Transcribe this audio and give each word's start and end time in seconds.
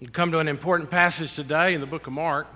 We 0.00 0.06
come 0.06 0.32
to 0.32 0.38
an 0.38 0.48
important 0.48 0.90
passage 0.90 1.34
today 1.34 1.74
in 1.74 1.82
the 1.82 1.86
book 1.86 2.06
of 2.06 2.14
Mark. 2.14 2.46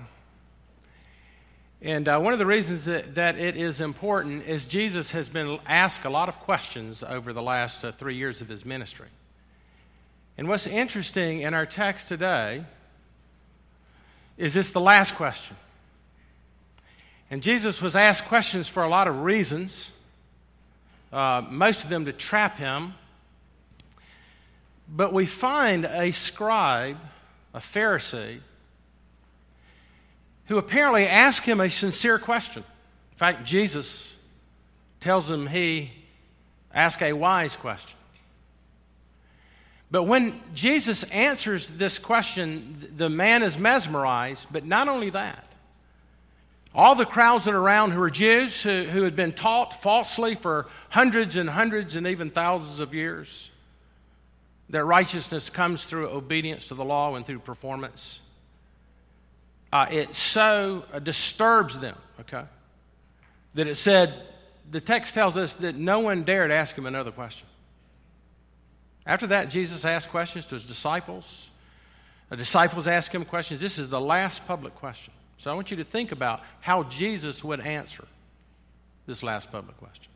And 1.83 2.09
uh, 2.09 2.19
one 2.19 2.33
of 2.33 2.39
the 2.39 2.47
reasons 2.47 2.87
that, 2.87 3.17
that, 3.17 3.37
it 3.37 3.59
is 3.59 3.83
important 3.83 4.47
is 4.47 4.65
Jesus 4.65 5.11
has 5.11 5.29
been 5.29 5.59
asked 5.67 6.07
a 6.07 6.09
lot 6.09 6.31
of 6.31 6.37
questions 6.41 7.03
over 7.03 7.35
the 7.35 7.43
last 7.43 7.85
uh, 7.85 7.93
three 7.93 8.17
years 8.17 8.41
of 8.41 8.49
his 8.49 8.65
ministry. 8.65 9.09
And 10.39 10.49
what's 10.49 10.67
interesting 10.67 11.43
in 11.43 11.53
our 11.53 11.67
text 11.67 12.09
today 12.09 12.65
is 14.39 14.55
this 14.55 14.71
the 14.71 14.81
last 14.81 15.15
question. 15.15 15.59
And 17.31 17.43
Jesus 17.43 17.83
was 17.83 17.95
asked 17.95 18.25
questions 18.25 18.69
for 18.69 18.85
a 18.85 18.89
lot 18.89 19.07
of 19.07 19.21
reasons, 19.21 19.91
uh, 21.13 21.43
most 21.51 21.85
of 21.85 21.91
them 21.91 22.07
to 22.07 22.13
trap 22.15 22.57
him. 22.57 22.95
But 24.89 25.13
we 25.13 25.27
find 25.27 25.85
a 25.85 26.11
scribe 26.11 26.97
a 27.55 27.61
Pharisee, 27.61 28.41
who 30.47 30.59
apparently 30.59 31.07
asked 31.07 31.47
him 31.47 31.61
a 31.61 31.71
sincere 31.71 32.19
question. 32.19 32.65
In 33.13 33.17
fact, 33.17 33.45
Jesus 33.47 34.13
tells 35.01 35.31
him 35.31 35.47
he 35.47 35.93
asked 36.75 37.01
a 37.01 37.13
wise 37.13 37.55
question. 37.57 37.97
But 39.91 40.03
when 40.03 40.41
Jesus 40.55 41.05
answers 41.05 41.69
this 41.69 42.01
question, 42.01 42.93
the 42.97 43.09
man 43.09 43.45
is 43.45 43.57
mesmerized, 43.57 44.49
but 44.51 44.67
not 44.67 44.89
only 44.89 45.11
that. 45.11 45.45
All 46.75 46.97
the 46.97 47.07
crowds 47.07 47.45
that 47.45 47.55
are 47.55 47.61
around 47.61 47.93
who 47.93 48.03
are 48.03 48.11
Jews, 48.11 48.61
who, 48.61 48.85
who 48.85 49.05
had 49.05 49.15
been 49.15 49.33
taught 49.33 49.81
falsely 49.81 50.35
for 50.35 50.67
hundreds 50.89 51.37
and 51.37 51.49
hundreds 51.49 51.95
and 51.95 52.09
even 52.09 52.31
thousands 52.31 52.81
of 52.81 52.93
years, 52.93 53.51
that 54.71 54.85
righteousness 54.85 55.51
comes 55.51 55.85
through 55.85 56.09
obedience 56.09 56.69
to 56.69 56.75
the 56.75 56.85
law 56.85 57.15
and 57.15 57.27
through 57.27 57.41
performance. 57.41 58.21
Uh, 59.73 59.87
it 59.91 60.15
so 60.15 60.85
uh, 60.93 60.99
disturbs 60.99 61.79
them, 61.79 61.97
okay, 62.21 62.45
that 63.55 63.67
it 63.67 63.75
said, 63.75 64.29
the 64.71 64.81
text 64.81 65.15
tells 65.15 65.37
us 65.37 65.55
that 65.57 65.77
no 65.77 66.01
one 66.01 66.25
dared 66.25 66.51
ask 66.51 66.77
him 66.77 66.87
another 66.87 67.11
question. 67.11 67.47
After 69.07 69.27
that, 69.29 69.51
Jesus 69.51 69.85
asked 69.85 70.09
questions 70.09 70.47
to 70.47 70.55
his 70.55 70.65
disciples. 70.65 71.51
The 72.31 72.37
disciples 72.37 72.89
asked 72.89 73.15
him 73.15 73.25
questions. 73.25 73.61
This 73.61 73.79
is 73.79 73.89
the 73.89 74.01
last 74.01 74.47
public 74.47 74.75
question. 74.77 75.13
So 75.39 75.51
I 75.51 75.55
want 75.55 75.71
you 75.71 75.77
to 75.77 75.85
think 75.85 76.11
about 76.11 76.41
how 76.61 76.85
Jesus 76.85 77.45
would 77.45 77.61
answer 77.61 78.07
this 79.07 79.23
last 79.23 79.53
public 79.53 79.77
question. 79.77 80.14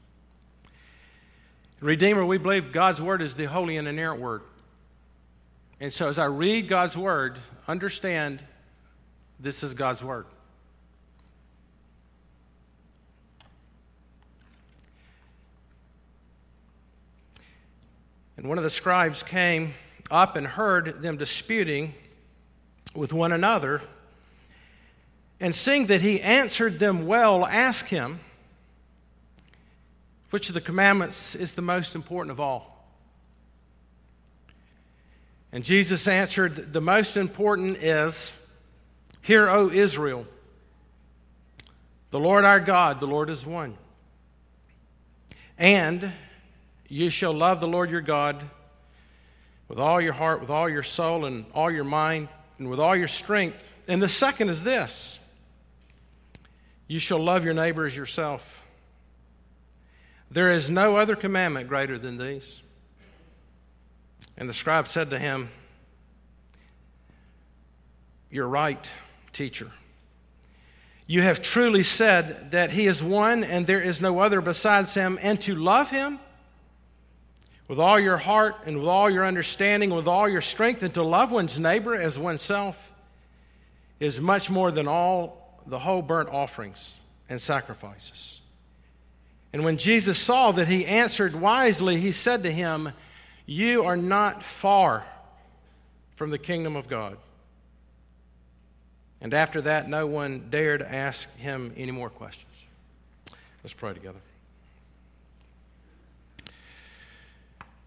Redeemer, 1.80 2.24
we 2.24 2.38
believe 2.38 2.72
God's 2.72 3.00
Word 3.00 3.22
is 3.22 3.34
the 3.34 3.44
holy 3.44 3.76
and 3.76 3.86
inerrant 3.86 4.20
Word. 4.20 4.42
And 5.80 5.92
so 5.92 6.08
as 6.08 6.18
I 6.18 6.24
read 6.24 6.68
God's 6.68 6.96
Word, 6.96 7.38
understand 7.68 8.42
this 9.38 9.62
is 9.62 9.74
God's 9.74 10.02
Word. 10.02 10.26
And 18.36 18.48
one 18.48 18.58
of 18.58 18.64
the 18.64 18.70
scribes 18.70 19.22
came 19.22 19.74
up 20.10 20.36
and 20.36 20.46
heard 20.46 21.02
them 21.02 21.16
disputing 21.16 21.94
with 22.94 23.12
one 23.12 23.32
another. 23.32 23.82
And 25.40 25.54
seeing 25.54 25.86
that 25.86 26.02
he 26.02 26.20
answered 26.20 26.78
them 26.78 27.06
well, 27.06 27.46
asked 27.46 27.88
him, 27.88 28.20
which 30.30 30.48
of 30.48 30.54
the 30.54 30.60
commandments 30.60 31.34
is 31.34 31.54
the 31.54 31.62
most 31.62 31.94
important 31.94 32.30
of 32.30 32.40
all? 32.40 32.78
And 35.52 35.64
Jesus 35.64 36.06
answered, 36.06 36.72
The 36.72 36.80
most 36.80 37.16
important 37.16 37.78
is, 37.78 38.32
Hear, 39.22 39.48
O 39.48 39.70
Israel, 39.70 40.26
the 42.10 42.20
Lord 42.20 42.44
our 42.44 42.60
God, 42.60 43.00
the 43.00 43.06
Lord 43.06 43.30
is 43.30 43.44
one. 43.44 43.76
And 45.58 46.12
you 46.88 47.10
shall 47.10 47.34
love 47.34 47.60
the 47.60 47.68
Lord 47.68 47.90
your 47.90 48.00
God 48.00 48.42
with 49.68 49.78
all 49.78 50.00
your 50.00 50.14
heart, 50.14 50.40
with 50.40 50.50
all 50.50 50.68
your 50.68 50.82
soul, 50.82 51.26
and 51.26 51.44
all 51.52 51.70
your 51.70 51.84
mind, 51.84 52.28
and 52.58 52.70
with 52.70 52.80
all 52.80 52.96
your 52.96 53.08
strength. 53.08 53.58
And 53.86 54.02
the 54.02 54.08
second 54.08 54.48
is 54.48 54.62
this 54.62 55.18
you 56.86 56.98
shall 56.98 57.22
love 57.22 57.44
your 57.44 57.54
neighbor 57.54 57.84
as 57.84 57.94
yourself. 57.94 58.57
There 60.30 60.50
is 60.50 60.68
no 60.68 60.96
other 60.96 61.16
commandment 61.16 61.68
greater 61.68 61.98
than 61.98 62.18
these. 62.18 62.60
And 64.36 64.48
the 64.48 64.52
scribe 64.52 64.86
said 64.86 65.10
to 65.10 65.18
him, 65.18 65.50
You're 68.30 68.48
right, 68.48 68.84
teacher. 69.32 69.70
You 71.06 71.22
have 71.22 71.40
truly 71.40 71.82
said 71.82 72.50
that 72.50 72.70
he 72.70 72.86
is 72.86 73.02
one 73.02 73.42
and 73.42 73.66
there 73.66 73.80
is 73.80 74.02
no 74.02 74.20
other 74.20 74.42
besides 74.42 74.92
him, 74.92 75.18
and 75.22 75.40
to 75.42 75.54
love 75.54 75.90
him 75.90 76.18
with 77.66 77.78
all 77.78 77.98
your 77.98 78.18
heart 78.18 78.56
and 78.66 78.78
with 78.78 78.88
all 78.88 79.08
your 79.08 79.24
understanding, 79.24 79.88
with 79.90 80.06
all 80.06 80.28
your 80.28 80.42
strength, 80.42 80.82
and 80.82 80.92
to 80.94 81.02
love 81.02 81.30
one's 81.30 81.58
neighbor 81.58 81.94
as 81.94 82.18
oneself 82.18 82.76
is 83.98 84.20
much 84.20 84.50
more 84.50 84.70
than 84.70 84.86
all 84.86 85.60
the 85.66 85.78
whole 85.78 86.02
burnt 86.02 86.28
offerings 86.28 87.00
and 87.28 87.40
sacrifices. 87.40 88.40
And 89.52 89.64
when 89.64 89.78
Jesus 89.78 90.18
saw 90.18 90.52
that 90.52 90.68
he 90.68 90.84
answered 90.84 91.34
wisely, 91.34 91.98
he 91.98 92.12
said 92.12 92.42
to 92.42 92.52
him, 92.52 92.92
You 93.46 93.84
are 93.84 93.96
not 93.96 94.42
far 94.42 95.06
from 96.16 96.30
the 96.30 96.38
kingdom 96.38 96.76
of 96.76 96.88
God. 96.88 97.16
And 99.20 99.34
after 99.34 99.62
that, 99.62 99.88
no 99.88 100.06
one 100.06 100.48
dared 100.50 100.82
ask 100.82 101.28
him 101.36 101.72
any 101.76 101.92
more 101.92 102.10
questions. 102.10 102.52
Let's 103.64 103.72
pray 103.72 103.94
together. 103.94 104.20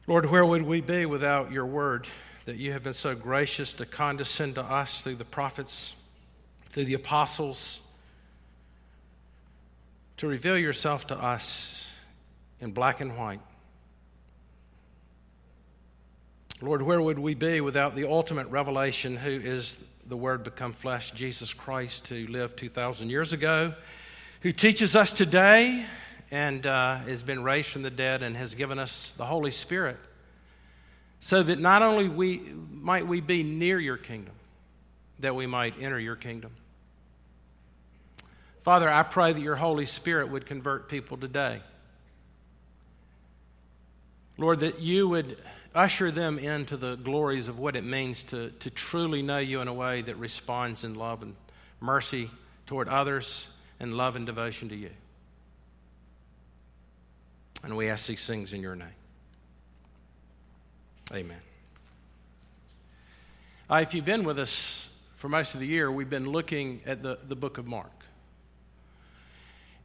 Lord, 0.07 0.29
where 0.29 0.45
would 0.45 0.63
we 0.63 0.81
be 0.81 1.05
without 1.05 1.51
your 1.51 1.65
word 1.65 2.07
that 2.45 2.57
you 2.57 2.73
have 2.73 2.83
been 2.83 2.93
so 2.93 3.15
gracious 3.15 3.71
to 3.73 3.85
condescend 3.85 4.55
to 4.55 4.61
us 4.61 5.01
through 5.01 5.15
the 5.15 5.25
prophets, 5.25 5.93
through 6.71 6.85
the 6.85 6.95
apostles? 6.95 7.79
To 10.21 10.27
reveal 10.27 10.55
yourself 10.55 11.07
to 11.07 11.15
us 11.15 11.89
in 12.59 12.69
black 12.73 13.01
and 13.01 13.17
white. 13.17 13.39
Lord, 16.61 16.83
where 16.83 17.01
would 17.01 17.17
we 17.17 17.33
be 17.33 17.59
without 17.59 17.95
the 17.95 18.07
ultimate 18.07 18.45
revelation, 18.49 19.15
who 19.15 19.31
is 19.31 19.73
the 20.05 20.15
Word 20.15 20.43
become 20.43 20.73
flesh, 20.73 21.09
Jesus 21.09 21.55
Christ, 21.55 22.07
who 22.07 22.27
lived 22.27 22.59
2,000 22.59 23.09
years 23.09 23.33
ago, 23.33 23.73
who 24.41 24.51
teaches 24.51 24.95
us 24.95 25.11
today 25.11 25.87
and 26.29 26.67
uh, 26.67 26.97
has 26.97 27.23
been 27.23 27.41
raised 27.41 27.69
from 27.69 27.81
the 27.81 27.89
dead 27.89 28.21
and 28.21 28.37
has 28.37 28.53
given 28.53 28.77
us 28.77 29.13
the 29.17 29.25
Holy 29.25 29.49
Spirit, 29.49 29.97
so 31.19 31.41
that 31.41 31.57
not 31.57 31.81
only 31.81 32.07
we, 32.07 32.37
might 32.69 33.07
we 33.07 33.21
be 33.21 33.41
near 33.41 33.79
your 33.79 33.97
kingdom, 33.97 34.35
that 35.17 35.33
we 35.33 35.47
might 35.47 35.73
enter 35.81 35.99
your 35.99 36.15
kingdom. 36.15 36.51
Father, 38.63 38.89
I 38.89 39.03
pray 39.03 39.33
that 39.33 39.41
your 39.41 39.55
Holy 39.55 39.85
Spirit 39.85 40.29
would 40.29 40.45
convert 40.45 40.87
people 40.87 41.17
today. 41.17 41.61
Lord, 44.37 44.59
that 44.59 44.79
you 44.79 45.07
would 45.09 45.37
usher 45.73 46.11
them 46.11 46.37
into 46.37 46.77
the 46.77 46.95
glories 46.95 47.47
of 47.47 47.57
what 47.57 47.75
it 47.75 47.83
means 47.83 48.23
to, 48.23 48.51
to 48.51 48.69
truly 48.69 49.21
know 49.21 49.37
you 49.37 49.61
in 49.61 49.67
a 49.67 49.73
way 49.73 50.01
that 50.01 50.17
responds 50.17 50.83
in 50.83 50.95
love 50.95 51.21
and 51.21 51.35
mercy 51.79 52.29
toward 52.67 52.87
others 52.87 53.47
and 53.79 53.95
love 53.95 54.15
and 54.15 54.25
devotion 54.25 54.69
to 54.69 54.75
you. 54.75 54.89
And 57.63 57.77
we 57.77 57.89
ask 57.89 58.07
these 58.07 58.25
things 58.25 58.53
in 58.53 58.61
your 58.61 58.75
name. 58.75 58.87
Amen. 61.13 61.41
Uh, 63.69 63.75
if 63.75 63.93
you've 63.93 64.05
been 64.05 64.23
with 64.23 64.39
us 64.39 64.89
for 65.17 65.29
most 65.29 65.53
of 65.53 65.59
the 65.59 65.67
year, 65.67 65.91
we've 65.91 66.09
been 66.09 66.29
looking 66.29 66.81
at 66.85 67.01
the, 67.01 67.19
the 67.27 67.35
book 67.35 67.57
of 67.57 67.65
Mark. 67.65 68.00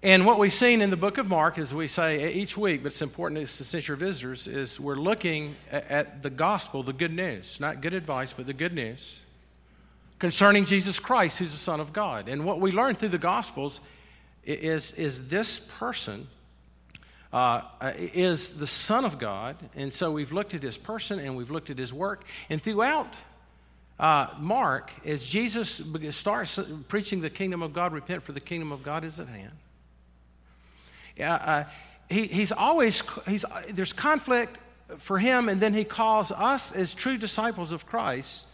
And 0.02 0.26
what 0.26 0.38
we've 0.38 0.52
seen 0.52 0.82
in 0.82 0.90
the 0.90 0.96
book 0.96 1.16
of 1.16 1.26
Mark, 1.26 1.58
as 1.58 1.72
we 1.72 1.88
say 1.88 2.32
each 2.34 2.56
week, 2.56 2.82
but 2.82 2.92
it's 2.92 3.00
important 3.00 3.48
since 3.48 3.88
you're 3.88 3.96
visitors, 3.96 4.46
is 4.46 4.78
we're 4.78 4.96
looking 4.96 5.56
at 5.70 6.22
the 6.22 6.28
gospel, 6.28 6.82
the 6.82 6.92
good 6.92 7.12
news, 7.12 7.58
not 7.60 7.80
good 7.80 7.94
advice, 7.94 8.34
but 8.34 8.46
the 8.46 8.52
good 8.52 8.74
news 8.74 9.16
concerning 10.18 10.66
Jesus 10.66 11.00
Christ, 11.00 11.38
who's 11.38 11.50
the 11.50 11.56
Son 11.56 11.80
of 11.80 11.92
God. 11.94 12.28
And 12.28 12.44
what 12.44 12.60
we 12.60 12.72
learn 12.72 12.94
through 12.94 13.08
the 13.08 13.18
gospels 13.18 13.80
is, 14.44 14.92
is 14.92 15.28
this 15.28 15.60
person 15.78 16.28
uh, 17.32 17.62
is 17.96 18.50
the 18.50 18.66
Son 18.66 19.04
of 19.06 19.18
God. 19.18 19.56
And 19.74 19.92
so 19.92 20.10
we've 20.10 20.32
looked 20.32 20.52
at 20.52 20.62
his 20.62 20.76
person 20.76 21.18
and 21.18 21.36
we've 21.36 21.50
looked 21.50 21.70
at 21.70 21.78
his 21.78 21.92
work. 21.92 22.24
And 22.50 22.62
throughout 22.62 23.12
uh, 23.98 24.28
Mark, 24.38 24.90
as 25.06 25.24
Jesus 25.24 25.82
starts 26.10 26.60
preaching 26.88 27.22
the 27.22 27.30
kingdom 27.30 27.62
of 27.62 27.72
God, 27.72 27.92
repent 27.92 28.22
for 28.22 28.32
the 28.32 28.40
kingdom 28.40 28.72
of 28.72 28.82
God 28.82 29.02
is 29.02 29.18
at 29.18 29.28
hand 29.28 29.52
uh, 31.24 31.64
he, 32.08 32.26
he's 32.26 32.52
always, 32.52 33.02
he's, 33.26 33.44
there's 33.70 33.92
conflict 33.92 34.58
for 34.98 35.18
him, 35.18 35.48
and 35.48 35.60
then 35.60 35.74
he 35.74 35.84
calls 35.84 36.30
us 36.32 36.72
as 36.72 36.94
true 36.94 37.16
disciples 37.18 37.72
of 37.72 37.86
Christ 37.86 38.46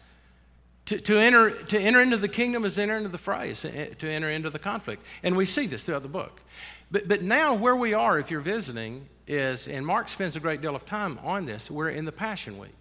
To, 0.86 1.00
to, 1.00 1.16
enter, 1.16 1.50
to 1.66 1.78
enter 1.78 2.00
into 2.00 2.16
the 2.16 2.28
kingdom 2.28 2.64
is 2.64 2.76
enter 2.76 2.96
into 2.96 3.08
the 3.08 3.18
fray, 3.18 3.50
is 3.50 3.60
to 3.60 4.10
enter 4.10 4.30
into 4.30 4.50
the 4.50 4.58
conflict. 4.58 5.04
And 5.22 5.36
we 5.36 5.46
see 5.46 5.68
this 5.68 5.84
throughout 5.84 6.02
the 6.02 6.08
book. 6.08 6.40
But, 6.90 7.06
but 7.06 7.22
now, 7.22 7.54
where 7.54 7.76
we 7.76 7.94
are, 7.94 8.18
if 8.18 8.32
you're 8.32 8.40
visiting, 8.40 9.08
is, 9.28 9.68
and 9.68 9.86
Mark 9.86 10.08
spends 10.08 10.34
a 10.34 10.40
great 10.40 10.60
deal 10.60 10.74
of 10.74 10.84
time 10.84 11.20
on 11.22 11.46
this, 11.46 11.70
we're 11.70 11.90
in 11.90 12.04
the 12.04 12.12
Passion 12.12 12.58
Week. 12.58 12.76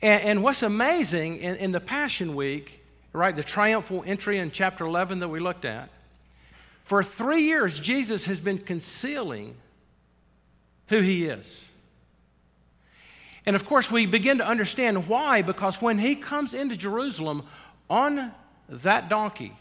And, 0.00 0.22
and 0.22 0.42
what's 0.42 0.62
amazing 0.62 1.36
in, 1.36 1.56
in 1.56 1.72
the 1.72 1.80
Passion 1.80 2.34
Week, 2.34 2.82
right, 3.12 3.36
the 3.36 3.44
triumphal 3.44 4.02
entry 4.06 4.38
in 4.38 4.50
chapter 4.50 4.86
11 4.86 5.20
that 5.20 5.28
we 5.28 5.38
looked 5.38 5.66
at, 5.66 5.90
for 6.86 7.02
three 7.02 7.42
years, 7.42 7.80
Jesus 7.80 8.26
has 8.26 8.38
been 8.38 8.58
concealing 8.58 9.56
who 10.86 11.00
he 11.00 11.26
is. 11.26 11.64
And 13.44 13.56
of 13.56 13.64
course, 13.64 13.90
we 13.90 14.06
begin 14.06 14.38
to 14.38 14.46
understand 14.46 15.08
why, 15.08 15.42
because 15.42 15.82
when 15.82 15.98
he 15.98 16.14
comes 16.14 16.54
into 16.54 16.76
Jerusalem 16.76 17.42
on 17.90 18.30
that 18.68 19.08
donkey, 19.08 19.52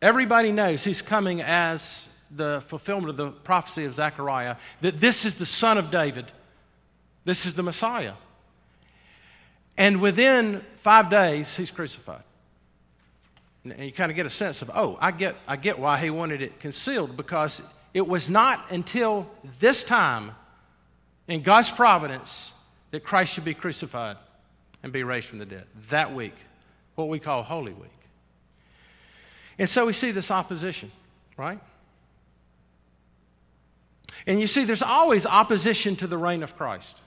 everybody 0.00 0.52
knows 0.52 0.84
he's 0.84 1.02
coming 1.02 1.42
as 1.42 2.08
the 2.30 2.62
fulfillment 2.68 3.10
of 3.10 3.16
the 3.16 3.30
prophecy 3.30 3.84
of 3.84 3.96
Zechariah 3.96 4.54
that 4.80 5.00
this 5.00 5.24
is 5.24 5.34
the 5.34 5.46
son 5.46 5.78
of 5.78 5.90
David, 5.90 6.26
this 7.24 7.44
is 7.44 7.54
the 7.54 7.64
Messiah. 7.64 8.14
And 9.76 10.00
within 10.00 10.64
five 10.82 11.10
days, 11.10 11.56
he's 11.56 11.72
crucified. 11.72 12.22
And 13.72 13.84
you 13.84 13.92
kind 13.92 14.10
of 14.10 14.16
get 14.16 14.26
a 14.26 14.30
sense 14.30 14.62
of, 14.62 14.70
oh, 14.74 14.96
I 15.00 15.10
get, 15.10 15.36
I 15.46 15.56
get 15.56 15.78
why 15.78 15.98
he 15.98 16.10
wanted 16.10 16.42
it 16.42 16.60
concealed 16.60 17.16
because 17.16 17.62
it 17.94 18.06
was 18.06 18.28
not 18.28 18.70
until 18.70 19.28
this 19.60 19.82
time 19.82 20.32
in 21.26 21.42
God's 21.42 21.70
providence 21.70 22.52
that 22.90 23.04
Christ 23.04 23.32
should 23.32 23.44
be 23.44 23.54
crucified 23.54 24.16
and 24.82 24.92
be 24.92 25.02
raised 25.02 25.26
from 25.26 25.38
the 25.38 25.46
dead. 25.46 25.64
That 25.90 26.14
week, 26.14 26.34
what 26.94 27.08
we 27.08 27.18
call 27.18 27.42
Holy 27.42 27.72
Week. 27.72 27.90
And 29.58 29.68
so 29.68 29.86
we 29.86 29.92
see 29.92 30.12
this 30.12 30.30
opposition, 30.30 30.92
right? 31.36 31.58
And 34.26 34.40
you 34.40 34.46
see, 34.46 34.64
there's 34.64 34.82
always 34.82 35.26
opposition 35.26 35.96
to 35.96 36.06
the 36.06 36.18
reign 36.18 36.42
of 36.42 36.56
Christ. 36.56 37.00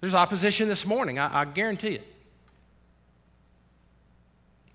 There's 0.00 0.14
opposition 0.14 0.68
this 0.68 0.86
morning, 0.86 1.18
I, 1.18 1.42
I 1.42 1.44
guarantee 1.44 1.96
it. 1.96 2.06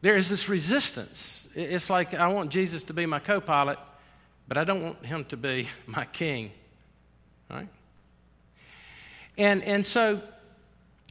There 0.01 0.17
is 0.17 0.29
this 0.29 0.49
resistance. 0.49 1.47
It's 1.55 1.89
like 1.89 2.13
I 2.13 2.27
want 2.27 2.49
Jesus 2.49 2.83
to 2.83 2.93
be 2.93 3.05
my 3.05 3.19
co 3.19 3.39
pilot, 3.39 3.77
but 4.47 4.57
I 4.57 4.63
don't 4.63 4.83
want 4.83 5.05
him 5.05 5.25
to 5.25 5.37
be 5.37 5.67
my 5.85 6.05
king. 6.05 6.51
Right? 7.49 7.67
And, 9.37 9.63
and 9.63 9.85
so, 9.85 10.21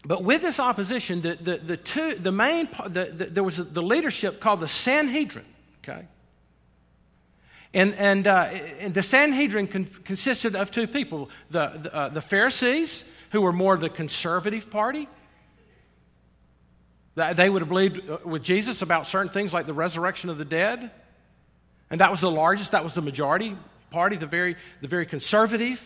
but 0.04 0.24
with 0.24 0.42
this 0.42 0.60
opposition, 0.60 1.20
the, 1.20 1.34
the, 1.34 1.56
the, 1.58 1.76
two, 1.76 2.14
the 2.14 2.32
main, 2.32 2.68
the, 2.88 3.12
the, 3.16 3.26
there 3.26 3.44
was 3.44 3.56
the 3.56 3.82
leadership 3.82 4.40
called 4.40 4.60
the 4.60 4.68
Sanhedrin, 4.68 5.44
okay? 5.82 6.06
And, 7.72 7.94
and, 7.94 8.26
uh, 8.26 8.50
and 8.80 8.94
the 8.94 9.02
Sanhedrin 9.02 9.68
con- 9.68 9.88
consisted 10.04 10.56
of 10.56 10.70
two 10.70 10.86
people 10.86 11.30
the, 11.50 11.80
the, 11.82 11.94
uh, 11.94 12.08
the 12.08 12.20
Pharisees, 12.20 13.04
who 13.30 13.40
were 13.40 13.52
more 13.52 13.76
the 13.76 13.90
conservative 13.90 14.70
party. 14.70 15.08
They 17.14 17.50
would 17.50 17.62
have 17.62 17.68
believed 17.68 18.08
uh, 18.08 18.18
with 18.24 18.42
Jesus 18.42 18.82
about 18.82 19.06
certain 19.06 19.32
things 19.32 19.52
like 19.52 19.66
the 19.66 19.74
resurrection 19.74 20.30
of 20.30 20.38
the 20.38 20.44
dead. 20.44 20.90
And 21.90 22.00
that 22.00 22.10
was 22.10 22.20
the 22.20 22.30
largest, 22.30 22.72
that 22.72 22.84
was 22.84 22.94
the 22.94 23.02
majority 23.02 23.56
party, 23.90 24.16
the 24.16 24.26
very, 24.26 24.56
the 24.80 24.88
very 24.88 25.06
conservative 25.06 25.80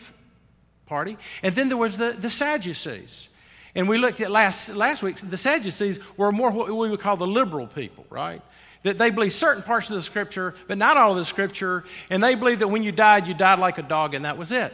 party. 0.86 1.16
And 1.42 1.54
then 1.54 1.68
there 1.68 1.78
was 1.78 1.96
the, 1.96 2.12
the 2.12 2.30
Sadducees. 2.30 3.28
And 3.74 3.88
we 3.88 3.98
looked 3.98 4.20
at 4.20 4.30
last, 4.30 4.68
last 4.68 5.02
week, 5.02 5.16
the 5.16 5.38
Sadducees 5.38 5.98
were 6.16 6.30
more 6.30 6.50
what 6.50 6.68
we 6.68 6.90
would 6.90 7.00
call 7.00 7.16
the 7.16 7.26
liberal 7.26 7.66
people, 7.66 8.04
right? 8.10 8.42
That 8.82 8.98
they 8.98 9.10
believe 9.10 9.32
certain 9.32 9.62
parts 9.62 9.88
of 9.88 9.96
the 9.96 10.02
scripture, 10.02 10.54
but 10.68 10.76
not 10.76 10.96
all 10.98 11.12
of 11.12 11.16
the 11.16 11.24
scripture. 11.24 11.84
And 12.10 12.22
they 12.22 12.34
believe 12.34 12.58
that 12.58 12.68
when 12.68 12.82
you 12.82 12.92
died, 12.92 13.26
you 13.26 13.34
died 13.34 13.58
like 13.58 13.78
a 13.78 13.82
dog, 13.82 14.14
and 14.14 14.26
that 14.26 14.36
was 14.36 14.52
it. 14.52 14.72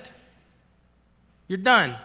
You're 1.46 1.58
done. 1.58 1.96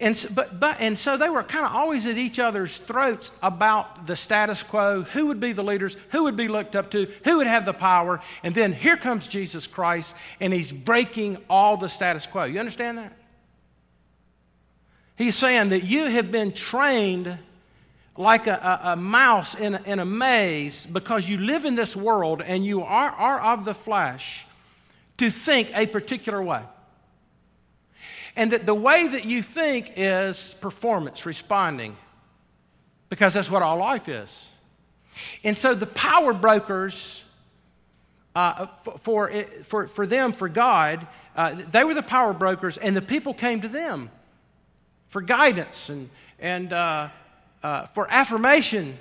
And, 0.00 0.26
but, 0.34 0.58
but, 0.58 0.78
and 0.80 0.98
so 0.98 1.18
they 1.18 1.28
were 1.28 1.42
kind 1.42 1.66
of 1.66 1.72
always 1.72 2.06
at 2.06 2.16
each 2.16 2.38
other's 2.38 2.78
throats 2.78 3.30
about 3.42 4.06
the 4.06 4.16
status 4.16 4.62
quo 4.62 5.02
who 5.02 5.26
would 5.26 5.40
be 5.40 5.52
the 5.52 5.62
leaders, 5.62 5.94
who 6.08 6.24
would 6.24 6.36
be 6.36 6.48
looked 6.48 6.74
up 6.74 6.90
to, 6.92 7.06
who 7.24 7.36
would 7.36 7.46
have 7.46 7.66
the 7.66 7.74
power. 7.74 8.22
And 8.42 8.54
then 8.54 8.72
here 8.72 8.96
comes 8.96 9.28
Jesus 9.28 9.66
Christ, 9.66 10.14
and 10.40 10.54
he's 10.54 10.72
breaking 10.72 11.36
all 11.50 11.76
the 11.76 11.88
status 11.88 12.24
quo. 12.24 12.44
You 12.44 12.60
understand 12.60 12.96
that? 12.96 13.12
He's 15.16 15.36
saying 15.36 15.68
that 15.68 15.84
you 15.84 16.06
have 16.06 16.32
been 16.32 16.52
trained 16.52 17.38
like 18.16 18.46
a, 18.46 18.80
a, 18.84 18.92
a 18.92 18.96
mouse 18.96 19.54
in 19.54 19.74
a, 19.74 19.82
in 19.84 19.98
a 19.98 20.04
maze 20.06 20.86
because 20.86 21.28
you 21.28 21.36
live 21.36 21.66
in 21.66 21.74
this 21.74 21.94
world 21.94 22.40
and 22.40 22.64
you 22.64 22.82
are, 22.82 23.10
are 23.10 23.38
of 23.38 23.66
the 23.66 23.74
flesh 23.74 24.46
to 25.18 25.30
think 25.30 25.70
a 25.74 25.86
particular 25.86 26.42
way. 26.42 26.62
And 28.36 28.52
that 28.52 28.66
the 28.66 28.74
way 28.74 29.08
that 29.08 29.24
you 29.24 29.42
think 29.42 29.92
is 29.96 30.54
performance, 30.60 31.26
responding, 31.26 31.96
because 33.08 33.34
that's 33.34 33.50
what 33.50 33.62
all 33.62 33.78
life 33.78 34.08
is. 34.08 34.46
And 35.42 35.56
so 35.56 35.74
the 35.74 35.86
power 35.86 36.32
brokers, 36.32 37.22
uh, 38.34 38.66
for, 39.00 39.30
for, 39.64 39.88
for 39.88 40.06
them, 40.06 40.32
for 40.32 40.48
God, 40.48 41.06
uh, 41.36 41.56
they 41.70 41.84
were 41.84 41.94
the 41.94 42.02
power 42.02 42.32
brokers, 42.32 42.78
and 42.78 42.96
the 42.96 43.02
people 43.02 43.34
came 43.34 43.62
to 43.62 43.68
them 43.68 44.10
for 45.08 45.20
guidance 45.20 45.88
and, 45.88 46.08
and 46.38 46.72
uh, 46.72 47.08
uh 47.62 47.86
for 47.86 48.06
affirmation 48.10 48.96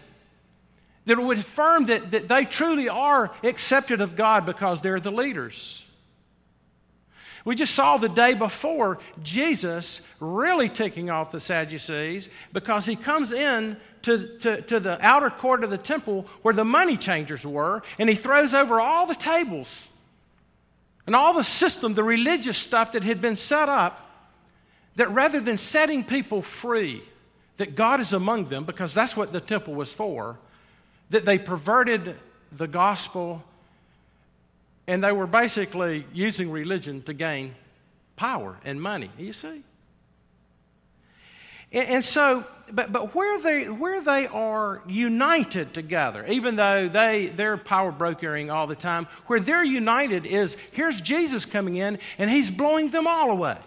that 1.06 1.20
would 1.20 1.40
affirm 1.40 1.86
that, 1.86 2.12
that 2.12 2.28
they 2.28 2.46
truly 2.46 2.90
are 2.90 3.32
accepted 3.44 4.02
of 4.02 4.16
God 4.16 4.46
because 4.46 4.82
they're 4.82 5.00
the 5.00 5.12
leaders. 5.12 5.84
We 7.46 7.56
just 7.56 7.74
saw 7.74 7.98
the 7.98 8.10
day 8.10 8.34
before 8.34 9.00
Jesus 9.24 10.02
really 10.20 10.70
ticking 10.70 11.10
off 11.10 11.32
the 11.32 11.40
Sadducees 11.40 12.30
because 12.52 12.86
he 12.86 12.96
comes 12.96 13.32
in 13.32 13.78
to, 14.04 14.38
to, 14.40 14.62
to, 14.64 14.80
the 14.80 15.04
outer 15.06 15.30
court 15.30 15.64
of 15.64 15.70
the 15.70 15.78
temple 15.78 16.28
where 16.42 16.54
the 16.54 16.66
money 16.66 16.98
changers 16.98 17.46
were 17.46 17.82
and 17.98 18.10
he 18.10 18.16
throws 18.16 18.54
over 18.54 18.80
all 18.80 19.06
the 19.06 19.16
tables 19.16 19.88
and 21.06 21.16
all 21.16 21.34
the 21.34 21.44
system, 21.44 21.94
the 21.94 22.04
religious 22.04 22.58
stuff 22.58 22.92
that 22.92 23.04
had 23.04 23.20
been 23.22 23.36
set 23.36 23.68
up, 23.70 24.06
that 24.96 25.10
rather 25.12 25.40
than 25.40 25.58
setting 25.58 26.04
people 26.04 26.42
free, 26.42 27.02
that 27.58 27.76
God 27.76 28.00
is 28.00 28.14
among 28.14 28.50
them 28.50 28.64
because 28.64 28.94
that's 28.94 29.18
what 29.18 29.34
the 29.34 29.42
temple 29.42 29.74
was 29.74 29.92
for, 29.92 30.38
that 31.10 31.26
they 31.26 31.38
perverted 31.38 32.16
the 32.52 32.68
gospel 32.68 33.44
and 34.90 35.04
they 35.04 35.12
were 35.12 35.28
basically 35.28 36.04
using 36.14 36.50
religion 36.50 37.04
to 37.04 37.14
gain 37.14 37.54
power 38.16 38.58
and 38.66 38.82
money. 38.82 39.12
You 39.20 39.34
see? 39.34 39.62
And, 41.72 41.90
and 41.90 42.04
so, 42.06 42.44
but, 42.72 42.92
but 42.92 43.14
where, 43.14 43.40
they, 43.40 43.70
where 43.70 44.02
they 44.02 44.26
are 44.26 44.82
united 44.88 45.76
together, 45.76 46.26
even 46.26 46.56
though 46.56 46.90
they, 46.90 47.28
they're 47.28 47.56
power 47.56 47.92
brokering 47.92 48.50
all 48.50 48.66
the 48.66 48.76
time, 48.76 49.06
where 49.28 49.40
they're 49.40 49.64
united 49.64 50.26
is 50.26 50.58
here's 50.72 51.00
Jesus 51.00 51.46
coming 51.46 51.78
in 51.78 52.00
and 52.18 52.28
he's 52.28 52.50
blowing 52.50 52.90
them 52.90 53.06
all 53.06 53.30
away. 53.30 53.60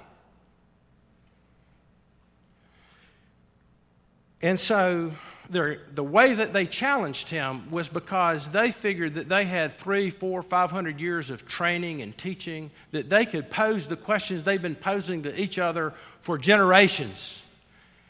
And 4.43 4.59
so 4.59 5.13
the 5.53 6.03
way 6.03 6.35
that 6.35 6.53
they 6.53 6.67
challenged 6.67 7.29
him 7.29 7.71
was 7.71 7.89
because 7.89 8.49
they 8.49 8.71
figured 8.73 9.15
that 9.15 9.29
they 9.29 9.45
had 9.45 9.79
three, 9.79 10.11
four, 10.11 10.43
five 10.43 10.71
hundred 10.71 10.99
years 11.01 11.31
of 11.31 11.47
training 11.47 12.03
and 12.03 12.17
teaching, 12.17 12.71
that 12.91 13.11
they 13.11 13.27
could 13.27 13.51
pose 13.51 13.87
the 13.87 13.97
questions 13.97 14.45
they've 14.45 14.61
been 14.61 14.75
posing 14.75 15.23
to 15.25 15.41
each 15.41 15.59
other 15.59 15.95
for 16.21 16.39
generations. 16.39 17.43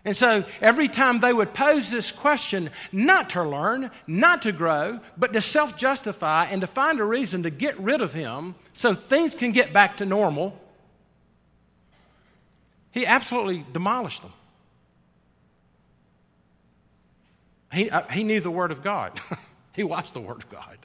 And 0.04 0.16
so 0.16 0.44
every 0.60 0.88
time 0.88 1.20
they 1.20 1.32
would 1.32 1.54
pose 1.54 1.90
this 1.90 2.10
question, 2.10 2.70
not 2.90 3.30
to 3.30 3.44
learn, 3.44 3.90
not 4.06 4.42
to 4.42 4.52
grow, 4.52 4.98
but 5.16 5.32
to 5.32 5.40
self 5.40 5.76
justify 5.76 6.46
and 6.46 6.60
to 6.60 6.66
find 6.66 6.98
a 6.98 7.04
reason 7.04 7.44
to 7.44 7.50
get 7.50 7.78
rid 7.78 8.00
of 8.00 8.12
him 8.12 8.54
so 8.72 8.94
things 8.94 9.34
can 9.34 9.52
get 9.52 9.72
back 9.72 9.98
to 9.98 10.06
normal, 10.06 10.58
he 12.90 13.06
absolutely 13.06 13.64
demolished 13.72 14.22
them. 14.22 14.32
He, 17.72 17.90
uh, 17.90 18.02
he 18.08 18.24
knew 18.24 18.40
the 18.40 18.50
Word 18.50 18.70
of 18.70 18.82
God, 18.82 19.18
he 19.72 19.82
watched 19.82 20.14
the 20.14 20.20
Word 20.20 20.42
of 20.42 20.50
God. 20.50 20.78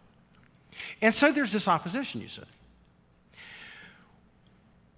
And 1.02 1.14
so 1.14 1.32
there's 1.32 1.52
this 1.52 1.68
opposition, 1.68 2.22
you 2.22 2.30
see. 2.30 2.42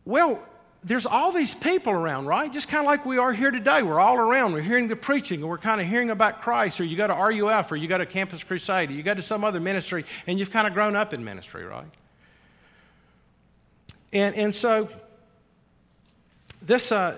Well, 0.05 0.39
there's 0.83 1.05
all 1.05 1.31
these 1.31 1.53
people 1.53 1.91
around, 1.91 2.25
right? 2.25 2.51
Just 2.51 2.67
kind 2.67 2.81
of 2.81 2.85
like 2.85 3.05
we 3.05 3.17
are 3.17 3.33
here 3.33 3.51
today. 3.51 3.83
We're 3.83 3.99
all 3.99 4.15
around. 4.15 4.53
We're 4.53 4.61
hearing 4.61 4.87
the 4.87 4.95
preaching, 4.95 5.41
and 5.41 5.49
we're 5.49 5.57
kind 5.57 5.81
of 5.81 5.87
hearing 5.87 6.09
about 6.09 6.41
Christ, 6.41 6.79
or 6.79 6.85
you 6.85 6.95
go 6.95 7.07
to 7.07 7.13
RUF, 7.13 7.71
or 7.71 7.75
you 7.75 7.87
go 7.87 7.97
to 7.97 8.05
Campus 8.05 8.43
Crusade, 8.43 8.89
or 8.89 8.93
you 8.93 9.03
go 9.03 9.13
to 9.13 9.21
some 9.21 9.43
other 9.43 9.59
ministry, 9.59 10.05
and 10.25 10.39
you've 10.39 10.51
kind 10.51 10.67
of 10.67 10.73
grown 10.73 10.95
up 10.95 11.13
in 11.13 11.23
ministry, 11.23 11.65
right? 11.65 11.85
And, 14.13 14.35
and 14.35 14.55
so, 14.55 14.89
this, 16.61 16.91
uh, 16.91 17.15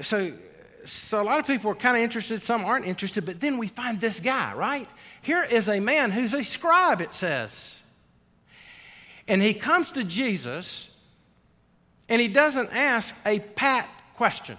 so 0.00 0.32
so 0.90 1.20
a 1.20 1.24
lot 1.24 1.38
of 1.38 1.46
people 1.46 1.70
are 1.70 1.74
kind 1.74 1.96
of 1.96 2.02
interested, 2.02 2.42
some 2.42 2.64
aren't 2.64 2.86
interested, 2.86 3.24
but 3.24 3.40
then 3.40 3.58
we 3.58 3.68
find 3.68 4.00
this 4.00 4.20
guy, 4.20 4.54
right? 4.54 4.88
Here 5.22 5.42
is 5.42 5.68
a 5.68 5.80
man 5.80 6.10
who's 6.10 6.34
a 6.34 6.42
scribe, 6.42 7.00
it 7.00 7.12
says. 7.12 7.82
And 9.26 9.42
he 9.42 9.54
comes 9.54 9.92
to 9.92 10.04
Jesus 10.04 10.88
and 12.08 12.20
he 12.20 12.28
doesn't 12.28 12.70
ask 12.72 13.14
a 13.26 13.40
pat 13.40 13.88
question. 14.16 14.56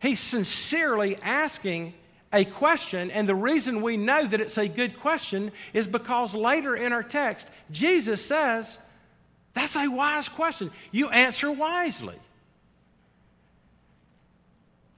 He's 0.00 0.20
sincerely 0.20 1.16
asking 1.22 1.94
a 2.32 2.44
question, 2.44 3.10
and 3.10 3.28
the 3.28 3.34
reason 3.34 3.80
we 3.80 3.96
know 3.96 4.26
that 4.26 4.40
it's 4.40 4.58
a 4.58 4.68
good 4.68 5.00
question 5.00 5.50
is 5.72 5.86
because 5.86 6.34
later 6.34 6.76
in 6.76 6.92
our 6.92 7.02
text, 7.02 7.48
Jesus 7.70 8.24
says, 8.24 8.78
That's 9.54 9.76
a 9.76 9.88
wise 9.88 10.28
question. 10.28 10.70
You 10.92 11.08
answer 11.08 11.50
wisely. 11.50 12.16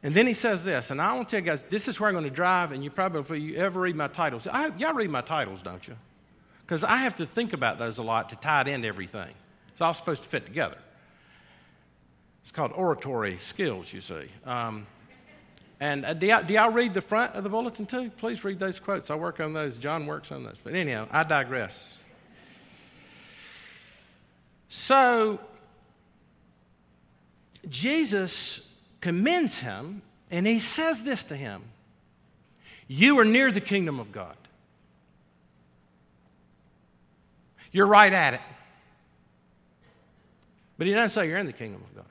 And 0.02 0.14
then 0.14 0.26
he 0.26 0.32
says 0.32 0.64
this, 0.64 0.90
and 0.90 1.00
I 1.00 1.12
want 1.12 1.28
to 1.28 1.36
tell 1.36 1.44
you 1.44 1.50
guys, 1.50 1.62
this 1.68 1.86
is 1.86 2.00
where 2.00 2.08
I'm 2.08 2.14
going 2.14 2.24
to 2.24 2.30
drive, 2.30 2.72
and 2.72 2.82
you 2.82 2.90
probably, 2.90 3.20
if 3.20 3.42
you 3.42 3.56
ever 3.56 3.80
read 3.80 3.96
my 3.96 4.08
titles, 4.08 4.46
I, 4.46 4.68
y'all 4.78 4.94
read 4.94 5.10
my 5.10 5.20
titles, 5.20 5.60
don't 5.60 5.86
you? 5.86 5.94
Because 6.64 6.84
I 6.84 6.96
have 6.96 7.16
to 7.16 7.26
think 7.26 7.52
about 7.52 7.78
those 7.78 7.98
a 7.98 8.02
lot 8.02 8.30
to 8.30 8.36
tie 8.36 8.62
it 8.62 8.68
into 8.68 8.88
everything. 8.88 9.34
It's 9.72 9.80
all 9.80 9.92
supposed 9.92 10.22
to 10.22 10.28
fit 10.28 10.46
together. 10.46 10.78
It's 12.42 12.52
called 12.52 12.72
oratory 12.72 13.36
skills, 13.38 13.92
you 13.92 14.00
see. 14.00 14.28
Um, 14.46 14.86
and 15.80 16.06
uh, 16.06 16.14
do, 16.14 16.26
y'all, 16.26 16.44
do 16.44 16.54
y'all 16.54 16.70
read 16.70 16.94
the 16.94 17.00
front 17.02 17.34
of 17.34 17.44
the 17.44 17.50
bulletin 17.50 17.84
too? 17.84 18.10
Please 18.18 18.42
read 18.42 18.58
those 18.58 18.78
quotes. 18.78 19.10
I 19.10 19.14
work 19.16 19.40
on 19.40 19.52
those. 19.52 19.76
John 19.76 20.06
works 20.06 20.32
on 20.32 20.44
those. 20.44 20.56
But 20.62 20.74
anyhow, 20.74 21.08
I 21.10 21.22
digress. 21.22 21.94
So, 24.68 25.40
Jesus 27.68 28.60
commends 29.00 29.58
him, 29.58 30.02
and 30.30 30.46
he 30.46 30.60
says 30.60 31.02
this 31.02 31.24
to 31.24 31.36
him 31.36 31.62
You 32.88 33.18
are 33.18 33.24
near 33.24 33.50
the 33.50 33.60
kingdom 33.60 34.00
of 34.00 34.12
God. 34.12 34.36
You're 37.72 37.86
right 37.86 38.12
at 38.12 38.34
it. 38.34 38.40
But 40.76 40.86
he 40.86 40.94
doesn't 40.94 41.10
say 41.10 41.28
you're 41.28 41.38
in 41.38 41.46
the 41.46 41.52
kingdom 41.52 41.82
of 41.82 41.94
God. 41.94 42.04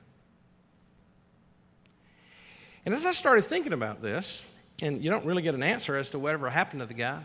And 2.86 2.94
as 2.94 3.04
I 3.04 3.12
started 3.12 3.44
thinking 3.46 3.72
about 3.72 4.00
this, 4.00 4.44
and 4.80 5.04
you 5.04 5.10
don't 5.10 5.26
really 5.26 5.42
get 5.42 5.54
an 5.54 5.62
answer 5.62 5.96
as 5.96 6.10
to 6.10 6.18
whatever 6.18 6.48
happened 6.48 6.80
to 6.80 6.86
the 6.86 6.94
guy, 6.94 7.22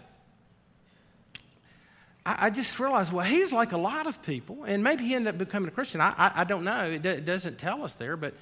I, 2.26 2.50
just 2.50 2.80
realized, 2.80 3.14
well, 3.14 3.26
he's 3.26 3.54
like 3.54 3.72
a 3.72 3.78
lot 3.78 4.08
of 4.08 4.20
people, 4.24 4.64
and 4.64 4.84
maybe 4.84 5.06
he 5.06 5.14
ended 5.14 5.36
up 5.36 5.38
becoming 5.38 5.68
a 5.68 5.72
Christian. 5.72 6.02
I, 6.02 6.14
I, 6.18 6.32
I 6.42 6.44
don't 6.44 6.64
know. 6.64 6.90
It, 6.90 7.04
d- 7.04 7.10
it 7.10 7.26
doesn't 7.26 7.60
tell 7.60 7.84
us 7.84 7.94
there, 7.94 8.18
but 8.18 8.34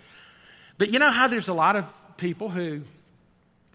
but 0.78 0.92
you 0.92 1.00
know 1.00 1.12
how 1.12 1.28
there's 1.28 1.48
a 1.48 1.54
lot 1.54 1.76
of 1.76 1.86
people 2.18 2.50
who 2.50 2.82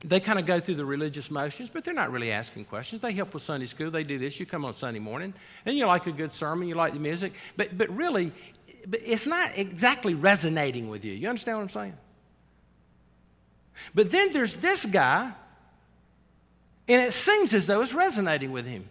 they 0.05 0.21
kind 0.21 0.39
of 0.39 0.47
go 0.47 0.61
through 0.61 0.77
the 0.77 0.85
religious 0.85 1.31
motions, 1.31 1.71
but 1.73 1.85
they're 1.85 1.95
not 1.95 2.13
really 2.13 2.31
asking 2.31 2.65
questions. 2.67 3.01
They 3.01 3.13
help 3.13 3.35
with 3.35 3.43
Sunday 3.43 3.67
school. 3.67 3.91
They 3.91 4.05
do 4.05 4.19
this. 4.19 4.39
You 4.39 4.47
come 4.47 4.65
on 4.65 4.75
Sunday 4.75 5.01
morning, 5.01 5.35
and 5.67 5.77
you 5.77 5.87
like 5.87 6.07
a 6.07 6.13
good 6.13 6.33
sermon. 6.33 6.69
You 6.69 6.77
like 6.77 6.93
the 6.93 7.01
music, 7.01 7.33
but 7.57 7.77
but 7.77 7.89
really, 7.95 8.33
but 8.87 9.01
it's 9.05 9.27
not 9.27 9.59
exactly 9.59 10.15
resonating 10.15 10.89
with 10.89 11.05
you. 11.05 11.13
You 11.13 11.29
understand 11.29 11.59
what 11.59 11.63
I'm 11.65 11.71
saying? 11.71 11.97
But 13.95 14.11
then 14.11 14.33
there's 14.33 14.57
this 14.57 14.87
guy, 14.87 15.33
and 16.87 17.03
it 17.03 17.13
seems 17.13 17.53
as 17.55 17.67
though 17.67 17.81
it's 17.83 17.95
resonating 17.95 18.53
with 18.53 18.67
him. 18.67 18.89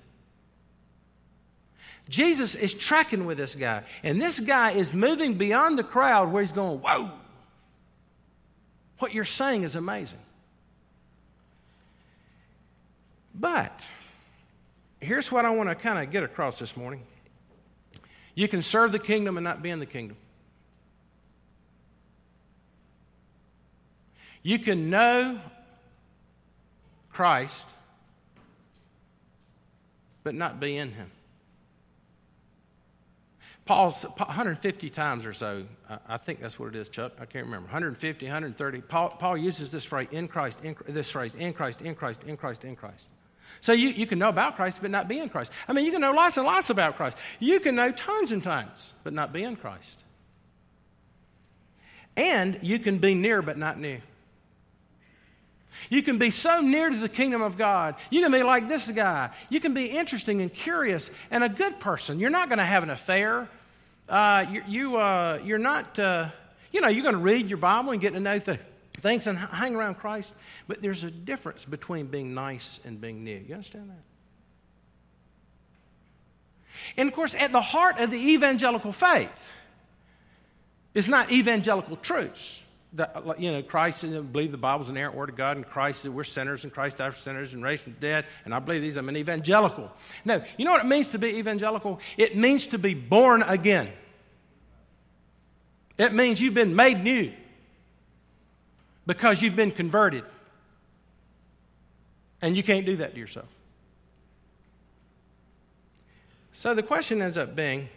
Jesus 2.09 2.55
is 2.55 2.73
tracking 2.73 3.25
with 3.25 3.37
this 3.37 3.55
guy, 3.55 3.83
and 4.03 4.21
this 4.21 4.39
guy 4.39 4.71
is 4.71 4.93
moving 4.93 5.35
beyond 5.35 5.77
the 5.77 5.83
crowd 5.83 6.31
where 6.31 6.41
he's 6.41 6.53
going, 6.53 6.79
Whoa! 6.79 7.11
What 8.99 9.13
you're 9.13 9.25
saying 9.25 9.63
is 9.63 9.75
amazing. 9.75 10.19
But 13.35 13.81
here's 14.99 15.31
what 15.31 15.45
I 15.45 15.51
want 15.51 15.69
to 15.69 15.75
kind 15.75 16.03
of 16.03 16.11
get 16.11 16.23
across 16.23 16.57
this 16.59 16.75
morning 16.75 17.03
you 18.33 18.47
can 18.47 18.61
serve 18.61 18.91
the 18.91 18.99
kingdom 18.99 19.37
and 19.37 19.43
not 19.43 19.63
be 19.63 19.71
in 19.71 19.79
the 19.79 19.85
kingdom. 19.85 20.15
You 24.43 24.59
can 24.59 24.91
know 24.91 25.41
Christ, 27.09 27.67
but 30.23 30.35
not 30.35 30.59
be 30.59 30.77
in 30.77 30.91
him. 30.91 31.09
Paul's 33.67 34.03
150 34.03 34.89
times 34.89 35.25
or 35.25 35.33
so, 35.33 35.65
I 36.07 36.17
think 36.17 36.41
that's 36.41 36.57
what 36.57 36.69
it 36.69 36.75
is, 36.75 36.89
Chuck. 36.89 37.13
I 37.19 37.25
can't 37.25 37.45
remember. 37.45 37.65
150, 37.65 38.25
130. 38.25 38.81
Paul, 38.81 39.09
Paul 39.09 39.37
uses 39.37 39.69
this 39.69 39.85
phrase, 39.85 40.07
in 40.11 40.27
Christ, 40.27 40.59
in, 40.63 40.75
this 40.87 41.11
phrase, 41.11 41.35
in 41.35 41.53
Christ, 41.53 41.81
in 41.81 41.93
Christ, 41.93 42.23
in 42.23 42.37
Christ, 42.37 42.63
in 42.63 42.75
Christ. 42.75 43.07
So 43.61 43.73
you, 43.73 43.89
you 43.89 44.07
can 44.07 44.19
know 44.19 44.29
about 44.29 44.55
Christ, 44.55 44.79
but 44.81 44.91
not 44.91 45.07
be 45.07 45.19
in 45.19 45.29
Christ. 45.29 45.51
I 45.67 45.73
mean, 45.73 45.85
you 45.85 45.91
can 45.91 46.01
know 46.01 46.11
lots 46.11 46.37
and 46.37 46.45
lots 46.45 46.69
about 46.69 46.95
Christ. 46.95 47.17
You 47.39 47.59
can 47.59 47.75
know 47.75 47.91
tons 47.91 48.31
and 48.31 48.41
tons, 48.41 48.93
but 49.03 49.13
not 49.13 49.33
be 49.33 49.43
in 49.43 49.55
Christ. 49.55 50.03
And 52.15 52.59
you 52.61 52.79
can 52.79 52.97
be 52.97 53.13
near, 53.13 53.41
but 53.41 53.57
not 53.57 53.79
near. 53.79 54.01
You 55.89 56.01
can 56.01 56.17
be 56.17 56.31
so 56.31 56.61
near 56.61 56.89
to 56.89 56.97
the 56.97 57.09
kingdom 57.09 57.41
of 57.41 57.57
God. 57.57 57.95
You 58.09 58.21
can 58.21 58.31
be 58.31 58.43
like 58.43 58.67
this 58.67 58.89
guy. 58.89 59.29
You 59.49 59.59
can 59.59 59.73
be 59.73 59.85
interesting 59.85 60.41
and 60.41 60.53
curious 60.53 61.09
and 61.29 61.43
a 61.43 61.49
good 61.49 61.79
person. 61.79 62.19
You're 62.19 62.29
not 62.29 62.49
going 62.49 62.57
to 62.59 62.65
have 62.65 62.83
an 62.83 62.89
affair. 62.89 63.47
Uh, 64.07 64.45
you, 64.49 64.63
you, 64.67 64.97
uh, 64.97 65.39
you're 65.43 65.57
not, 65.57 65.99
uh, 65.99 66.29
you 66.71 66.81
know, 66.81 66.87
you're 66.87 67.03
going 67.03 67.15
to 67.15 67.21
read 67.21 67.49
your 67.49 67.57
Bible 67.57 67.91
and 67.91 68.01
get 68.01 68.13
to 68.13 68.19
know 68.19 68.39
the 68.39 68.57
things 69.01 69.27
and 69.27 69.37
hang 69.37 69.75
around 69.75 69.95
Christ. 69.95 70.33
But 70.67 70.81
there's 70.81 71.03
a 71.03 71.11
difference 71.11 71.65
between 71.65 72.07
being 72.07 72.33
nice 72.33 72.79
and 72.85 72.99
being 72.99 73.23
new. 73.23 73.43
You 73.47 73.55
understand 73.55 73.89
that? 73.89 74.03
And 76.95 77.09
of 77.09 77.15
course, 77.15 77.35
at 77.35 77.51
the 77.51 77.61
heart 77.61 77.99
of 77.99 78.11
the 78.11 78.17
evangelical 78.17 78.91
faith 78.91 79.29
is 80.93 81.07
not 81.09 81.31
evangelical 81.31 81.97
truths 81.97 82.59
that, 82.97 83.15
uh, 83.15 83.33
you 83.37 83.51
know, 83.51 83.61
Christ, 83.61 84.03
I 84.03 84.19
believe 84.19 84.51
the 84.51 84.57
Bible's 84.57 84.89
an 84.89 84.97
errant 84.97 85.15
word 85.15 85.29
of 85.29 85.35
God, 85.35 85.55
and 85.55 85.65
Christ, 85.65 86.05
we're 86.05 86.23
sinners, 86.23 86.63
and 86.63 86.73
Christ 86.73 86.97
died 86.97 87.13
for 87.13 87.19
sinners 87.19 87.53
and 87.53 87.63
raised 87.63 87.83
from 87.83 87.93
the 87.93 87.99
dead, 87.99 88.25
and 88.43 88.53
I 88.53 88.59
believe 88.59 88.81
these. 88.81 88.97
I'm 88.97 89.07
an 89.07 89.17
evangelical. 89.17 89.91
No, 90.25 90.43
you 90.57 90.65
know 90.65 90.71
what 90.71 90.83
it 90.83 90.87
means 90.87 91.07
to 91.09 91.19
be 91.19 91.29
evangelical? 91.37 91.99
It 92.17 92.35
means 92.35 92.67
to 92.67 92.77
be 92.77 92.93
born 92.93 93.43
again. 93.43 93.89
It 95.97 96.13
means 96.13 96.41
you've 96.41 96.53
been 96.53 96.75
made 96.75 97.03
new 97.03 97.31
because 99.05 99.41
you've 99.41 99.55
been 99.55 99.71
converted. 99.71 100.23
And 102.41 102.55
you 102.55 102.61
can't 102.61 102.85
do 102.85 102.97
that 102.97 103.13
to 103.13 103.19
yourself. 103.19 103.47
So 106.53 106.75
the 106.75 106.83
question 106.83 107.21
ends 107.21 107.37
up 107.37 107.55
being 107.55 107.89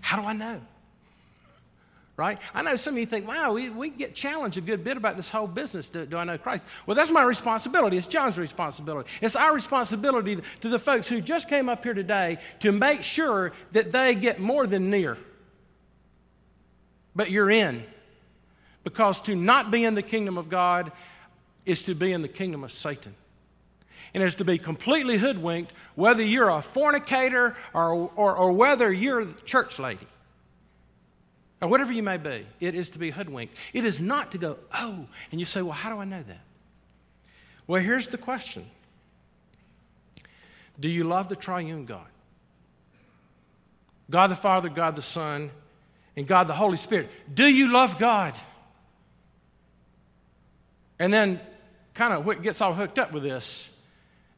how 0.00 0.20
do 0.20 0.28
I 0.28 0.34
know? 0.34 0.60
Right? 2.16 2.38
I 2.54 2.62
know 2.62 2.76
some 2.76 2.94
of 2.94 3.00
you 3.00 3.06
think, 3.06 3.26
wow, 3.26 3.52
we, 3.52 3.70
we 3.70 3.90
get 3.90 4.14
challenged 4.14 4.56
a 4.56 4.60
good 4.60 4.84
bit 4.84 4.96
about 4.96 5.16
this 5.16 5.28
whole 5.28 5.48
business. 5.48 5.88
Do, 5.88 6.06
do, 6.06 6.16
I 6.16 6.24
know 6.24 6.38
Christ? 6.38 6.66
Well, 6.86 6.94
that's 6.94 7.10
my 7.10 7.24
responsibility. 7.24 7.96
It's 7.96 8.06
John's 8.06 8.38
responsibility. 8.38 9.10
It's 9.20 9.34
our 9.34 9.52
responsibility 9.52 10.40
to 10.60 10.68
the 10.68 10.78
folks 10.78 11.08
who 11.08 11.20
just 11.20 11.48
came 11.48 11.68
up 11.68 11.82
here 11.82 11.94
today 11.94 12.38
to 12.60 12.70
make 12.70 13.02
sure 13.02 13.52
that 13.72 13.90
they 13.90 14.14
get 14.14 14.38
more 14.38 14.66
than 14.66 14.90
near. 14.90 15.18
But 17.16 17.30
you're 17.30 17.50
in. 17.50 17.84
Because 18.84 19.20
to 19.22 19.34
not 19.34 19.70
be 19.70 19.84
in 19.84 19.94
the 19.94 20.02
kingdom 20.02 20.38
of 20.38 20.48
God 20.48 20.92
is 21.64 21.82
to 21.82 21.94
be 21.94 22.12
in 22.12 22.22
the 22.22 22.28
kingdom 22.28 22.62
of 22.62 22.70
Satan. 22.70 23.14
And 24.12 24.22
is 24.22 24.36
to 24.36 24.44
be 24.44 24.58
completely 24.58 25.18
hoodwinked, 25.18 25.72
whether 25.96 26.22
you're 26.22 26.50
a 26.50 26.62
fornicator 26.62 27.56
or, 27.72 28.10
or, 28.14 28.36
or 28.36 28.52
whether 28.52 28.92
you're 28.92 29.20
a 29.20 29.32
church 29.44 29.80
lady 29.80 30.06
or 31.64 31.68
whatever 31.68 31.94
you 31.94 32.02
may 32.02 32.18
be, 32.18 32.46
it 32.60 32.74
is 32.74 32.90
to 32.90 32.98
be 32.98 33.10
hoodwinked. 33.10 33.56
It 33.72 33.86
is 33.86 33.98
not 33.98 34.32
to 34.32 34.38
go, 34.38 34.58
oh, 34.74 35.06
and 35.30 35.40
you 35.40 35.46
say, 35.46 35.62
well, 35.62 35.72
how 35.72 35.88
do 35.88 35.98
I 35.98 36.04
know 36.04 36.22
that? 36.22 36.42
Well, 37.66 37.80
here's 37.80 38.06
the 38.08 38.18
question 38.18 38.66
Do 40.78 40.88
you 40.88 41.04
love 41.04 41.30
the 41.30 41.36
triune 41.36 41.86
God? 41.86 42.06
God 44.10 44.26
the 44.26 44.36
Father, 44.36 44.68
God 44.68 44.94
the 44.94 45.00
Son, 45.00 45.50
and 46.14 46.26
God 46.26 46.48
the 46.48 46.54
Holy 46.54 46.76
Spirit. 46.76 47.10
Do 47.32 47.46
you 47.46 47.72
love 47.72 47.98
God? 47.98 48.34
And 50.98 51.14
then 51.14 51.40
kind 51.94 52.12
of 52.12 52.42
gets 52.42 52.60
all 52.60 52.74
hooked 52.74 52.98
up 52.98 53.10
with 53.10 53.22
this, 53.22 53.70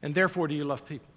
and 0.01 0.15
therefore 0.15 0.47
do 0.47 0.55
you 0.55 0.65
love 0.65 0.87
people? 0.87 1.09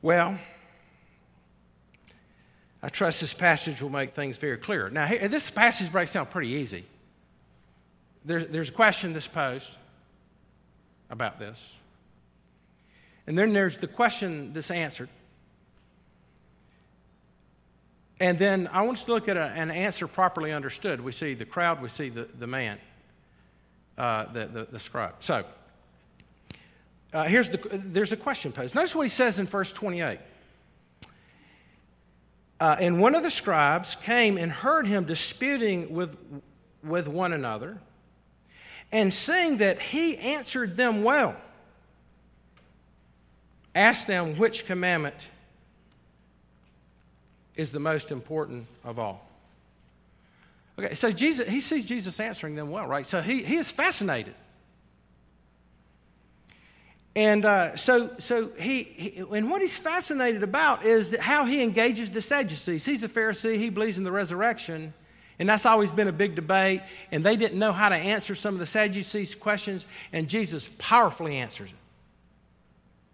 Well, 0.00 0.38
I 2.84 2.90
trust 2.90 3.22
this 3.22 3.32
passage 3.32 3.80
will 3.80 3.88
make 3.88 4.14
things 4.14 4.36
very 4.36 4.58
clear. 4.58 4.90
Now, 4.90 5.08
this 5.08 5.48
passage 5.48 5.90
breaks 5.90 6.12
down 6.12 6.26
pretty 6.26 6.50
easy. 6.50 6.84
There's, 8.26 8.46
there's 8.48 8.68
a 8.68 8.72
question 8.72 9.14
that's 9.14 9.26
posed 9.26 9.78
about 11.08 11.38
this. 11.38 11.64
And 13.26 13.38
then 13.38 13.54
there's 13.54 13.78
the 13.78 13.86
question 13.86 14.52
that's 14.52 14.70
answered. 14.70 15.08
And 18.20 18.38
then 18.38 18.68
I 18.70 18.82
want 18.82 18.98
us 18.98 19.04
to 19.04 19.14
look 19.14 19.28
at 19.28 19.38
a, 19.38 19.44
an 19.44 19.70
answer 19.70 20.06
properly 20.06 20.52
understood. 20.52 21.00
We 21.00 21.12
see 21.12 21.32
the 21.32 21.46
crowd, 21.46 21.80
we 21.80 21.88
see 21.88 22.10
the, 22.10 22.28
the 22.38 22.46
man, 22.46 22.78
uh, 23.96 24.30
the, 24.30 24.44
the, 24.44 24.68
the, 24.72 24.78
scribe. 24.78 25.14
So, 25.20 25.46
uh, 27.14 27.22
here's 27.24 27.48
the, 27.48 27.58
there's 27.72 28.12
a 28.12 28.18
question 28.18 28.52
posed. 28.52 28.74
Notice 28.74 28.94
what 28.94 29.04
he 29.04 29.08
says 29.08 29.38
in 29.38 29.46
verse 29.46 29.72
28. 29.72 30.18
Uh, 32.64 32.76
and 32.80 32.98
one 32.98 33.14
of 33.14 33.22
the 33.22 33.30
scribes 33.30 33.94
came 34.04 34.38
and 34.38 34.50
heard 34.50 34.86
him 34.86 35.04
disputing 35.04 35.92
with, 35.92 36.16
with 36.82 37.06
one 37.06 37.34
another, 37.34 37.76
and 38.90 39.12
seeing 39.12 39.58
that 39.58 39.78
he 39.78 40.16
answered 40.16 40.74
them 40.74 41.02
well, 41.02 41.36
asked 43.74 44.06
them 44.06 44.38
which 44.38 44.64
commandment 44.64 45.14
is 47.54 47.70
the 47.70 47.78
most 47.78 48.10
important 48.10 48.66
of 48.82 48.98
all. 48.98 49.28
Okay, 50.78 50.94
so 50.94 51.12
Jesus, 51.12 51.46
he 51.46 51.60
sees 51.60 51.84
Jesus 51.84 52.18
answering 52.18 52.54
them 52.54 52.70
well, 52.70 52.86
right? 52.86 53.06
So 53.06 53.20
he, 53.20 53.42
he 53.42 53.56
is 53.56 53.70
fascinated. 53.70 54.34
And 57.16 57.44
uh, 57.44 57.76
so, 57.76 58.10
so 58.18 58.50
he, 58.58 58.82
he, 58.82 59.24
and 59.32 59.48
what 59.48 59.62
he's 59.62 59.76
fascinated 59.76 60.42
about 60.42 60.84
is 60.84 61.14
how 61.20 61.44
he 61.44 61.62
engages 61.62 62.10
the 62.10 62.20
Sadducees. 62.20 62.84
He's 62.84 63.04
a 63.04 63.08
Pharisee, 63.08 63.56
he 63.56 63.70
believes 63.70 63.98
in 63.98 64.04
the 64.04 64.10
resurrection, 64.10 64.92
and 65.38 65.48
that's 65.48 65.64
always 65.64 65.92
been 65.92 66.08
a 66.08 66.12
big 66.12 66.34
debate. 66.34 66.82
And 67.12 67.24
they 67.24 67.36
didn't 67.36 67.58
know 67.58 67.72
how 67.72 67.88
to 67.88 67.94
answer 67.94 68.34
some 68.34 68.54
of 68.54 68.60
the 68.60 68.66
Sadducees' 68.66 69.36
questions, 69.36 69.86
and 70.12 70.28
Jesus 70.28 70.68
powerfully 70.78 71.36
answers 71.36 71.70
it. 71.70 71.76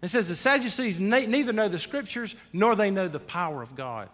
It 0.05 0.09
says 0.09 0.27
the 0.27 0.35
Sadducees 0.35 0.99
ne- 0.99 1.27
neither 1.27 1.53
know 1.53 1.69
the 1.69 1.77
scriptures 1.77 2.33
nor 2.51 2.75
they 2.75 2.89
know 2.89 3.07
the 3.07 3.19
power 3.19 3.61
of 3.61 3.75
God. 3.75 4.09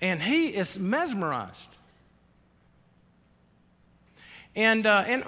And 0.00 0.20
he 0.20 0.48
is 0.48 0.78
mesmerized. 0.78 1.68
And, 4.56 4.84
uh, 4.84 5.04
and, 5.06 5.24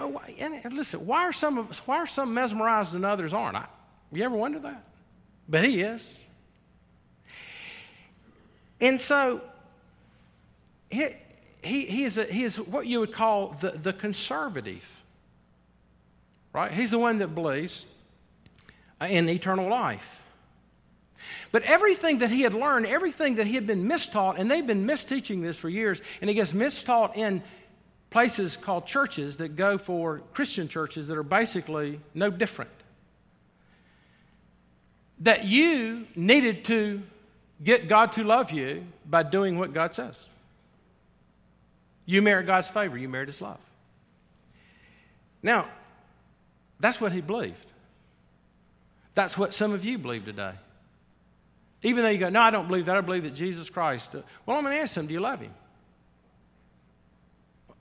and, 0.64 0.73
listen, 0.73 1.07
why 1.07 1.26
are, 1.26 1.33
some 1.33 1.59
of, 1.59 1.79
why 1.87 1.99
are 1.99 2.07
some 2.09 2.35
mesmerized 2.35 2.95
and 2.95 3.05
others 3.05 3.33
aren't? 3.33 3.57
I, 3.57 3.67
you 4.12 4.25
ever 4.25 4.37
wonder 4.37 4.59
that? 4.61 4.85
But 5.49 5.64
he 5.64 5.81
is. 5.83 6.07
And 8.81 9.00
so, 9.00 9.43
he, 10.90 11.09
he, 11.62 11.87
he, 11.87 12.05
is, 12.05 12.19
a, 12.19 12.25
he 12.25 12.45
is 12.45 12.57
what 12.57 12.87
you 12.87 13.00
would 13.00 13.12
call 13.12 13.57
the, 13.61 13.73
the 13.73 13.93
conservative, 13.93 14.85
right? 16.52 16.73
He's 16.73 16.90
the 16.90 16.99
one 16.99 17.19
that 17.19 17.35
believes 17.35 17.87
in 19.00 19.29
eternal 19.29 19.69
life. 19.69 20.02
But 21.52 21.62
everything 21.64 22.19
that 22.19 22.31
he 22.31 22.43
had 22.43 22.55
learned, 22.55 22.87
everything 22.87 23.37
that 23.37 23.47
he 23.47 23.55
had 23.55 23.67
been 23.67 23.87
mistaught, 23.87 24.38
and 24.38 24.50
they've 24.50 24.67
been 24.67 24.87
misteaching 24.87 25.43
this 25.43 25.57
for 25.57 25.69
years, 25.69 26.00
and 26.21 26.31
he 26.31 26.35
gets 26.35 26.52
mistaught 26.52 27.17
in 27.17 27.43
places 28.09 28.57
called 28.57 28.87
churches 28.87 29.37
that 29.37 29.57
go 29.57 29.79
for 29.79 30.23
Christian 30.33 30.69
churches 30.69 31.09
that 31.09 31.17
are 31.17 31.23
basically 31.23 32.00
no 32.14 32.31
different. 32.31 32.71
That 35.21 35.45
you 35.45 36.07
needed 36.17 36.65
to 36.67 37.03
get 37.62 37.89
God 37.89 38.12
to 38.15 38.25
love 38.25 38.50
you 38.50 38.85
by 39.05 39.23
doing 39.23 39.59
what 39.59 39.73
God 39.73 39.95
says. 39.95 40.25
You 42.07 42.23
merit 42.23 42.47
God's 42.47 42.69
favor, 42.69 42.97
you 42.97 43.09
merit 43.09 43.29
His 43.29 43.41
love. 43.41 43.59
Now, 45.43 45.69
that's 46.81 47.00
what 47.00 47.12
he 47.12 47.21
believed. 47.21 47.67
That's 49.15 49.37
what 49.37 49.55
some 49.55 49.73
of 49.73 49.85
you 49.85 49.99
believe 49.99 50.25
today. 50.25 50.53
Even 51.83 52.03
though 52.03 52.11
you 52.11 52.19
go, 52.19 52.29
no, 52.29 52.41
I 52.41 52.50
don't 52.50 52.69
believe 52.69 52.87
that. 52.87 52.97
I 52.97 53.00
believe 53.00 53.23
that 53.25 53.35
Jesus 53.35 53.71
Christ. 53.71 54.15
Uh, 54.15 54.23
well, 54.45 54.59
I'm 54.59 54.65
going 54.65 54.77
to 54.77 54.83
ask 54.83 54.97
him, 54.97 55.07
do 55.07 55.15
you 55.15 55.21
love 55.21 55.41
him? 55.41 55.53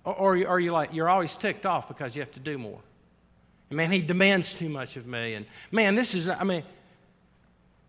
Or, 0.05 0.13
or 0.15 0.47
are 0.47 0.59
you 0.59 0.71
like, 0.71 0.93
you're 0.93 1.09
always 1.09 1.35
ticked 1.35 1.65
off 1.65 1.87
because 1.87 2.15
you 2.15 2.21
have 2.21 2.31
to 2.33 2.39
do 2.39 2.57
more? 2.57 2.79
And 3.69 3.77
man, 3.77 3.91
he 3.91 3.99
demands 3.99 4.53
too 4.53 4.69
much 4.69 4.95
of 4.95 5.05
me. 5.05 5.33
And 5.33 5.45
man, 5.71 5.95
this 5.95 6.15
is, 6.15 6.29
I 6.29 6.43
mean, 6.43 6.63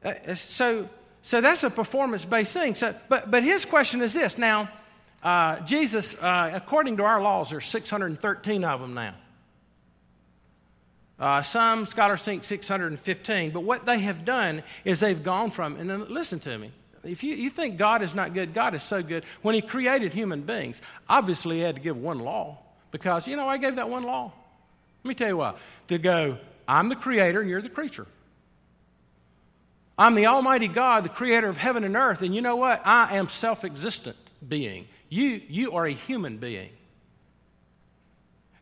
uh, 0.05 0.09
uh 0.09 0.35
so, 0.35 0.89
so 1.23 1.41
that's 1.41 1.65
a 1.65 1.71
performance 1.71 2.25
based 2.25 2.53
thing. 2.53 2.75
So, 2.75 2.95
but, 3.09 3.31
but 3.31 3.43
his 3.43 3.65
question 3.65 4.03
is 4.03 4.13
this 4.13 4.39
now, 4.39 4.71
uh, 5.23 5.61
Jesus, 5.61 6.15
uh, 6.15 6.51
according 6.55 6.97
to 6.97 7.05
our 7.05 7.21
laws, 7.21 7.51
there's 7.51 7.69
613 7.69 8.65
of 8.65 8.81
them 8.81 8.95
now. 8.95 9.15
Uh, 11.19 11.43
some 11.43 11.85
scholars 11.85 12.23
think 12.23 12.45
615, 12.45 13.51
but 13.51 13.61
what 13.61 13.85
they 13.85 13.99
have 13.99 14.25
done 14.25 14.63
is 14.87 15.01
they've 15.01 15.23
gone 15.23 15.51
from, 15.51 15.77
and 15.77 15.91
then 15.91 16.07
listen 16.09 16.41
to 16.41 16.57
me. 16.57 16.73
If 17.05 17.23
you, 17.23 17.35
you 17.35 17.51
think 17.51 17.77
God 17.77 18.03
is 18.03 18.15
not 18.15 18.33
good, 18.33 18.55
God 18.55 18.75
is 18.75 18.83
so 18.83 19.03
good. 19.03 19.25
When 19.43 19.55
He 19.55 19.61
created 19.61 20.15
human 20.15 20.43
beings, 20.43 20.81
obviously 21.09 21.57
He 21.57 21.63
had 21.63 21.75
to 21.75 21.81
give 21.81 21.99
one 21.99 22.21
law 22.21 22.59
because, 22.91 23.27
you 23.27 23.37
know, 23.37 23.47
I 23.47 23.59
gave 23.59 23.77
that 23.77 23.91
one 23.91 24.05
law. 24.05 24.33
Let 25.05 25.09
me 25.09 25.15
tell 25.15 25.29
you 25.29 25.37
what 25.37 25.59
to 25.89 25.99
go, 25.99 26.39
I'm 26.67 26.89
the 26.89 26.97
creator 26.97 27.41
and 27.41 27.51
you're 27.51 27.63
the 27.63 27.69
creature. 27.69 28.07
I'm 30.01 30.15
the 30.15 30.29
Almighty 30.29 30.67
God, 30.67 31.05
the 31.05 31.11
creator 31.11 31.47
of 31.47 31.59
heaven 31.59 31.85
and 31.85 31.95
earth, 31.95 32.23
and 32.23 32.35
you 32.35 32.41
know 32.41 32.57
what? 32.57 32.81
I 32.87 33.19
am 33.19 33.29
self 33.29 33.65
existent 33.65 34.17
being. 34.49 34.89
You, 35.11 35.43
you 35.47 35.73
are 35.73 35.85
a 35.85 35.93
human 35.93 36.39
being. 36.39 36.71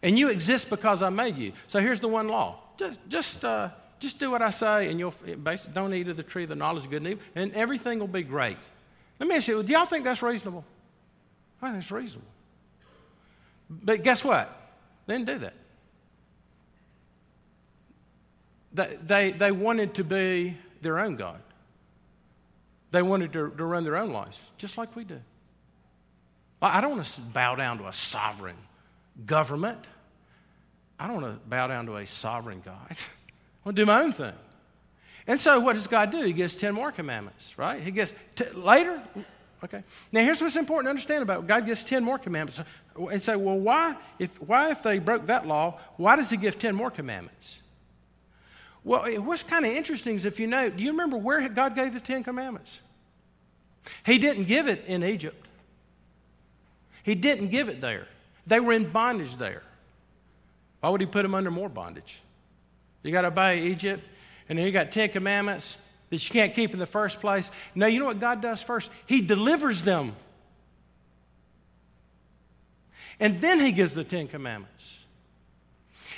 And 0.03 0.19
you 0.19 0.31
exist 0.31 0.69
because 0.69 1.01
I 1.01 1.11
made 1.11 1.37
you. 1.37 1.53
So 1.69 1.79
here's 1.79 2.01
the 2.01 2.09
one 2.09 2.27
law. 2.27 2.59
Just, 2.77 2.99
just, 3.09 3.45
uh, 3.45 3.69
just 4.01 4.19
do 4.19 4.33
what 4.33 4.43
I 4.43 4.51
say, 4.51 4.91
and 4.91 4.99
you'll 4.99 5.15
basically 5.41 5.75
don't 5.75 5.95
eat 5.95 6.09
of 6.09 6.17
the 6.17 6.25
tree 6.25 6.43
of 6.43 6.49
the 6.49 6.57
knowledge 6.57 6.85
of 6.85 6.91
good 6.91 7.03
and 7.03 7.13
evil, 7.13 7.23
and 7.37 7.53
everything 7.53 8.01
will 8.01 8.09
be 8.09 8.25
great. 8.25 8.59
Let 9.21 9.29
me 9.29 9.37
ask 9.37 9.47
you, 9.47 9.63
do 9.63 9.73
y'all 9.73 9.87
think 9.87 10.03
that's 10.03 10.23
reasonable? 10.23 10.65
I 11.63 11.71
think 11.71 11.83
it's 11.83 11.93
reasonable. 11.93 12.27
But 13.71 14.03
guess 14.03 14.25
what? 14.25 14.73
They 15.07 15.15
didn't 15.15 15.29
do 15.29 15.39
that. 15.39 15.55
They, 18.73 18.99
they, 19.07 19.33
they 19.39 19.53
wanted 19.53 19.95
to 19.95 20.05
be 20.05 20.57
their 20.83 20.99
own 20.99 21.17
God. 21.17 21.41
They 22.91 23.03
wanted 23.03 23.33
to, 23.35 23.51
to 23.51 23.65
run 23.65 23.85
their 23.85 23.97
own 23.97 24.13
lives, 24.13 24.39
just 24.57 24.79
like 24.79 24.97
we 24.97 25.05
do. 25.05 25.21
I 26.61 26.81
don't 26.81 26.97
want 26.97 27.05
to 27.05 27.21
bow 27.21 27.55
down 27.55 27.79
to 27.79 27.87
a 27.87 27.93
sovereign 27.93 28.57
government. 29.25 29.79
I 30.99 31.07
don't 31.07 31.23
want 31.23 31.35
to 31.43 31.49
bow 31.49 31.69
down 31.69 31.87
to 31.87 31.97
a 31.97 32.07
sovereign 32.07 32.63
God. 32.65 32.87
I 32.91 32.97
want 33.65 33.77
to 33.77 33.83
do 33.83 33.87
my 33.87 34.03
own 34.03 34.13
thing. 34.13 34.33
And 35.27 35.39
so, 35.39 35.61
what 35.61 35.75
does 35.75 35.87
God 35.87 36.11
do? 36.11 36.23
He 36.23 36.33
gives 36.33 36.55
10 36.55 36.75
more 36.75 36.91
commandments, 36.91 37.57
right? 37.59 37.83
He 37.83 37.91
gives 37.91 38.15
t- 38.35 38.49
later, 38.55 39.01
okay. 39.63 39.85
Now, 40.11 40.23
here's 40.23 40.41
what's 40.41 40.57
important 40.57 40.87
to 40.87 40.91
understand 40.91 41.23
about. 41.23 41.47
God 41.47 41.67
gives 41.67 41.85
10 41.85 42.03
more 42.03 42.19
commandments. 42.19 42.61
And 42.97 43.23
say, 43.23 43.37
well, 43.37 43.59
why 43.59 43.97
if, 44.19 44.31
why, 44.41 44.71
if 44.71 44.83
they 44.83 44.99
broke 44.99 45.27
that 45.27 45.47
law, 45.47 45.79
why 45.99 46.17
does 46.17 46.31
He 46.31 46.37
give 46.37 46.59
10 46.59 46.75
more 46.75 46.91
commandments? 46.91 47.59
Well, 48.89 49.05
what's 49.21 49.43
kind 49.43 49.67
of 49.67 49.73
interesting 49.73 50.17
is 50.17 50.25
if 50.25 50.41
you 50.41 50.47
know, 50.47 50.71
do 50.71 50.83
you 50.83 50.93
remember 50.93 51.19
where 51.19 51.47
God 51.51 51.75
gave 51.75 51.93
the 51.93 52.01
Ten 52.01 52.25
Commandments? 52.25 52.81
He 54.07 54.17
didn't 54.17 54.45
give 54.45 54.67
it 54.67 54.87
in 54.87 55.05
Egypt, 55.05 55.47
He 57.03 57.15
didn't 57.15 57.49
give 57.49 57.69
it 57.69 57.83
there. 57.83 58.09
They 58.47 58.61
were 58.61 58.73
in 58.73 58.89
bondage 58.89 59.37
there. 59.37 59.63
Why 60.81 60.89
would 60.89 61.03
he 61.03 61.07
put 61.07 61.23
them 61.23 61.35
under 61.35 61.51
more 61.51 61.69
bondage? 61.69 62.17
You 63.03 63.13
got 63.13 63.23
to 63.23 63.29
obey 63.29 63.67
Egypt, 63.67 64.03
and 64.49 64.59
then 64.59 64.65
you 64.65 64.73
got 64.73 64.91
Ten 64.91 65.11
Commandments 65.11 65.77
that 66.09 66.27
you 66.27 66.31
can't 66.31 66.55
keep 66.55 66.73
in 66.73 66.79
the 66.79 66.87
first 66.87 67.21
place. 67.21 67.51
No, 67.75 67.87
you 67.87 67.99
know 67.99 68.07
what 68.07 68.21
God 68.21 68.41
does 68.41 68.63
first? 68.63 68.91
He 69.05 69.21
delivers 69.21 69.83
them. 69.83 70.17
And 73.21 73.39
then 73.43 73.61
he 73.61 73.71
gives 73.71 73.93
the 73.93 74.05
Ten 74.05 74.29
Commandments. 74.29 74.91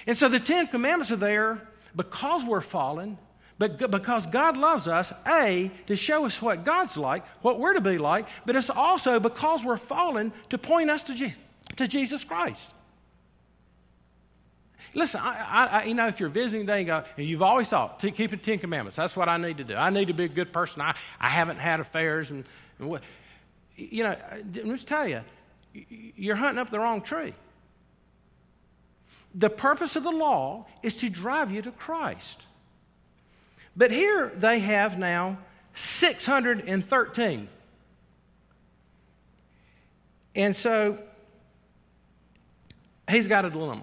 And 0.07 0.17
so 0.17 0.29
the 0.29 0.39
Ten 0.39 0.69
Commandments 0.69 1.11
are 1.11 1.17
there 1.17 1.67
because 1.97 2.45
we're 2.45 2.61
fallen, 2.61 3.19
but 3.59 3.91
because 3.91 4.27
God 4.27 4.57
loves 4.57 4.89
us, 4.89 5.13
A, 5.27 5.71
to 5.87 5.97
show 5.97 6.25
us 6.25 6.41
what 6.41 6.65
God's 6.65 6.97
like, 6.97 7.27
what 7.43 7.61
we're 7.61 7.75
to 7.75 7.81
be 7.81 7.99
like, 7.99 8.27
but 8.47 8.57
it's 8.57 8.71
also 8.71 9.21
because 9.21 9.63
we're 9.63 9.77
fallen 9.77 10.33
to 10.49 10.59
point 10.59 10.91
us 10.91 11.03
to 11.05 11.15
Jesus 11.15 11.39
to 11.77 11.87
Jesus 11.87 12.25
Christ. 12.25 12.69
Listen, 14.93 15.21
I, 15.23 15.67
I, 15.67 15.85
you 15.85 15.95
know, 15.95 16.09
if 16.09 16.19
you're 16.19 16.29
visiting 16.29 16.67
today 16.67 16.79
and 16.79 16.87
go, 16.87 17.05
and 17.17 17.27
you've 17.27 17.43
always 17.43 17.69
thought, 17.69 18.01
keeping 18.01 18.39
Ten 18.41 18.59
Commandments, 18.59 18.97
that's 18.97 19.15
what 19.15 19.29
I 19.29 19.37
need 19.37 19.59
to 19.59 19.65
do. 19.65 19.75
I 19.75 19.91
need 19.91 20.07
to 20.07 20.15
be 20.15 20.25
a 20.25 20.29
good 20.29 20.53
person. 20.53 20.83
I, 20.83 20.97
I 21.21 21.29
haven't 21.29 21.59
had 21.59 21.79
affairs. 21.79 22.31
And, 22.31 22.45
and 22.79 22.89
what, 22.89 23.03
you 23.77 24.03
know, 24.03 24.17
let 24.33 24.65
me 24.65 24.73
just 24.73 24.89
tell 24.89 25.07
you, 25.07 25.21
you're 26.17 26.35
hunting 26.35 26.59
up 26.59 26.71
the 26.71 26.81
wrong 26.81 27.03
tree. 27.03 27.35
The 29.35 29.51
purpose 29.51 29.97
of 29.97 30.03
the 30.03 30.11
law 30.11 30.67
is 30.83 30.97
to 30.97 31.09
drive 31.09 31.51
you 31.53 31.63
to 31.63 31.71
Christ. 31.71 32.47
But 33.77 33.91
here 33.91 34.33
they 34.37 34.59
have 34.61 34.99
now 34.99 35.39
613. 35.75 37.49
And 40.35 40.57
so 40.57 40.99
he's 43.09 43.29
got 43.29 43.45
a 43.45 43.51
dilemma. 43.51 43.83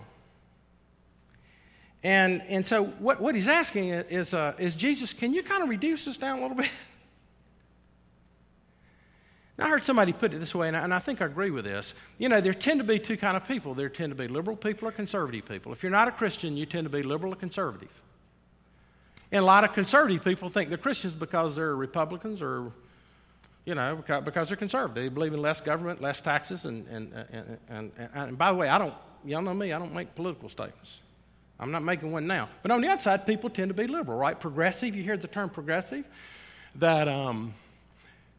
And, 2.03 2.41
and 2.43 2.65
so 2.65 2.85
what, 2.85 3.19
what 3.19 3.35
he's 3.35 3.47
asking 3.47 3.89
is, 3.89 4.33
uh, 4.33 4.53
is 4.57 4.75
Jesus, 4.75 5.13
can 5.13 5.33
you 5.33 5.43
kind 5.43 5.63
of 5.63 5.69
reduce 5.69 6.05
this 6.05 6.17
down 6.17 6.39
a 6.39 6.41
little 6.41 6.57
bit? 6.57 6.69
I 9.59 9.69
heard 9.69 9.83
somebody 9.83 10.13
put 10.13 10.33
it 10.33 10.39
this 10.39 10.53
way, 10.53 10.67
and 10.67 10.77
I, 10.77 10.83
and 10.83 10.93
I 10.93 10.99
think 10.99 11.19
I 11.19 11.25
agree 11.25 11.49
with 11.49 11.65
this. 11.65 11.95
You 12.19 12.29
know, 12.29 12.41
there 12.41 12.53
tend 12.53 12.79
to 12.79 12.83
be 12.83 12.99
two 12.99 13.17
kind 13.17 13.35
of 13.35 13.47
people. 13.47 13.73
There 13.73 13.89
tend 13.89 14.11
to 14.11 14.15
be 14.15 14.27
liberal 14.27 14.55
people 14.55 14.87
or 14.87 14.91
conservative 14.91 15.47
people. 15.47 15.73
If 15.73 15.81
you're 15.81 15.91
not 15.91 16.07
a 16.07 16.11
Christian, 16.11 16.55
you 16.55 16.67
tend 16.67 16.85
to 16.85 16.91
be 16.91 17.01
liberal 17.01 17.33
or 17.33 17.37
conservative. 17.37 17.89
And 19.31 19.41
a 19.41 19.45
lot 19.45 19.63
of 19.63 19.73
conservative 19.73 20.23
people 20.23 20.49
think 20.49 20.69
they're 20.69 20.77
Christians 20.77 21.15
because 21.15 21.55
they're 21.55 21.75
Republicans 21.75 22.41
or, 22.41 22.71
you 23.65 23.73
know, 23.73 24.03
because 24.23 24.47
they're 24.47 24.57
conservative. 24.57 24.95
They 24.95 25.09
believe 25.09 25.33
in 25.33 25.41
less 25.41 25.59
government, 25.59 26.01
less 26.01 26.21
taxes. 26.21 26.65
And, 26.65 26.87
and, 26.87 27.13
and, 27.31 27.57
and, 27.67 27.91
and 28.13 28.37
by 28.37 28.51
the 28.51 28.57
way, 28.57 28.69
I 28.69 28.77
don't, 28.77 28.93
y'all 29.25 29.41
know 29.41 29.55
me, 29.55 29.73
I 29.73 29.79
don't 29.79 29.93
make 29.93 30.13
political 30.13 30.49
statements. 30.49 30.99
I'm 31.59 31.71
not 31.71 31.83
making 31.83 32.11
one 32.11 32.27
now. 32.27 32.49
But 32.61 32.69
on 32.69 32.81
the 32.81 32.89
outside, 32.89 33.25
people 33.25 33.49
tend 33.49 33.69
to 33.69 33.73
be 33.73 33.87
liberal, 33.87 34.19
right? 34.19 34.39
Progressive, 34.39 34.95
you 34.95 35.01
hear 35.01 35.17
the 35.17 35.27
term 35.27 35.49
progressive, 35.49 36.05
that, 36.75 37.07
um, 37.07 37.55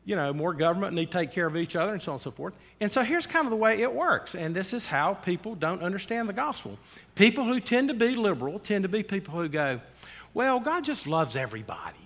you 0.08 0.16
know, 0.16 0.32
more 0.32 0.54
government 0.54 0.88
and 0.88 0.96
they 0.96 1.04
take 1.04 1.32
care 1.32 1.44
of 1.44 1.54
each 1.54 1.76
other 1.76 1.92
and 1.92 2.00
so 2.00 2.12
on 2.12 2.14
and 2.14 2.22
so 2.22 2.30
forth. 2.30 2.54
And 2.80 2.90
so 2.90 3.02
here's 3.02 3.26
kind 3.26 3.44
of 3.44 3.50
the 3.50 3.58
way 3.58 3.82
it 3.82 3.92
works. 3.92 4.34
And 4.34 4.56
this 4.56 4.72
is 4.72 4.86
how 4.86 5.12
people 5.12 5.54
don't 5.54 5.82
understand 5.82 6.30
the 6.30 6.32
gospel. 6.32 6.78
People 7.14 7.44
who 7.44 7.60
tend 7.60 7.88
to 7.88 7.94
be 7.94 8.14
liberal 8.14 8.58
tend 8.58 8.84
to 8.84 8.88
be 8.88 9.02
people 9.02 9.34
who 9.34 9.50
go, 9.50 9.82
well, 10.32 10.60
God 10.60 10.82
just 10.82 11.06
loves 11.06 11.36
everybody. 11.36 11.98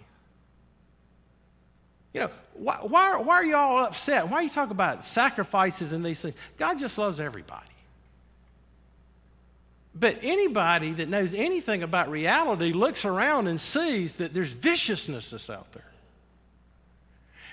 You 2.13 2.23
know, 2.23 2.31
why, 2.55 2.79
why, 2.83 3.17
why 3.19 3.37
are 3.37 3.45
you 3.45 3.55
all 3.55 3.85
upset? 3.85 4.29
Why 4.29 4.39
are 4.39 4.43
you 4.43 4.51
talking 4.51 4.73
about 4.73 5.05
sacrifices 5.05 5.93
and 5.93 6.05
these 6.05 6.19
things? 6.19 6.35
God 6.59 6.81
just 6.81 6.99
loves 6.99 7.21
everybody. 7.21 7.67
But 9.95 10.19
anybody 10.23 10.93
that 10.95 11.09
knows 11.09 11.35
anything 11.35 11.85
about 11.85 12.11
reality 12.11 12.73
looks 12.73 13.05
around 13.05 13.47
and 13.47 13.61
sees 13.61 14.17
that 14.17 14.35
there's 14.35 14.53
viciousness 14.53 15.31
that's 15.31 15.49
out 15.49 15.71
there. 15.71 15.92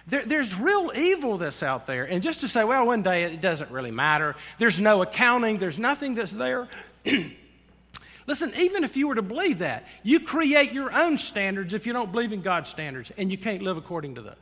There. 0.10 0.26
There's 0.26 0.56
real 0.56 0.92
evil 0.96 1.38
that's 1.38 1.64
out 1.64 1.88
there. 1.88 2.06
And 2.06 2.22
just 2.24 2.42
to 2.42 2.48
say, 2.48 2.64
well, 2.64 2.86
one 2.86 3.04
day 3.04 3.24
it 3.24 3.42
doesn't 3.42 3.72
really 3.72 3.92
matter, 3.92 4.36
there's 4.58 4.80
no 4.80 5.02
accounting, 5.02 5.58
there's 5.58 5.80
nothing 5.80 6.16
that's 6.16 6.32
there. 6.32 6.68
Listen, 8.28 8.54
even 8.56 8.84
if 8.84 8.96
you 8.96 9.08
were 9.08 9.16
to 9.16 9.24
believe 9.24 9.60
that, 9.60 9.86
you 10.04 10.20
create 10.20 10.72
your 10.72 10.94
own 10.94 11.18
standards 11.18 11.74
if 11.74 11.88
you 11.88 11.94
don't 11.94 12.12
believe 12.12 12.32
in 12.32 12.42
God's 12.42 12.70
standards, 12.70 13.12
and 13.18 13.32
you 13.32 13.40
can't 13.40 13.64
live 13.64 13.78
according 13.78 14.16
to 14.16 14.22
those. 14.22 14.36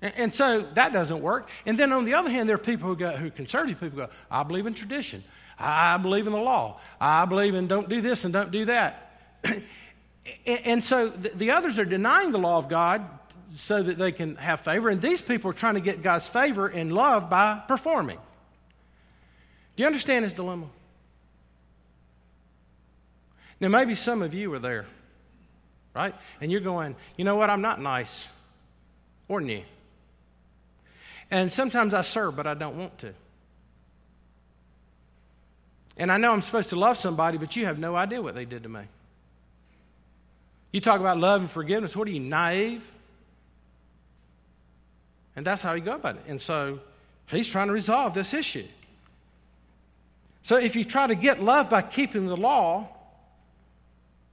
And, 0.00 0.14
and 0.16 0.34
so 0.34 0.66
that 0.74 0.94
doesn't 0.94 1.20
work. 1.20 1.48
And 1.66 1.78
then 1.78 1.92
on 1.92 2.06
the 2.06 2.14
other 2.14 2.30
hand, 2.30 2.48
there 2.48 2.56
are 2.56 2.58
people 2.58 2.88
who 2.88 2.96
go, 2.96 3.10
who 3.16 3.30
conservative 3.30 3.80
people 3.80 4.06
go, 4.06 4.08
I 4.30 4.42
believe 4.44 4.66
in 4.66 4.74
tradition. 4.74 5.22
I 5.58 5.98
believe 5.98 6.26
in 6.26 6.32
the 6.32 6.38
law. 6.38 6.80
I 6.98 7.26
believe 7.26 7.54
in 7.54 7.66
don't 7.66 7.88
do 7.88 8.00
this 8.00 8.24
and 8.24 8.32
don't 8.32 8.50
do 8.50 8.64
that. 8.64 9.12
and 10.46 10.82
so 10.82 11.10
the 11.10 11.50
others 11.50 11.78
are 11.78 11.84
denying 11.84 12.32
the 12.32 12.38
law 12.38 12.56
of 12.56 12.70
God 12.70 13.06
so 13.56 13.82
that 13.82 13.98
they 13.98 14.12
can 14.12 14.36
have 14.36 14.60
favor. 14.60 14.88
And 14.88 15.02
these 15.02 15.20
people 15.20 15.50
are 15.50 15.54
trying 15.54 15.74
to 15.74 15.80
get 15.80 16.02
God's 16.02 16.28
favor 16.28 16.66
and 16.68 16.92
love 16.92 17.28
by 17.28 17.60
performing. 17.66 18.18
Do 19.76 19.82
you 19.82 19.86
understand 19.86 20.24
his 20.24 20.34
dilemma? 20.34 20.66
Now, 23.60 23.68
maybe 23.68 23.94
some 23.94 24.22
of 24.22 24.32
you 24.34 24.52
are 24.54 24.58
there, 24.58 24.86
right? 25.94 26.14
And 26.40 26.50
you're 26.50 26.60
going, 26.60 26.96
you 27.16 27.24
know 27.24 27.36
what? 27.36 27.50
I'm 27.50 27.60
not 27.60 27.80
nice 27.80 28.26
or 29.28 29.40
new. 29.40 29.62
And 31.30 31.52
sometimes 31.52 31.94
I 31.94 32.02
serve, 32.02 32.36
but 32.36 32.46
I 32.46 32.54
don't 32.54 32.78
want 32.78 32.98
to. 32.98 33.12
And 35.96 36.10
I 36.10 36.16
know 36.16 36.32
I'm 36.32 36.42
supposed 36.42 36.70
to 36.70 36.76
love 36.76 36.96
somebody, 36.96 37.36
but 37.36 37.54
you 37.56 37.66
have 37.66 37.78
no 37.78 37.94
idea 37.94 38.22
what 38.22 38.34
they 38.34 38.46
did 38.46 38.62
to 38.62 38.68
me. 38.68 38.82
You 40.72 40.80
talk 40.80 41.00
about 41.00 41.18
love 41.18 41.42
and 41.42 41.50
forgiveness. 41.50 41.94
What 41.94 42.08
are 42.08 42.10
you, 42.10 42.20
naive? 42.20 42.82
And 45.36 45.46
that's 45.46 45.62
how 45.62 45.74
you 45.74 45.82
go 45.82 45.94
about 45.94 46.16
it. 46.16 46.22
And 46.26 46.40
so 46.40 46.80
he's 47.26 47.46
trying 47.46 47.68
to 47.68 47.72
resolve 47.72 48.14
this 48.14 48.34
issue. 48.34 48.66
So 50.42 50.56
if 50.56 50.74
you 50.74 50.84
try 50.84 51.06
to 51.06 51.14
get 51.14 51.42
love 51.42 51.70
by 51.70 51.82
keeping 51.82 52.26
the 52.26 52.36
law, 52.36 52.88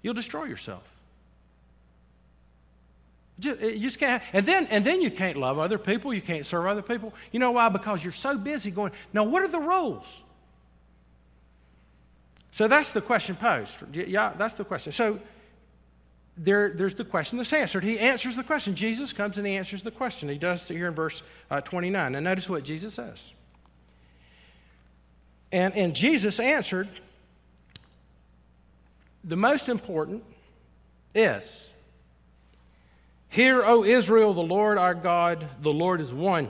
you'll 0.01 0.13
destroy 0.13 0.45
yourself. 0.45 0.83
Just, 3.39 3.62
eh, 3.62 3.67
you 3.67 3.81
just 3.81 3.99
can't. 3.99 4.23
And 4.33 4.45
then, 4.45 4.67
and 4.67 4.86
then 4.86 5.01
you 5.01 5.12
can't 5.12 5.38
love 5.38 5.60
other 5.60 5.77
people. 5.77 6.13
You 6.13 6.21
can't 6.21 6.45
serve 6.45 6.65
other 6.65 6.81
people. 6.81 7.13
You 7.31 7.39
know 7.39 7.51
why? 7.51 7.69
Because 7.69 8.03
you're 8.03 8.13
so 8.13 8.38
busy 8.38 8.71
going, 8.71 8.93
now, 9.13 9.23
what 9.23 9.43
are 9.43 9.47
the 9.47 9.60
rules? 9.60 10.05
So 12.51 12.67
that's 12.67 12.91
the 12.91 13.01
question 13.01 13.36
posed. 13.36 13.77
Yeah, 13.93 14.33
that's 14.36 14.55
the 14.55 14.65
question. 14.65 14.91
So 14.91 15.19
there, 16.38 16.69
there's 16.69 16.95
the 16.95 17.06
question 17.06 17.38
that's 17.38 17.54
answered. 17.54 17.84
He 17.84 18.00
answers 18.00 18.36
the 18.36 18.43
question. 18.43 18.76
Jesus 18.76 19.13
comes 19.13 19.38
and 19.38 19.47
he 19.47 19.56
answers 19.56 19.84
the 19.84 19.91
question. 19.91 20.30
He 20.30 20.38
does 20.38 20.67
here 20.67 20.88
in 20.88 20.93
verse 20.93 21.23
uh, 21.50 21.62
29. 21.62 22.15
And 22.15 22.23
notice 22.23 22.47
what 22.47 22.63
Jesus 22.63 22.93
says. 22.93 23.23
And, 25.52 25.73
and 25.76 25.95
Jesus 25.95 26.39
answered, 26.39 26.89
the 29.23 29.36
most 29.36 29.67
important 29.67 30.23
is 31.13 31.69
Hear, 33.30 33.63
O 33.65 33.84
Israel, 33.84 34.34
the 34.34 34.41
Lord 34.41 34.78
our 34.78 34.95
God, 34.95 35.50
the 35.62 35.71
Lord 35.71 36.00
is 36.00 36.13
one. 36.13 36.50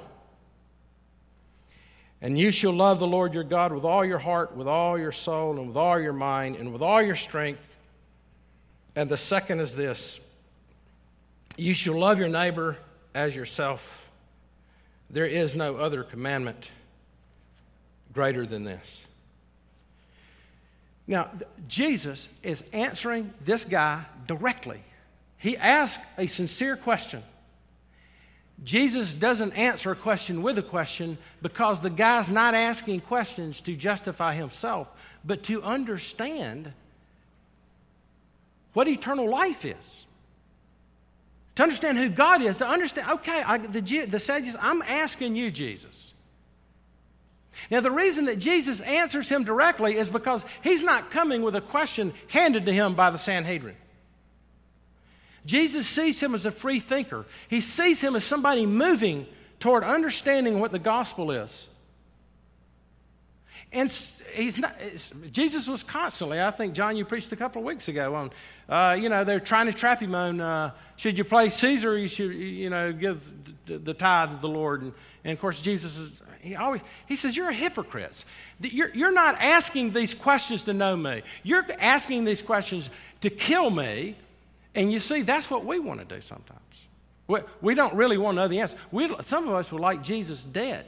And 2.22 2.38
you 2.38 2.52
shall 2.52 2.74
love 2.74 3.00
the 3.00 3.08
Lord 3.08 3.34
your 3.34 3.44
God 3.44 3.72
with 3.72 3.84
all 3.84 4.06
your 4.06 4.20
heart, 4.20 4.56
with 4.56 4.68
all 4.68 4.98
your 4.98 5.12
soul, 5.12 5.58
and 5.58 5.68
with 5.68 5.78
all 5.78 6.00
your 6.00 6.14
mind, 6.14 6.56
and 6.56 6.72
with 6.72 6.82
all 6.82 7.02
your 7.02 7.16
strength. 7.16 7.77
And 8.98 9.12
the 9.12 9.18
second 9.18 9.60
is 9.60 9.76
this 9.76 10.20
you 11.56 11.76
shall 11.76 12.00
love 12.00 12.18
your 12.18 12.30
neighbor 12.30 12.78
as 13.14 13.36
yourself. 13.36 14.10
There 15.12 15.28
is 15.28 15.54
no 15.54 15.76
other 15.78 16.02
commandment 16.02 16.68
greater 18.12 18.48
than 18.48 18.64
this. 18.64 19.06
Now, 21.06 21.30
Jesus 21.68 22.28
is 22.42 22.64
answering 22.74 23.32
this 23.46 23.66
guy 23.66 24.04
directly. 24.26 24.82
He 25.38 25.56
asked 25.56 26.02
a 26.18 26.26
sincere 26.26 26.76
question. 26.76 27.22
Jesus 28.64 29.14
doesn't 29.14 29.54
answer 29.54 29.92
a 29.92 29.96
question 29.96 30.42
with 30.42 30.58
a 30.58 30.64
question 30.64 31.20
because 31.44 31.82
the 31.82 31.92
guy's 31.92 32.32
not 32.32 32.56
asking 32.56 33.02
questions 33.02 33.62
to 33.62 33.76
justify 33.76 34.34
himself, 34.34 34.88
but 35.24 35.44
to 35.44 35.62
understand 35.62 36.74
what 38.78 38.88
eternal 38.88 39.28
life 39.28 39.66
is. 39.66 40.06
To 41.56 41.64
understand 41.64 41.98
who 41.98 42.10
God 42.10 42.44
is, 42.44 42.58
to 42.58 42.68
understand, 42.68 43.10
okay, 43.10 43.42
I, 43.42 43.58
the, 43.58 44.06
the 44.06 44.20
sages, 44.20 44.56
I'm 44.60 44.84
asking 44.84 45.36
you, 45.36 45.50
Jesus. 45.50 46.14
Now, 47.72 47.82
the 47.82 47.90
reason 47.90 48.26
that 48.26 48.38
Jesus 48.38 48.80
answers 48.82 49.30
him 49.30 49.46
directly 49.46 49.98
is 49.98 50.12
because 50.12 50.46
he's 50.62 50.84
not 50.84 51.10
coming 51.10 51.42
with 51.42 51.56
a 51.56 51.62
question 51.62 52.14
handed 52.28 52.66
to 52.66 52.72
him 52.72 52.94
by 52.94 53.10
the 53.10 53.18
Sanhedrin. 53.18 53.78
Jesus 55.44 55.88
sees 55.88 56.20
him 56.20 56.36
as 56.36 56.46
a 56.46 56.52
free 56.52 56.80
thinker. 56.80 57.26
He 57.48 57.62
sees 57.62 58.00
him 58.00 58.16
as 58.16 58.24
somebody 58.24 58.68
moving 58.68 59.26
toward 59.60 59.84
understanding 59.84 60.60
what 60.60 60.72
the 60.72 60.78
gospel 60.78 61.32
is. 61.32 61.68
And 63.72 63.92
he's 64.34 64.58
not, 64.58 64.76
Jesus 65.32 65.68
was 65.68 65.84
constantly, 65.84 66.42
I 66.42 66.52
think, 66.52 66.74
John, 66.74 66.96
you 66.96 67.04
preached 67.04 67.32
a 67.34 67.36
couple 67.36 67.62
of 67.62 67.66
weeks 67.66 67.90
ago 67.90 68.16
on, 68.16 68.32
uh, 68.70 68.96
you 68.98 69.10
know, 69.10 69.26
they're 69.26 69.42
trying 69.42 69.66
to 69.66 69.74
trap 69.74 70.02
him 70.02 70.16
on, 70.16 70.40
uh, 70.40 70.72
should 70.96 71.18
you 71.18 71.26
play 71.26 71.50
Caesar 71.50 71.92
or 71.92 71.98
you 71.98 72.08
should, 72.08 72.34
you 72.34 72.70
know, 72.70 72.94
give 72.94 73.22
the, 73.66 73.78
the 73.78 73.94
tithe 73.94 74.32
of 74.32 74.42
the 74.42 74.48
Lord? 74.48 74.84
And, 74.84 74.94
and, 75.26 75.34
of 75.34 75.40
course, 75.42 75.60
Jesus 75.60 75.98
is, 75.98 76.12
he 76.40 76.56
always, 76.56 76.82
he 77.08 77.18
says, 77.18 77.36
you're 77.36 77.50
a 77.50 77.54
hypocrite. 77.54 78.24
You're, 78.62 78.94
you're 78.96 79.12
not 79.12 79.36
asking 79.42 79.92
these 79.92 80.14
questions 80.14 80.64
to 80.64 80.74
know 80.74 80.96
me. 80.96 81.24
You're 81.44 81.66
asking 81.78 82.24
these 82.24 82.42
questions 82.42 82.90
to 83.22 83.30
kill 83.30 83.70
me 83.70 84.16
and 84.78 84.92
you 84.92 85.00
see, 85.00 85.24
that's 85.24 85.50
what 85.50 85.66
we 85.66 85.80
want 85.80 86.08
to 86.08 86.16
do 86.16 86.22
sometimes. 86.22 86.62
We, 87.28 87.40
we 87.62 87.74
don't 87.74 87.96
really 87.96 88.20
want 88.20 88.36
to 88.36 88.44
know 88.44 88.48
the 88.48 88.60
answer. 88.60 88.78
We, 88.92 89.10
some 89.24 89.48
of 89.48 89.56
us 89.56 89.72
would 89.72 89.82
like 89.82 90.04
Jesus 90.04 90.44
dead. 90.44 90.86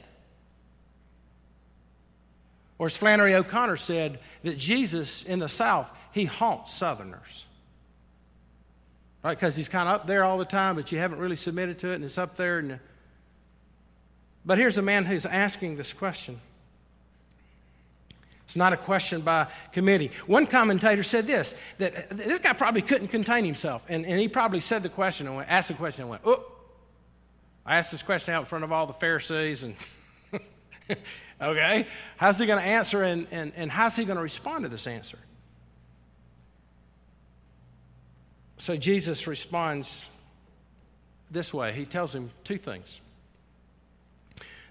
Or 2.80 2.86
as 2.86 2.96
Flannery 2.96 3.34
O'Connor 3.34 3.76
said, 3.76 4.20
that 4.42 4.56
Jesus 4.56 5.22
in 5.24 5.38
the 5.38 5.50
South, 5.50 5.90
he 6.12 6.24
haunts 6.24 6.72
Southerners. 6.72 7.44
Right? 9.22 9.38
Because 9.38 9.54
he's 9.54 9.68
kind 9.68 9.86
of 9.86 9.96
up 9.96 10.06
there 10.06 10.24
all 10.24 10.38
the 10.38 10.46
time, 10.46 10.76
but 10.76 10.90
you 10.90 10.96
haven't 10.96 11.18
really 11.18 11.36
submitted 11.36 11.78
to 11.80 11.90
it, 11.90 11.96
and 11.96 12.04
it's 12.04 12.16
up 12.16 12.36
there. 12.36 12.58
And, 12.58 12.80
but 14.46 14.56
here's 14.56 14.78
a 14.78 14.82
man 14.82 15.04
who's 15.04 15.26
asking 15.26 15.76
this 15.76 15.92
question 15.92 16.40
it's 18.46 18.56
not 18.56 18.72
a 18.72 18.78
question 18.78 19.20
by 19.20 19.48
committee. 19.72 20.10
One 20.26 20.46
commentator 20.46 21.02
said 21.02 21.26
this 21.26 21.54
that 21.76 22.16
this 22.16 22.38
guy 22.38 22.54
probably 22.54 22.80
couldn't 22.80 23.08
contain 23.08 23.44
himself. 23.44 23.84
And, 23.90 24.06
and 24.06 24.18
he 24.18 24.26
probably 24.26 24.60
said 24.60 24.82
the 24.82 24.88
question 24.88 25.26
and 25.26 25.36
went, 25.36 25.50
asked 25.50 25.68
the 25.68 25.74
question 25.74 26.04
and 26.04 26.10
went, 26.12 26.22
Oh, 26.24 26.50
I 27.66 27.76
asked 27.76 27.90
this 27.90 28.02
question 28.02 28.32
out 28.32 28.40
in 28.40 28.46
front 28.46 28.64
of 28.64 28.72
all 28.72 28.86
the 28.86 28.94
Pharisees. 28.94 29.64
And 29.64 29.76
okay, 31.40 31.86
how's 32.16 32.38
he 32.38 32.46
going 32.46 32.58
to 32.58 32.64
answer 32.64 33.02
and, 33.02 33.26
and, 33.30 33.52
and 33.56 33.70
how's 33.70 33.96
he 33.96 34.04
going 34.04 34.16
to 34.16 34.22
respond 34.22 34.64
to 34.64 34.68
this 34.68 34.86
answer? 34.86 35.18
So 38.58 38.76
Jesus 38.76 39.26
responds 39.26 40.08
this 41.30 41.54
way 41.54 41.72
He 41.72 41.86
tells 41.86 42.14
him 42.14 42.30
two 42.44 42.58
things. 42.58 43.00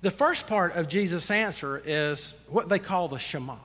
The 0.02 0.12
first 0.12 0.48
part 0.48 0.76
of 0.76 0.88
Jesus' 0.88 1.30
answer 1.30 1.82
is 1.84 2.34
what 2.48 2.70
they 2.70 2.80
call 2.80 3.08
the 3.10 3.20
Shema. 3.20 3.58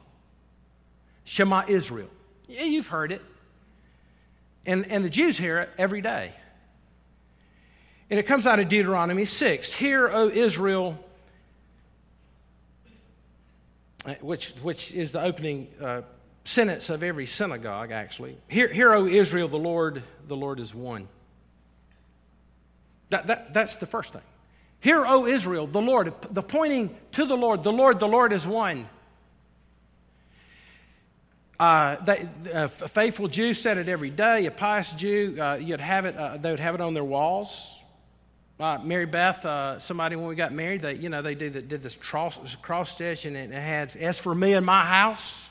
Shema 1.24 1.64
Israel. 1.68 2.08
Yeah, 2.48 2.64
you've 2.64 2.88
heard 2.88 3.12
it. 3.12 3.22
And, 4.66 4.90
and 4.90 5.04
the 5.04 5.10
Jews 5.10 5.38
hear 5.38 5.60
it 5.60 5.70
every 5.78 6.00
day. 6.00 6.32
And 8.10 8.18
it 8.18 8.24
comes 8.26 8.46
out 8.46 8.58
of 8.58 8.68
Deuteronomy 8.68 9.24
6. 9.26 9.72
Hear, 9.74 10.08
O 10.08 10.28
Israel, 10.28 10.98
uh, 12.86 12.90
which, 14.20 14.50
which 14.62 14.92
is 14.92 15.12
the 15.12 15.22
opening 15.22 15.68
uh, 15.82 16.02
sentence 16.44 16.90
of 16.90 17.02
every 17.02 17.26
synagogue, 17.26 17.90
actually. 17.90 18.36
Hear, 18.48 18.68
hear, 18.68 18.92
O 18.92 19.06
Israel, 19.06 19.48
the 19.48 19.56
Lord, 19.58 20.02
the 20.28 20.36
Lord 20.36 20.60
is 20.60 20.74
one. 20.74 21.08
That, 23.10 23.26
that, 23.28 23.54
that's 23.54 23.76
the 23.76 23.86
first 23.86 24.12
thing. 24.12 24.22
Hear, 24.80 25.06
O 25.06 25.26
Israel, 25.26 25.66
the 25.66 25.80
Lord, 25.80 26.12
the 26.30 26.42
pointing 26.42 26.94
to 27.12 27.24
the 27.24 27.36
Lord, 27.36 27.64
the 27.64 27.72
Lord, 27.72 27.98
the 27.98 28.08
Lord 28.08 28.32
is 28.32 28.46
one. 28.46 28.88
Uh, 31.58 31.96
they, 32.04 32.28
a 32.52 32.68
faithful 32.68 33.28
Jew 33.28 33.54
said 33.54 33.78
it 33.78 33.88
every 33.88 34.10
day. 34.10 34.46
A 34.46 34.50
pious 34.50 34.92
Jew, 34.92 35.38
uh, 35.40 35.54
you'd 35.54 35.80
have 35.80 36.04
it. 36.04 36.16
Uh, 36.16 36.36
they 36.36 36.50
would 36.50 36.60
have 36.60 36.74
it 36.74 36.80
on 36.80 36.92
their 36.94 37.04
walls. 37.04 37.83
Uh, 38.58 38.78
Mary 38.84 39.06
Beth, 39.06 39.44
uh, 39.44 39.80
somebody 39.80 40.14
when 40.14 40.28
we 40.28 40.36
got 40.36 40.52
married, 40.52 40.82
they 40.82 40.94
you 40.94 41.08
know 41.08 41.22
they 41.22 41.34
did, 41.34 41.68
did 41.68 41.82
this 41.82 41.96
cross, 41.96 42.38
cross 42.62 42.92
stitch 42.92 43.24
and 43.24 43.36
it 43.36 43.50
had 43.50 43.96
as 43.96 44.18
for 44.18 44.32
me 44.34 44.54
and 44.54 44.64
my 44.64 44.84
house, 44.84 45.46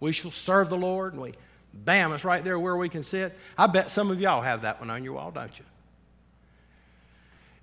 we 0.00 0.12
shall 0.12 0.30
serve 0.30 0.70
the 0.70 0.76
Lord. 0.76 1.12
And 1.12 1.22
we, 1.22 1.34
bam, 1.74 2.12
it's 2.12 2.24
right 2.24 2.42
there 2.42 2.58
where 2.58 2.76
we 2.76 2.88
can 2.88 3.02
sit. 3.02 3.36
I 3.58 3.66
bet 3.66 3.90
some 3.90 4.10
of 4.10 4.20
y'all 4.20 4.40
have 4.40 4.62
that 4.62 4.80
one 4.80 4.90
on 4.90 5.04
your 5.04 5.14
wall, 5.14 5.30
don't 5.32 5.52
you? 5.58 5.64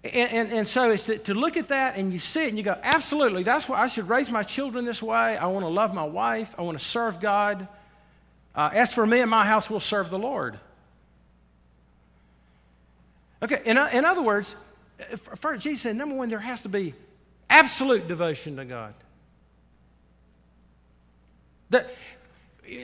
And, 0.04 0.32
and, 0.32 0.52
and, 0.52 0.68
so 0.68 0.90
it's 0.90 1.06
to, 1.06 1.18
to, 1.20 1.36
look 1.36 1.58
at 1.58 1.68
that 1.68 1.96
and 1.96 2.12
you 2.12 2.18
see 2.18 2.46
it 2.46 2.48
and 2.48 2.58
you 2.58 2.64
go, 2.64 2.76
absolutely, 2.82 3.44
that's 3.44 3.70
why 3.70 3.80
I 3.80 3.86
should 3.86 4.10
raise 4.10 4.32
my 4.32 4.42
children 4.42 4.84
this 4.84 5.02
way. 5.02 5.38
I 5.38 5.46
want 5.46 5.64
to 5.64 5.70
love 5.70 5.94
my 5.94 6.04
wife. 6.04 6.50
I 6.58 6.64
want 6.64 6.78
to 6.80 6.84
serve 6.84 7.20
God. 7.20 7.68
Uh, 8.56 8.72
as 8.74 8.92
for 8.94 9.06
me 9.06 9.22
and 9.22 9.30
my 9.30 9.46
house, 9.46 9.70
we'll 9.70 9.80
serve 9.80 10.10
the 10.10 10.18
Lord. 10.18 10.60
Okay, 13.44 13.62
in, 13.66 13.78
in 13.78 14.06
other 14.06 14.22
words, 14.22 14.56
for, 15.40 15.58
Jesus 15.58 15.82
said, 15.82 15.96
number 15.96 16.16
one, 16.16 16.30
there 16.30 16.40
has 16.40 16.62
to 16.64 16.70
be 16.70 16.94
absolute 17.50 18.08
devotion 18.08 18.58
to 18.58 18.66
God. 18.66 18.94
That, 21.72 21.90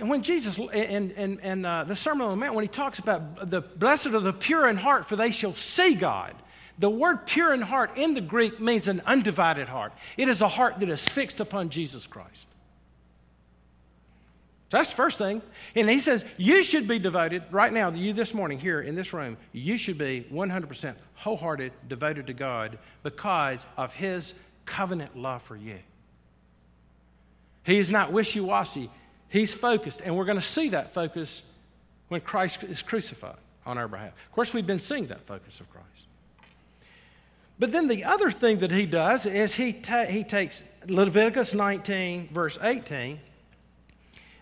when 0.01 0.23
Jesus, 0.23 0.57
in, 0.57 1.11
in, 1.11 1.39
in 1.39 1.65
uh, 1.65 1.83
the 1.83 1.95
Sermon 1.95 2.21
on 2.25 2.31
the 2.31 2.37
Mount, 2.37 2.55
when 2.55 2.63
he 2.63 2.69
talks 2.69 2.99
about 2.99 3.49
the 3.49 3.61
blessed 3.61 4.07
are 4.07 4.19
the 4.19 4.33
pure 4.33 4.67
in 4.67 4.77
heart, 4.77 5.07
for 5.07 5.15
they 5.15 5.31
shall 5.31 5.53
see 5.53 5.93
God. 5.93 6.33
The 6.79 6.89
word 6.89 7.27
pure 7.27 7.53
in 7.53 7.61
heart 7.61 7.97
in 7.97 8.13
the 8.13 8.21
Greek 8.21 8.59
means 8.59 8.87
an 8.87 9.01
undivided 9.05 9.67
heart. 9.67 9.93
It 10.15 10.29
is 10.29 10.41
a 10.41 10.47
heart 10.47 10.79
that 10.79 10.89
is 10.89 11.07
fixed 11.07 11.39
upon 11.39 11.69
Jesus 11.69 12.07
Christ. 12.07 12.46
So 14.69 14.77
that's 14.77 14.89
the 14.89 14.97
first 14.97 15.17
thing. 15.17 15.41
And 15.75 15.89
he 15.89 15.99
says, 15.99 16.25
You 16.37 16.61
should 16.61 16.87
be 16.87 16.99
devoted, 16.99 17.43
right 17.51 17.71
now, 17.71 17.89
you 17.89 18.11
this 18.11 18.33
morning 18.33 18.59
here 18.59 18.81
in 18.81 18.95
this 18.95 19.13
room, 19.13 19.37
you 19.53 19.77
should 19.77 19.97
be 19.97 20.27
100% 20.31 20.95
wholehearted, 21.15 21.71
devoted 21.87 22.27
to 22.27 22.33
God 22.33 22.77
because 23.01 23.65
of 23.77 23.93
his 23.93 24.33
covenant 24.65 25.17
love 25.17 25.41
for 25.43 25.55
you. 25.55 25.79
He 27.63 27.77
is 27.77 27.89
not 27.89 28.11
wishy 28.11 28.41
washy, 28.41 28.89
he's 29.29 29.53
focused. 29.53 30.01
And 30.03 30.17
we're 30.17 30.25
going 30.25 30.39
to 30.39 30.45
see 30.45 30.69
that 30.69 30.93
focus 30.93 31.43
when 32.09 32.19
Christ 32.19 32.63
is 32.63 32.81
crucified 32.81 33.37
on 33.65 33.77
our 33.77 33.87
behalf. 33.87 34.13
Of 34.25 34.31
course, 34.33 34.53
we've 34.53 34.67
been 34.67 34.79
seeing 34.79 35.07
that 35.07 35.25
focus 35.25 35.61
of 35.61 35.69
Christ. 35.69 35.87
But 37.59 37.71
then 37.71 37.87
the 37.87 38.03
other 38.03 38.31
thing 38.31 38.59
that 38.59 38.71
he 38.71 38.85
does 38.85 39.25
is 39.25 39.55
he, 39.55 39.73
ta- 39.73 40.05
he 40.05 40.23
takes 40.23 40.63
Leviticus 40.87 41.53
19, 41.53 42.29
verse 42.31 42.57
18, 42.61 43.19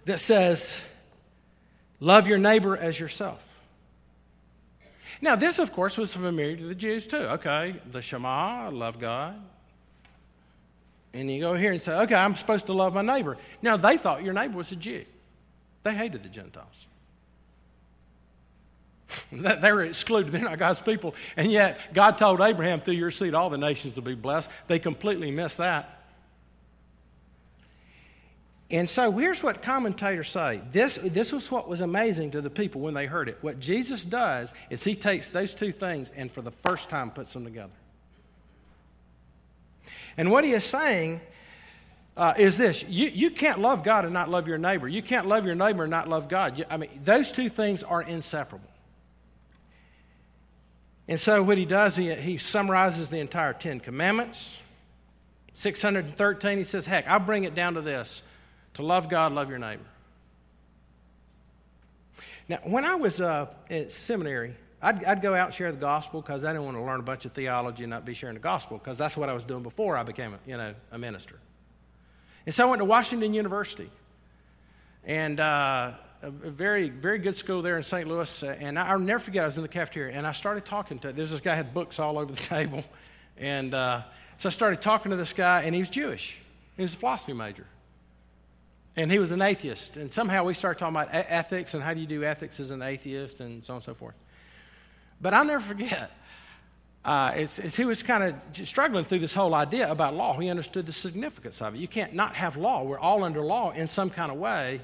that 0.06 0.20
says, 0.20 0.84
Love 2.00 2.28
your 2.28 2.38
neighbor 2.38 2.78
as 2.78 3.00
yourself. 3.00 3.42
Now, 5.22 5.36
this, 5.36 5.60
of 5.60 5.72
course, 5.72 5.98
was 5.98 6.14
familiar 6.14 6.58
to 6.58 6.68
the 6.68 6.76
Jews 6.76 7.08
too. 7.08 7.18
Okay, 7.18 7.76
the 7.92 8.02
Shema, 8.02 8.70
love 8.70 9.00
God. 9.00 9.42
And 11.14 11.32
you 11.32 11.40
go 11.40 11.54
here 11.54 11.72
and 11.72 11.82
say, 11.82 11.94
okay, 11.94 12.16
I'm 12.16 12.36
supposed 12.36 12.66
to 12.66 12.74
love 12.74 12.94
my 12.94 13.02
neighbor. 13.02 13.38
Now, 13.62 13.78
they 13.78 13.98
thought 13.98 14.24
your 14.24 14.34
neighbor 14.34 14.58
was 14.58 14.72
a 14.72 14.76
Jew, 14.76 15.06
they 15.84 15.94
hated 15.94 16.24
the 16.24 16.30
Gentiles. 16.30 16.86
they 19.32 19.72
were 19.72 19.84
excluded. 19.84 20.34
They're 20.34 20.42
not 20.42 20.58
God's 20.60 20.82
people. 20.82 21.16
And 21.38 21.52
yet, 21.52 21.94
God 21.94 22.18
told 22.18 22.42
Abraham, 22.42 22.82
through 22.82 22.96
your 22.96 23.12
seed, 23.12 23.34
all 23.34 23.50
the 23.50 23.58
nations 23.58 23.96
will 23.96 24.04
be 24.04 24.16
blessed. 24.16 24.50
They 24.68 24.80
completely 24.80 25.32
missed 25.32 25.58
that. 25.58 25.95
And 28.72 28.90
so 28.90 29.12
here's 29.12 29.44
what 29.44 29.62
commentators 29.62 30.30
say. 30.30 30.62
This, 30.72 30.98
this 31.04 31.32
was 31.32 31.52
what 31.52 31.68
was 31.68 31.82
amazing 31.82 32.32
to 32.32 32.42
the 32.42 32.50
people 32.50 32.82
when 32.82 32.96
they 32.96 33.06
heard 33.06 33.30
it. 33.30 33.38
What 33.42 33.60
Jesus 33.60 34.04
does 34.04 34.54
is 34.70 34.84
he 34.84 34.96
takes 34.96 35.28
those 35.28 35.54
two 35.54 35.72
things 35.72 36.12
and 36.16 36.32
for 36.32 36.42
the 36.42 36.52
first 36.52 36.90
time 36.90 37.12
puts 37.12 37.34
them 37.34 37.44
together. 37.44 37.76
And 40.18 40.32
what 40.32 40.44
he 40.44 40.54
is 40.54 40.64
saying 40.64 41.22
uh, 42.18 42.34
is 42.38 42.58
this 42.58 42.84
you, 42.88 43.10
you 43.10 43.30
can't 43.30 43.60
love 43.60 43.84
God 43.84 44.04
and 44.06 44.14
not 44.14 44.30
love 44.30 44.48
your 44.48 44.58
neighbor. 44.58 44.88
You 44.88 45.04
can't 45.04 45.28
love 45.28 45.46
your 45.46 45.56
neighbor 45.56 45.84
and 45.84 45.92
not 45.92 46.08
love 46.08 46.28
God. 46.28 46.58
You, 46.58 46.66
I 46.70 46.78
mean, 46.78 47.02
those 47.04 47.32
two 47.32 47.50
things 47.50 47.84
are 47.84 48.02
inseparable. 48.02 48.70
And 51.08 51.20
so 51.20 51.44
what 51.44 51.60
he 51.60 51.66
does, 51.66 51.96
he, 51.96 52.14
he 52.16 52.40
summarizes 52.40 53.10
the 53.10 53.20
entire 53.20 53.54
Ten 53.54 53.80
Commandments. 53.80 54.58
613, 55.54 56.58
he 56.58 56.64
says, 56.64 56.86
heck, 56.86 57.08
I'll 57.08 57.20
bring 57.20 57.44
it 57.44 57.54
down 57.54 57.76
to 57.76 57.82
this 57.82 58.24
to 58.76 58.84
love 58.84 59.10
God, 59.10 59.34
love 59.34 59.50
your 59.50 59.60
neighbor. 59.60 59.84
Now, 62.48 62.60
when 62.64 62.86
I 62.86 62.96
was 62.96 63.20
uh, 63.20 63.52
at 63.70 63.92
seminary, 63.92 64.56
I'd, 64.82 65.04
I'd, 65.04 65.22
go 65.22 65.34
out 65.34 65.48
and 65.48 65.54
share 65.56 65.72
the 65.72 65.80
gospel 65.80 66.22
because 66.22 66.46
I 66.46 66.52
didn't 66.52 66.66
want 66.66 66.78
to 66.78 66.84
learn 66.84 67.00
a 67.00 67.04
bunch 67.04 67.26
of 67.26 67.34
theology 67.34 67.84
and 67.84 67.90
not 67.90 68.06
be 68.06 68.14
sharing 68.14 68.36
the 68.36 68.42
gospel 68.42 68.78
because 68.78 68.98
that's 68.98 69.18
what 69.18 69.30
I 69.30 69.34
was 69.34 69.44
doing 69.44 69.64
before 69.64 69.98
I 69.98 70.04
became 70.04 70.34
a, 70.34 70.40
you 70.46 70.56
know, 70.56 70.76
a 70.92 70.98
minister. 70.98 71.40
And 72.46 72.54
so 72.54 72.68
I 72.68 72.70
went 72.70 72.80
to 72.82 72.86
Washington 72.86 73.34
University. 73.34 73.90
And 75.04 75.40
uh, 75.40 75.94
a, 76.22 76.30
very, 76.30 76.90
very 76.90 77.18
good 77.18 77.36
school 77.36 77.62
there 77.62 77.78
in 77.78 77.84
St. 77.84 78.08
Louis. 78.08 78.44
Uh, 78.44 78.56
and 78.60 78.78
I, 78.78 78.94
will 78.94 79.02
never 79.02 79.24
forget, 79.24 79.44
I 79.44 79.46
was 79.48 79.58
in 79.58 79.64
the 79.64 79.70
cafeteria 79.70 80.16
and 80.16 80.28
I 80.28 80.32
started 80.32 80.66
talking 80.66 81.00
to, 81.00 81.14
there's 81.14 81.32
this 81.32 81.42
guy 81.42 81.56
had 81.56 81.74
books 81.74 82.00
all 82.00 82.20
over 82.20 82.32
the 82.32 82.42
table. 82.42 82.84
And 83.38 83.74
uh, 83.74 84.04
so 84.38 84.50
I 84.50 84.52
started 84.52 84.82
talking 84.82 85.12
to 85.12 85.18
this 85.18 85.34
guy, 85.34 85.64
and 85.64 85.74
he 85.74 85.82
was 85.82 85.90
Jewish. 85.90 86.38
He 86.76 86.82
was 86.82 86.94
a 86.94 86.98
philosophy 86.98 87.34
major. 87.34 87.66
And 88.98 89.12
he 89.12 89.20
was 89.20 89.32
an 89.32 89.42
atheist. 89.42 89.98
And 89.98 90.12
somehow 90.12 90.46
we 90.46 90.54
start 90.54 90.80
talking 90.80 90.96
about 90.96 91.10
ethics 91.12 91.74
and 91.74 91.84
how 91.84 91.94
do 91.94 92.00
you 92.00 92.08
do 92.08 92.24
ethics 92.24 92.60
as 92.60 92.72
an 92.72 92.82
atheist 92.82 93.42
and 93.42 93.64
so 93.64 93.74
on 93.74 93.78
and 93.78 93.84
so 93.84 93.94
forth. 93.94 94.16
But 95.22 95.34
I'll 95.34 95.46
never 95.46 95.64
forget, 95.64 96.12
uh, 97.04 97.32
as, 97.36 97.76
he 97.76 97.86
was 97.86 98.04
kind 98.04 98.24
of 98.24 98.68
struggling 98.68 99.06
through 99.06 99.20
this 99.20 99.34
whole 99.34 99.54
idea 99.54 99.92
about 99.92 100.14
law, 100.14 100.38
he 100.40 100.50
understood 100.50 100.86
the 100.86 100.94
significance 100.94 101.62
of 101.62 101.76
it. 101.76 101.80
You 101.80 101.88
can't 101.88 102.14
not 102.14 102.36
have 102.36 102.58
law. 102.58 102.84
We're 102.84 103.00
all 103.00 103.24
under 103.24 103.42
law 103.42 103.72
in 103.72 103.88
some 103.88 104.10
kind 104.10 104.32
of 104.32 104.38
way. 104.38 104.82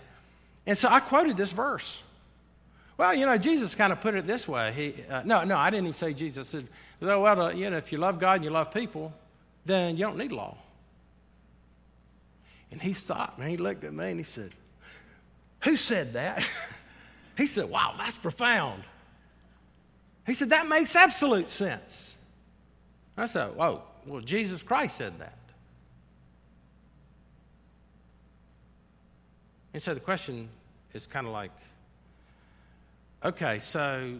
And 0.65 0.77
so 0.77 0.89
I 0.89 0.99
quoted 0.99 1.37
this 1.37 1.51
verse. 1.51 2.01
Well, 2.97 3.15
you 3.15 3.25
know, 3.25 3.37
Jesus 3.37 3.73
kind 3.73 3.91
of 3.91 4.01
put 4.01 4.13
it 4.13 4.27
this 4.27 4.47
way. 4.47 4.71
He, 4.73 5.03
uh, 5.09 5.23
no, 5.25 5.43
no, 5.43 5.57
I 5.57 5.69
didn't 5.69 5.87
even 5.87 5.97
say 5.97 6.13
Jesus 6.13 6.49
said, 6.49 6.67
well, 6.99 7.53
you 7.53 7.69
know, 7.69 7.77
if 7.77 7.91
you 7.91 7.97
love 7.97 8.19
God 8.19 8.35
and 8.35 8.43
you 8.43 8.51
love 8.51 8.71
people, 8.71 9.11
then 9.65 9.97
you 9.97 10.05
don't 10.05 10.17
need 10.17 10.31
law. 10.31 10.57
And 12.71 12.81
he 12.81 12.93
stopped 12.93 13.39
and 13.39 13.49
he 13.49 13.57
looked 13.57 13.83
at 13.83 13.93
me 13.93 14.11
and 14.11 14.19
he 14.19 14.23
said, 14.23 14.51
Who 15.63 15.75
said 15.75 16.13
that? 16.13 16.45
he 17.37 17.47
said, 17.47 17.69
Wow, 17.69 17.95
that's 17.97 18.17
profound. 18.17 18.83
He 20.25 20.33
said, 20.33 20.49
That 20.49 20.67
makes 20.67 20.95
absolute 20.95 21.49
sense. 21.49 22.15
I 23.17 23.25
said, 23.25 23.55
Whoa, 23.55 23.81
well, 24.05 24.21
Jesus 24.21 24.63
Christ 24.63 24.97
said 24.97 25.19
that. 25.19 25.37
And 29.73 29.81
so 29.81 29.93
the 29.93 29.99
question 29.99 30.49
is 30.93 31.07
kind 31.07 31.25
of 31.25 31.33
like, 31.33 31.51
okay, 33.23 33.59
so 33.59 34.19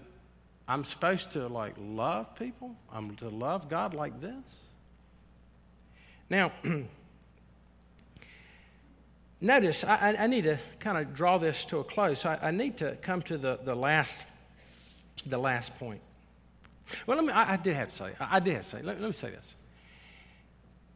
I'm 0.68 0.84
supposed 0.84 1.32
to 1.32 1.48
like 1.48 1.74
love 1.78 2.36
people? 2.36 2.76
I'm 2.92 3.16
to 3.18 3.30
love 3.30 3.70
God 3.70 3.94
like 3.94 4.22
this? 4.22 4.58
Now, 6.30 6.52
notice 9.42 9.84
I, 9.84 10.16
I, 10.18 10.28
need 10.28 10.44
to 10.44 10.60
kind 10.80 10.98
of 10.98 11.14
draw 11.14 11.38
this 11.38 11.66
to 11.66 11.80
a 11.80 11.84
close. 11.84 12.26
I, 12.26 12.38
I, 12.42 12.52
need 12.52 12.78
to 12.78 12.96
come 13.02 13.22
to 13.24 13.38
the, 13.38 13.60
the 13.64 13.76
last 13.76 14.22
the 15.26 15.38
last 15.38 15.76
point. 15.76 16.02
Well, 17.06 17.18
let 17.18 17.26
me. 17.26 17.34
I, 17.34 17.54
I 17.54 17.58
did 17.58 17.76
have 17.76 17.90
to 17.90 17.96
say. 17.96 18.12
I, 18.20 18.40
did 18.40 18.54
have 18.54 18.64
to 18.64 18.70
say. 18.70 18.82
Let, 18.82 19.02
let 19.02 19.10
me 19.10 19.14
say 19.14 19.32
this 19.32 19.56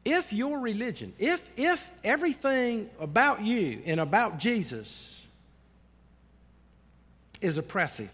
if 0.05 0.31
your 0.31 0.59
religion, 0.59 1.13
if, 1.17 1.43
if 1.57 1.89
everything 2.03 2.89
about 2.99 3.41
you 3.41 3.81
and 3.85 3.99
about 3.99 4.37
Jesus 4.37 5.25
is 7.41 7.57
oppressive, 7.57 8.11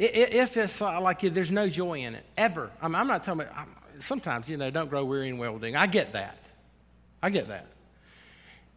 if 0.00 0.56
it's 0.56 0.80
like 0.80 1.20
there's 1.20 1.52
no 1.52 1.68
joy 1.68 2.00
in 2.00 2.16
it, 2.16 2.24
ever, 2.36 2.72
I'm, 2.82 2.90
not 2.90 3.22
talking 3.24 3.42
about, 3.42 3.56
I'm, 3.56 4.00
sometimes, 4.00 4.48
you 4.48 4.56
know, 4.56 4.68
don't 4.68 4.90
grow 4.90 5.04
weary 5.04 5.28
in 5.28 5.38
well 5.38 5.56
doing. 5.58 5.76
I 5.76 5.86
get 5.86 6.12
that. 6.14 6.38
I 7.24 7.30
get 7.30 7.48
that. 7.48 7.64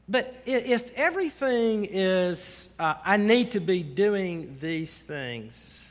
But 0.08 0.34
if 0.46 0.90
everything 0.96 1.84
is, 1.92 2.70
uh, 2.80 2.94
I 3.04 3.18
need 3.18 3.52
to 3.52 3.60
be 3.60 3.84
doing 3.84 4.58
these 4.62 4.98
things, 4.98 5.84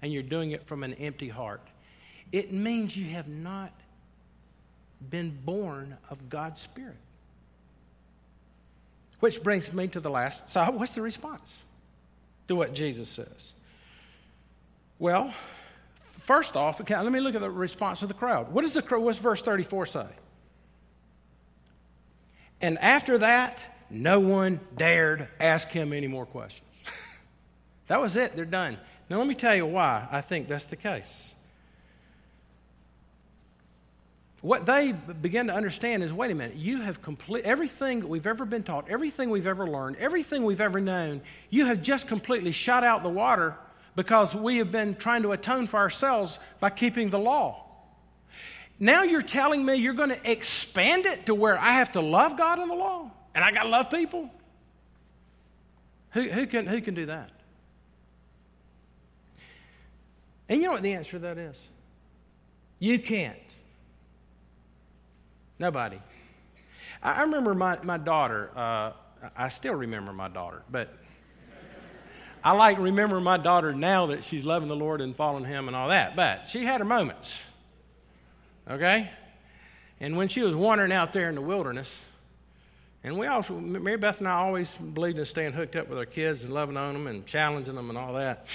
and 0.00 0.10
you're 0.10 0.22
doing 0.22 0.52
it 0.52 0.66
from 0.66 0.82
an 0.82 0.94
empty 0.94 1.28
heart, 1.28 1.60
it 2.32 2.54
means 2.54 2.96
you 2.96 3.10
have 3.10 3.28
not 3.28 3.70
been 5.10 5.38
born 5.44 5.98
of 6.08 6.30
God's 6.30 6.62
Spirit. 6.62 6.96
Which 9.18 9.42
brings 9.42 9.70
me 9.70 9.86
to 9.88 10.00
the 10.00 10.08
last. 10.08 10.48
So, 10.48 10.64
what's 10.70 10.92
the 10.92 11.02
response 11.02 11.54
to 12.48 12.56
what 12.56 12.72
Jesus 12.72 13.10
says? 13.10 13.52
Well, 14.98 15.34
first 16.24 16.56
off, 16.56 16.80
okay, 16.80 16.98
let 16.98 17.12
me 17.12 17.20
look 17.20 17.34
at 17.34 17.42
the 17.42 17.50
response 17.50 18.00
of 18.00 18.08
the 18.08 18.14
crowd. 18.14 18.52
What 18.52 18.62
does 18.62 18.72
the 18.72 18.80
what's 18.98 19.18
verse 19.18 19.42
34 19.42 19.84
say? 19.84 20.06
And 22.60 22.78
after 22.78 23.18
that, 23.18 23.62
no 23.90 24.20
one 24.20 24.60
dared 24.76 25.28
ask 25.38 25.68
him 25.68 25.92
any 25.92 26.06
more 26.06 26.26
questions. 26.26 26.68
that 27.88 28.00
was 28.00 28.16
it. 28.16 28.36
They're 28.36 28.44
done. 28.44 28.78
Now, 29.08 29.18
let 29.18 29.26
me 29.26 29.34
tell 29.34 29.56
you 29.56 29.66
why 29.66 30.06
I 30.10 30.20
think 30.20 30.48
that's 30.48 30.66
the 30.66 30.76
case. 30.76 31.34
What 34.40 34.64
they 34.64 34.92
begin 34.92 35.48
to 35.48 35.54
understand 35.54 36.02
is 36.02 36.12
wait 36.12 36.30
a 36.30 36.34
minute, 36.34 36.56
you 36.56 36.80
have 36.80 37.02
complete 37.02 37.44
everything 37.44 38.00
that 38.00 38.06
we've 38.06 38.26
ever 38.26 38.46
been 38.46 38.62
taught, 38.62 38.88
everything 38.88 39.28
we've 39.28 39.46
ever 39.46 39.66
learned, 39.66 39.96
everything 39.96 40.44
we've 40.44 40.62
ever 40.62 40.80
known, 40.80 41.20
you 41.50 41.66
have 41.66 41.82
just 41.82 42.06
completely 42.06 42.52
shot 42.52 42.82
out 42.82 43.02
the 43.02 43.10
water 43.10 43.54
because 43.96 44.34
we 44.34 44.56
have 44.56 44.70
been 44.70 44.94
trying 44.94 45.22
to 45.22 45.32
atone 45.32 45.66
for 45.66 45.76
ourselves 45.76 46.38
by 46.58 46.70
keeping 46.70 47.10
the 47.10 47.18
law. 47.18 47.66
Now 48.82 49.02
you're 49.02 49.20
telling 49.20 49.64
me 49.64 49.76
you're 49.76 49.92
going 49.92 50.08
to 50.08 50.30
expand 50.30 51.04
it 51.04 51.26
to 51.26 51.34
where 51.34 51.58
I 51.58 51.74
have 51.74 51.92
to 51.92 52.00
love 52.00 52.38
God 52.38 52.58
and 52.58 52.70
the 52.70 52.74
law 52.74 53.10
and 53.34 53.44
I 53.44 53.52
got 53.52 53.64
to 53.64 53.68
love 53.68 53.90
people? 53.90 54.30
Who, 56.12 56.22
who, 56.22 56.46
can, 56.46 56.66
who 56.66 56.80
can 56.80 56.94
do 56.94 57.06
that? 57.06 57.30
And 60.48 60.60
you 60.60 60.66
know 60.66 60.72
what 60.72 60.82
the 60.82 60.94
answer 60.94 61.12
to 61.12 61.18
that 61.20 61.38
is? 61.38 61.56
You 62.80 62.98
can't. 62.98 63.38
Nobody. 65.58 66.00
I, 67.02 67.20
remember 67.22 67.54
my, 67.54 67.78
my 67.82 67.98
daughter, 67.98 68.50
uh, 68.56 68.92
I 69.36 69.50
still 69.50 69.74
remember 69.74 70.12
my 70.12 70.28
daughter, 70.28 70.62
but 70.70 70.92
I 72.42 72.52
like 72.52 72.78
remember 72.78 73.20
my 73.20 73.36
daughter 73.36 73.74
now 73.74 74.06
that 74.06 74.24
she's 74.24 74.44
loving 74.44 74.68
the 74.68 74.76
Lord 74.76 75.02
and 75.02 75.14
following 75.14 75.44
Him 75.44 75.68
and 75.68 75.76
all 75.76 75.88
that. 75.88 76.16
But 76.16 76.48
she 76.48 76.64
had 76.64 76.80
her 76.80 76.86
moments. 76.86 77.36
Okay? 78.70 79.10
And 80.00 80.16
when 80.16 80.28
she 80.28 80.42
was 80.42 80.54
wandering 80.54 80.92
out 80.92 81.12
there 81.12 81.28
in 81.28 81.34
the 81.34 81.40
wilderness, 81.42 81.98
and 83.02 83.18
we 83.18 83.26
also, 83.26 83.54
Mary 83.54 83.96
Beth 83.96 84.18
and 84.18 84.28
I 84.28 84.34
always 84.34 84.74
believed 84.76 85.18
in 85.18 85.24
staying 85.24 85.52
hooked 85.52 85.74
up 85.74 85.88
with 85.88 85.98
our 85.98 86.06
kids 86.06 86.44
and 86.44 86.52
loving 86.52 86.76
on 86.76 86.92
them 86.92 87.06
and 87.06 87.26
challenging 87.26 87.74
them 87.74 87.88
and 87.88 87.98
all 87.98 88.14
that. 88.14 88.46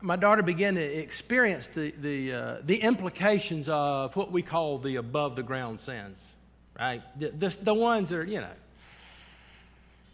My 0.00 0.16
daughter 0.16 0.42
began 0.42 0.74
to 0.74 0.82
experience 0.82 1.68
the, 1.68 1.92
the, 2.00 2.32
uh, 2.32 2.56
the 2.64 2.76
implications 2.76 3.68
of 3.68 4.14
what 4.14 4.30
we 4.30 4.42
call 4.42 4.78
the 4.78 4.96
above 4.96 5.36
the 5.36 5.42
ground 5.42 5.80
sins, 5.80 6.22
right? 6.78 7.02
The, 7.18 7.30
the, 7.30 7.56
the 7.62 7.74
ones 7.74 8.10
that 8.10 8.18
are, 8.18 8.24
you 8.24 8.40
know. 8.40 8.50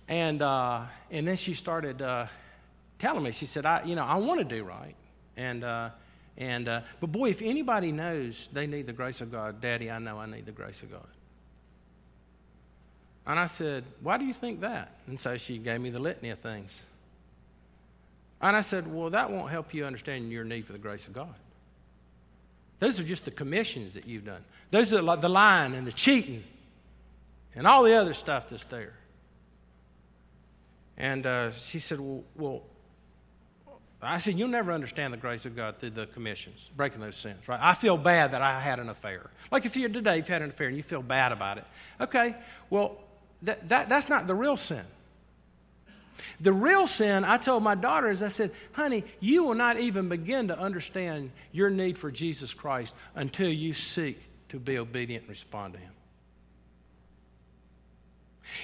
And, 0.06 0.42
uh, 0.42 0.82
and 1.10 1.26
then 1.26 1.36
she 1.36 1.54
started 1.54 2.00
uh, 2.00 2.26
telling 2.98 3.22
me, 3.22 3.32
she 3.32 3.46
said, 3.46 3.66
I, 3.66 3.84
you 3.84 3.96
know, 3.96 4.04
I 4.04 4.16
want 4.16 4.38
to 4.40 4.44
do 4.44 4.64
right. 4.64 4.94
And, 5.36 5.64
uh, 5.64 5.90
and, 6.36 6.68
uh, 6.68 6.80
but 7.00 7.12
boy, 7.12 7.30
if 7.30 7.42
anybody 7.42 7.92
knows 7.92 8.48
they 8.52 8.66
need 8.66 8.86
the 8.86 8.92
grace 8.92 9.20
of 9.20 9.30
God, 9.30 9.60
Daddy, 9.60 9.90
I 9.90 9.98
know 9.98 10.18
I 10.18 10.26
need 10.26 10.46
the 10.46 10.52
grace 10.52 10.82
of 10.82 10.90
God. 10.90 11.06
And 13.26 13.38
I 13.38 13.46
said, 13.46 13.84
Why 14.02 14.18
do 14.18 14.24
you 14.24 14.34
think 14.34 14.60
that? 14.60 14.92
And 15.06 15.18
so 15.18 15.38
she 15.38 15.58
gave 15.58 15.80
me 15.80 15.90
the 15.90 16.00
litany 16.00 16.30
of 16.30 16.40
things. 16.40 16.80
And 18.40 18.56
I 18.56 18.60
said, 18.60 18.92
Well, 18.92 19.10
that 19.10 19.30
won't 19.30 19.50
help 19.50 19.72
you 19.72 19.86
understand 19.86 20.30
your 20.30 20.44
need 20.44 20.66
for 20.66 20.72
the 20.72 20.78
grace 20.78 21.06
of 21.06 21.12
God. 21.12 21.34
Those 22.80 22.98
are 22.98 23.04
just 23.04 23.24
the 23.24 23.30
commissions 23.30 23.94
that 23.94 24.06
you've 24.06 24.24
done. 24.24 24.44
Those 24.70 24.92
are 24.92 25.16
the 25.16 25.28
lying 25.28 25.74
and 25.74 25.86
the 25.86 25.92
cheating 25.92 26.42
and 27.54 27.66
all 27.66 27.84
the 27.84 27.94
other 27.94 28.12
stuff 28.12 28.46
that's 28.50 28.64
there. 28.64 28.94
And 30.96 31.24
uh, 31.26 31.52
she 31.52 31.78
said, 31.78 32.00
well, 32.00 32.24
well, 32.36 32.62
I 34.06 34.18
said, 34.18 34.38
You'll 34.38 34.48
never 34.48 34.72
understand 34.72 35.12
the 35.12 35.18
grace 35.18 35.44
of 35.46 35.56
God 35.56 35.78
through 35.78 35.90
the 35.90 36.06
commissions, 36.06 36.70
breaking 36.76 37.00
those 37.00 37.16
sins, 37.16 37.46
right? 37.48 37.60
I 37.62 37.74
feel 37.74 37.96
bad 37.96 38.32
that 38.32 38.42
I 38.42 38.60
had 38.60 38.78
an 38.80 38.88
affair. 38.88 39.30
Like 39.50 39.66
if 39.66 39.76
you're 39.76 39.88
today, 39.88 40.18
you've 40.18 40.28
had 40.28 40.42
an 40.42 40.50
affair 40.50 40.68
and 40.68 40.76
you 40.76 40.82
feel 40.82 41.02
bad 41.02 41.32
about 41.32 41.58
it. 41.58 41.64
Okay, 42.00 42.34
well, 42.70 42.98
that, 43.42 43.68
that, 43.68 43.88
that's 43.88 44.08
not 44.08 44.26
the 44.26 44.34
real 44.34 44.56
sin. 44.56 44.84
The 46.40 46.52
real 46.52 46.86
sin, 46.86 47.24
I 47.24 47.38
told 47.38 47.62
my 47.62 47.74
daughter, 47.74 48.08
is 48.08 48.22
I 48.22 48.28
said, 48.28 48.52
honey, 48.72 49.04
you 49.20 49.42
will 49.44 49.54
not 49.54 49.78
even 49.80 50.08
begin 50.08 50.48
to 50.48 50.58
understand 50.58 51.30
your 51.52 51.70
need 51.70 51.98
for 51.98 52.10
Jesus 52.10 52.54
Christ 52.54 52.94
until 53.14 53.48
you 53.48 53.74
seek 53.74 54.20
to 54.50 54.58
be 54.58 54.78
obedient 54.78 55.22
and 55.22 55.30
respond 55.30 55.74
to 55.74 55.80
Him. 55.80 55.90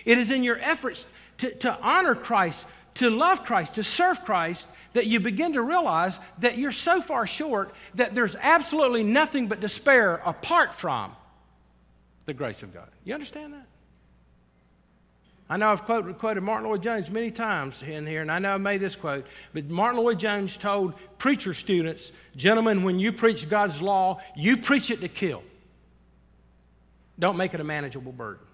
It 0.04 0.18
is 0.18 0.30
in 0.30 0.44
your 0.44 0.58
efforts 0.58 1.06
to, 1.38 1.54
to 1.56 1.78
honor 1.80 2.14
Christ, 2.14 2.66
to 2.94 3.10
love 3.10 3.44
Christ, 3.44 3.74
to 3.74 3.82
serve 3.82 4.24
Christ, 4.24 4.66
that 4.92 5.06
you 5.06 5.20
begin 5.20 5.52
to 5.54 5.62
realize 5.62 6.18
that 6.38 6.58
you're 6.58 6.72
so 6.72 7.00
far 7.00 7.26
short 7.26 7.72
that 7.94 8.14
there's 8.14 8.36
absolutely 8.36 9.02
nothing 9.02 9.46
but 9.48 9.60
despair 9.60 10.20
apart 10.24 10.74
from 10.74 11.12
the 12.26 12.34
grace 12.34 12.62
of 12.62 12.74
God. 12.74 12.88
You 13.04 13.14
understand 13.14 13.54
that? 13.54 13.66
I 15.48 15.56
know 15.56 15.72
I've 15.72 15.82
quoted, 15.82 16.18
quoted 16.18 16.42
Martyn 16.42 16.68
Lloyd-Jones 16.68 17.10
many 17.10 17.32
times 17.32 17.82
in 17.82 18.06
here, 18.06 18.22
and 18.22 18.30
I 18.30 18.38
know 18.38 18.52
I 18.52 18.56
made 18.56 18.80
this 18.80 18.94
quote, 18.94 19.26
but 19.52 19.68
Martyn 19.68 20.00
Lloyd-Jones 20.00 20.56
told 20.56 20.94
preacher 21.18 21.54
students, 21.54 22.12
gentlemen, 22.36 22.84
when 22.84 23.00
you 23.00 23.12
preach 23.12 23.48
God's 23.48 23.82
law, 23.82 24.20
you 24.36 24.58
preach 24.58 24.92
it 24.92 25.00
to 25.00 25.08
kill. 25.08 25.42
Don't 27.18 27.36
make 27.36 27.52
it 27.52 27.60
a 27.60 27.64
manageable 27.64 28.12
burden. 28.12 28.46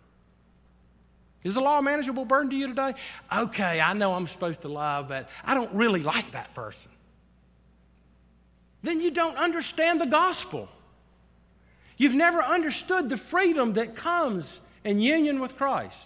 Is 1.47 1.55
the 1.55 1.61
law 1.61 1.79
a 1.79 1.83
manageable 1.83 2.25
burden 2.25 2.51
to 2.51 2.57
you 2.57 2.67
today? 2.67 2.95
Okay, 3.33 3.81
I 3.81 3.93
know 3.93 4.15
I'm 4.15 4.27
supposed 4.27 4.63
to 4.63 4.69
love, 4.69 5.09
but 5.09 5.29
I 5.45 5.55
don't 5.55 5.73
really 5.75 6.03
like 6.03 6.33
that 6.33 6.53
person. 6.55 6.91
Then 8.83 9.01
you 9.01 9.13
don't 9.13 9.37
understand 9.37 10.01
the 10.01 10.07
gospel. 10.07 10.69
You've 11.97 12.17
never 12.17 12.43
understood 12.43 13.09
the 13.09 13.17
freedom 13.17 13.75
that 13.75 13.95
comes 13.95 14.61
in 14.85 14.99
union 14.99 15.39
with 15.41 15.57
Christ. 15.57 15.97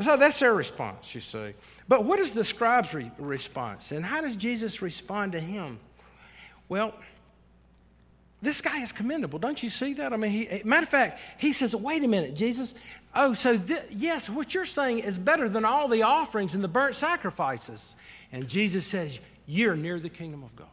So 0.00 0.18
that's 0.18 0.38
their 0.38 0.54
response, 0.54 1.14
you 1.14 1.22
see. 1.22 1.54
But 1.88 2.04
what 2.04 2.20
is 2.20 2.32
the 2.32 2.44
scribe's 2.44 2.92
re- 2.92 3.10
response? 3.18 3.90
And 3.90 4.04
how 4.04 4.20
does 4.20 4.36
Jesus 4.36 4.82
respond 4.82 5.32
to 5.32 5.40
him? 5.40 5.80
Well, 6.68 6.94
this 8.40 8.60
guy 8.60 8.82
is 8.82 8.92
commendable. 8.92 9.40
Don't 9.40 9.60
you 9.60 9.70
see 9.70 9.94
that? 9.94 10.12
I 10.12 10.16
mean, 10.16 10.30
he, 10.30 10.62
matter 10.64 10.84
of 10.84 10.88
fact, 10.88 11.20
he 11.38 11.52
says, 11.52 11.74
wait 11.74 12.04
a 12.04 12.08
minute, 12.08 12.34
Jesus. 12.34 12.72
Oh, 13.20 13.34
so 13.34 13.58
th- 13.58 13.82
yes, 13.90 14.30
what 14.30 14.54
you're 14.54 14.64
saying 14.64 15.00
is 15.00 15.18
better 15.18 15.48
than 15.48 15.64
all 15.64 15.88
the 15.88 16.04
offerings 16.04 16.54
and 16.54 16.62
the 16.62 16.68
burnt 16.68 16.94
sacrifices. 16.94 17.96
And 18.30 18.46
Jesus 18.46 18.86
says, 18.86 19.18
you're 19.44 19.74
near 19.74 19.98
the 19.98 20.08
kingdom 20.08 20.44
of 20.44 20.54
God. 20.54 20.68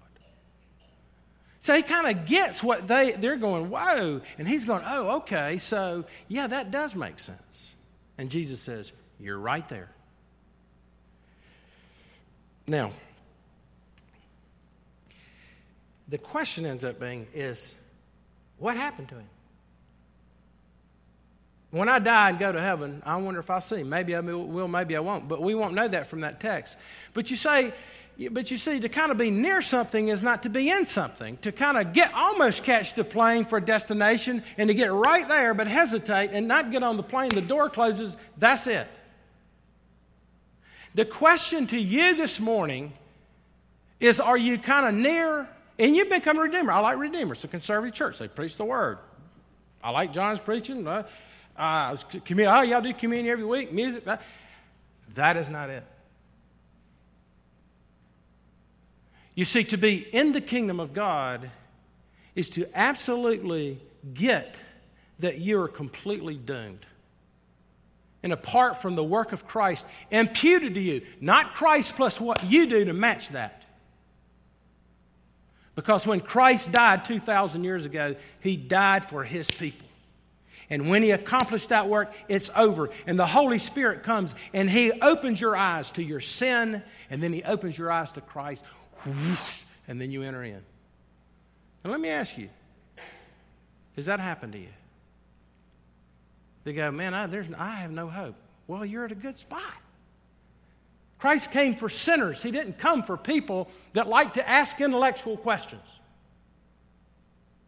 So 1.60 1.76
he 1.76 1.82
kind 1.82 2.06
of 2.06 2.28
gets 2.28 2.62
what 2.62 2.88
they, 2.88 3.14
they're 3.14 3.38
going, 3.38 3.72
whoa. 3.72 4.22
And 4.38 4.48
he's 4.48 4.64
going, 4.64 4.84
oh, 4.86 5.16
okay, 5.22 5.58
so 5.58 6.06
yeah, 6.28 6.46
that 6.46 6.70
does 6.70 6.94
make 6.94 7.18
sense. 7.18 7.74
And 8.20 8.30
Jesus 8.30 8.62
says, 8.62 8.92
you're 9.20 9.40
right 9.40 9.68
there. 9.68 9.90
Now, 12.68 12.92
the 16.08 16.20
question 16.20 16.68
ends 16.68 16.86
up 16.86 17.00
being 17.00 17.26
is 17.34 17.74
what 18.60 18.78
happened 18.78 19.10
to 19.10 19.16
him? 19.16 19.30
When 21.76 21.90
I 21.90 22.00
die 22.00 22.30
and 22.30 22.40
go 22.40 22.54
to 22.54 22.62
heaven, 22.62 23.04
I 23.06 23.18
wonder 23.18 23.42
if 23.42 23.50
I'll 23.50 23.60
see. 23.60 23.84
Maybe 23.84 24.16
I 24.16 24.22
will, 24.22 24.66
maybe 24.70 24.96
I 24.96 25.02
won't. 25.02 25.28
But 25.28 25.42
we 25.42 25.56
won't 25.56 25.74
know 25.74 25.90
that 25.90 26.08
from 26.08 26.22
that 26.22 26.40
text. 26.40 26.78
But 27.14 27.30
you 27.30 27.36
say, 27.36 27.74
but 28.32 28.50
you 28.50 28.58
see, 28.58 28.80
to 28.80 28.88
kind 28.88 29.12
of 29.12 29.18
be 29.18 29.30
near 29.30 29.62
something 29.62 30.08
is 30.08 30.24
not 30.24 30.44
to 30.44 30.50
be 30.50 30.70
in 30.70 30.86
something. 30.86 31.36
To 31.40 31.52
kind 31.52 31.78
of 31.78 31.92
get 31.92 32.14
almost 32.14 32.64
catch 32.64 32.94
the 32.94 33.04
plane 33.04 33.44
for 33.44 33.58
a 33.58 33.62
destination 33.62 34.42
and 34.58 34.70
to 34.70 34.74
get 34.74 34.90
right 34.94 35.28
there, 35.28 35.54
but 35.54 35.68
hesitate 35.68 36.30
and 36.32 36.48
not 36.48 36.72
get 36.72 36.82
on 36.82 36.96
the 36.96 37.04
plane, 37.04 37.28
the 37.28 37.42
door 37.42 37.70
closes, 37.70 38.16
that's 38.38 38.68
it. 38.68 38.88
The 40.94 41.04
question 41.04 41.68
to 41.68 41.78
you 41.78 42.16
this 42.16 42.40
morning 42.40 42.94
is 44.00 44.22
are 44.22 44.38
you 44.38 44.60
kind 44.60 44.88
of 44.88 44.94
near? 44.94 45.50
And 45.78 45.94
you've 45.94 46.10
become 46.10 46.38
a 46.38 46.44
redeemer. 46.44 46.72
I 46.72 46.80
like 46.80 46.98
redeemers. 47.00 47.40
It's 47.40 47.44
a 47.44 47.48
conservative 47.50 47.94
church. 47.94 48.20
They 48.20 48.30
preach 48.30 48.56
the 48.56 48.64
word. 48.64 49.00
I 49.84 49.90
like 49.90 50.14
John's 50.14 50.40
preaching. 50.40 50.88
Uh, 50.88 51.04
Uh, 51.58 51.62
uh, 51.62 51.98
oh, 52.30 52.62
y'all 52.62 52.82
do 52.82 52.94
communion 52.94 53.32
every 53.32 53.46
week, 53.46 53.72
music. 53.72 54.04
That 55.16 55.38
is 55.38 55.50
not 55.50 55.70
it. 55.70 55.84
You 59.36 59.46
see, 59.46 59.64
to 59.66 59.78
be 59.78 59.98
in 59.98 60.32
the 60.32 60.42
kingdom 60.42 60.80
of 60.80 60.94
God 60.94 61.52
is 62.36 62.50
to 62.52 62.68
absolutely 62.74 63.80
get 64.14 64.56
that 65.20 65.40
you 65.40 65.60
are 65.62 65.68
completely 65.68 66.36
doomed. 66.36 66.86
And 68.24 68.34
apart 68.34 68.82
from 68.82 68.96
the 68.96 69.04
work 69.04 69.34
of 69.34 69.46
Christ 69.48 69.86
imputed 70.10 70.74
to 70.74 70.82
you, 70.82 71.06
not 71.22 71.54
Christ 71.54 71.96
plus 71.96 72.20
what 72.20 72.44
you 72.44 72.66
do 72.66 72.86
to 72.86 72.94
match 72.94 73.30
that. 73.30 73.64
Because 75.76 76.08
when 76.08 76.22
Christ 76.22 76.72
died 76.72 77.06
2,000 77.06 77.64
years 77.64 77.86
ago, 77.86 78.16
he 78.40 78.56
died 78.56 79.10
for 79.10 79.24
his 79.24 79.48
people. 79.48 79.85
And 80.70 80.90
when 80.90 81.04
he 81.04 81.12
accomplished 81.12 81.70
that 81.70 81.88
work, 81.88 82.14
it's 82.28 82.50
over. 82.56 82.90
And 83.06 83.20
the 83.20 83.28
Holy 83.28 83.60
Spirit 83.60 84.04
comes 84.04 84.34
and 84.54 84.70
he 84.70 84.92
opens 84.92 85.40
your 85.40 85.56
eyes 85.56 85.92
to 85.92 86.04
your 86.04 86.22
sin, 86.22 86.82
and 87.10 87.22
then 87.22 87.34
he 87.34 87.44
opens 87.44 87.78
your 87.78 87.92
eyes 87.92 88.12
to 88.14 88.22
Christ, 88.22 88.64
and 89.88 90.02
then 90.02 90.12
you 90.12 90.24
enter 90.24 90.44
in. 90.44 90.62
And 91.84 91.92
let 91.92 92.00
me 92.00 92.10
ask 92.10 92.38
you 92.38 92.50
has 93.96 94.08
that 94.08 94.20
happened 94.20 94.54
to 94.54 94.60
you? 94.60 94.74
They 96.66 96.74
go, 96.74 96.92
man, 96.92 97.14
I, 97.14 97.28
there's, 97.28 97.48
I 97.58 97.76
have 97.76 97.92
no 97.92 98.08
hope. 98.08 98.36
Well, 98.68 98.84
you're 98.84 99.06
at 99.06 99.12
a 99.12 99.16
good 99.16 99.38
spot. 99.38 99.62
Christ 101.20 101.52
came 101.52 101.76
for 101.76 101.90
sinners. 101.90 102.42
He 102.42 102.52
didn't 102.52 102.78
come 102.78 103.04
for 103.04 103.16
people 103.16 103.70
that 103.94 104.08
like 104.08 104.34
to 104.34 104.48
ask 104.48 104.80
intellectual 104.82 105.38
questions 105.38 105.86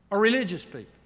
or 0.09 0.19
religious 0.19 0.65
people. 0.65 0.96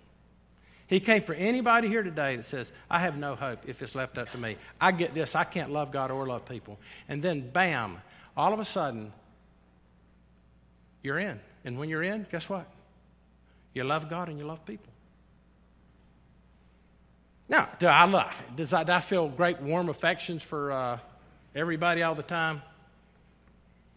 He 0.91 0.99
came 0.99 1.23
for 1.23 1.33
anybody 1.33 1.87
here 1.87 2.03
today 2.03 2.35
that 2.35 2.43
says, 2.43 2.73
I 2.89 2.99
have 2.99 3.15
no 3.15 3.33
hope 3.33 3.59
if 3.65 3.81
it's 3.81 3.95
left 3.95 4.17
up 4.17 4.29
to 4.33 4.37
me. 4.37 4.57
I 4.79 4.91
get 4.91 5.13
this. 5.13 5.35
I 5.35 5.45
can't 5.45 5.71
love 5.71 5.93
God 5.93 6.11
or 6.11 6.27
love 6.27 6.43
people. 6.43 6.77
And 7.07 7.23
then, 7.23 7.49
bam, 7.49 8.01
all 8.35 8.53
of 8.53 8.59
a 8.59 8.65
sudden, 8.65 9.13
you're 11.01 11.17
in. 11.17 11.39
And 11.63 11.79
when 11.79 11.87
you're 11.87 12.03
in, 12.03 12.27
guess 12.29 12.49
what? 12.49 12.67
You 13.73 13.85
love 13.85 14.09
God 14.09 14.27
and 14.27 14.37
you 14.37 14.45
love 14.45 14.65
people. 14.65 14.91
Now, 17.47 17.69
do 17.79 17.87
I 17.87 18.03
love? 18.03 18.33
Does 18.57 18.73
I, 18.73 18.83
do 18.83 18.91
I 18.91 18.99
feel 18.99 19.29
great 19.29 19.61
warm 19.61 19.87
affections 19.87 20.43
for 20.43 20.73
uh, 20.73 20.99
everybody 21.55 22.03
all 22.03 22.15
the 22.15 22.21
time? 22.21 22.61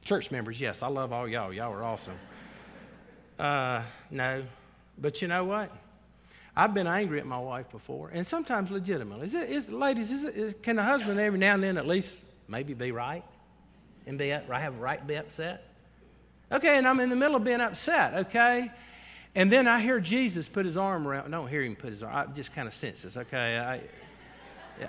Church 0.04 0.30
members, 0.30 0.60
yes, 0.60 0.80
I 0.80 0.86
love 0.86 1.12
all 1.12 1.26
y'all. 1.28 1.52
Y'all 1.52 1.72
are 1.72 1.82
awesome. 1.82 2.18
Uh, 3.36 3.82
no, 4.12 4.44
but 4.96 5.20
you 5.20 5.26
know 5.26 5.44
what? 5.44 5.72
I've 6.56 6.72
been 6.72 6.86
angry 6.86 7.18
at 7.18 7.26
my 7.26 7.38
wife 7.38 7.68
before, 7.70 8.10
and 8.10 8.24
sometimes 8.24 8.70
legitimately. 8.70 9.26
Is 9.26 9.34
it, 9.34 9.50
is, 9.50 9.70
ladies, 9.70 10.12
is 10.12 10.24
it, 10.24 10.36
is, 10.36 10.54
can 10.62 10.76
the 10.76 10.84
husband 10.84 11.18
every 11.18 11.38
now 11.38 11.54
and 11.54 11.62
then 11.62 11.76
at 11.76 11.86
least 11.86 12.24
maybe 12.46 12.74
be 12.74 12.92
right 12.92 13.24
and 14.06 14.16
be 14.16 14.28
have 14.28 14.48
a 14.48 14.70
right 14.70 15.04
be 15.04 15.16
upset? 15.16 15.64
Okay, 16.52 16.76
and 16.78 16.86
I'm 16.86 17.00
in 17.00 17.10
the 17.10 17.16
middle 17.16 17.34
of 17.34 17.42
being 17.42 17.60
upset. 17.60 18.14
Okay, 18.26 18.70
and 19.34 19.50
then 19.50 19.66
I 19.66 19.80
hear 19.80 19.98
Jesus 19.98 20.48
put 20.48 20.64
his 20.64 20.76
arm 20.76 21.08
around. 21.08 21.32
Don't 21.32 21.48
hear 21.48 21.62
him 21.62 21.74
put 21.74 21.90
his 21.90 22.04
arm. 22.04 22.14
I 22.14 22.32
just 22.32 22.54
kind 22.54 22.68
of 22.68 22.74
sense 22.74 23.02
this. 23.02 23.16
Okay, 23.16 23.58
I, 23.58 23.80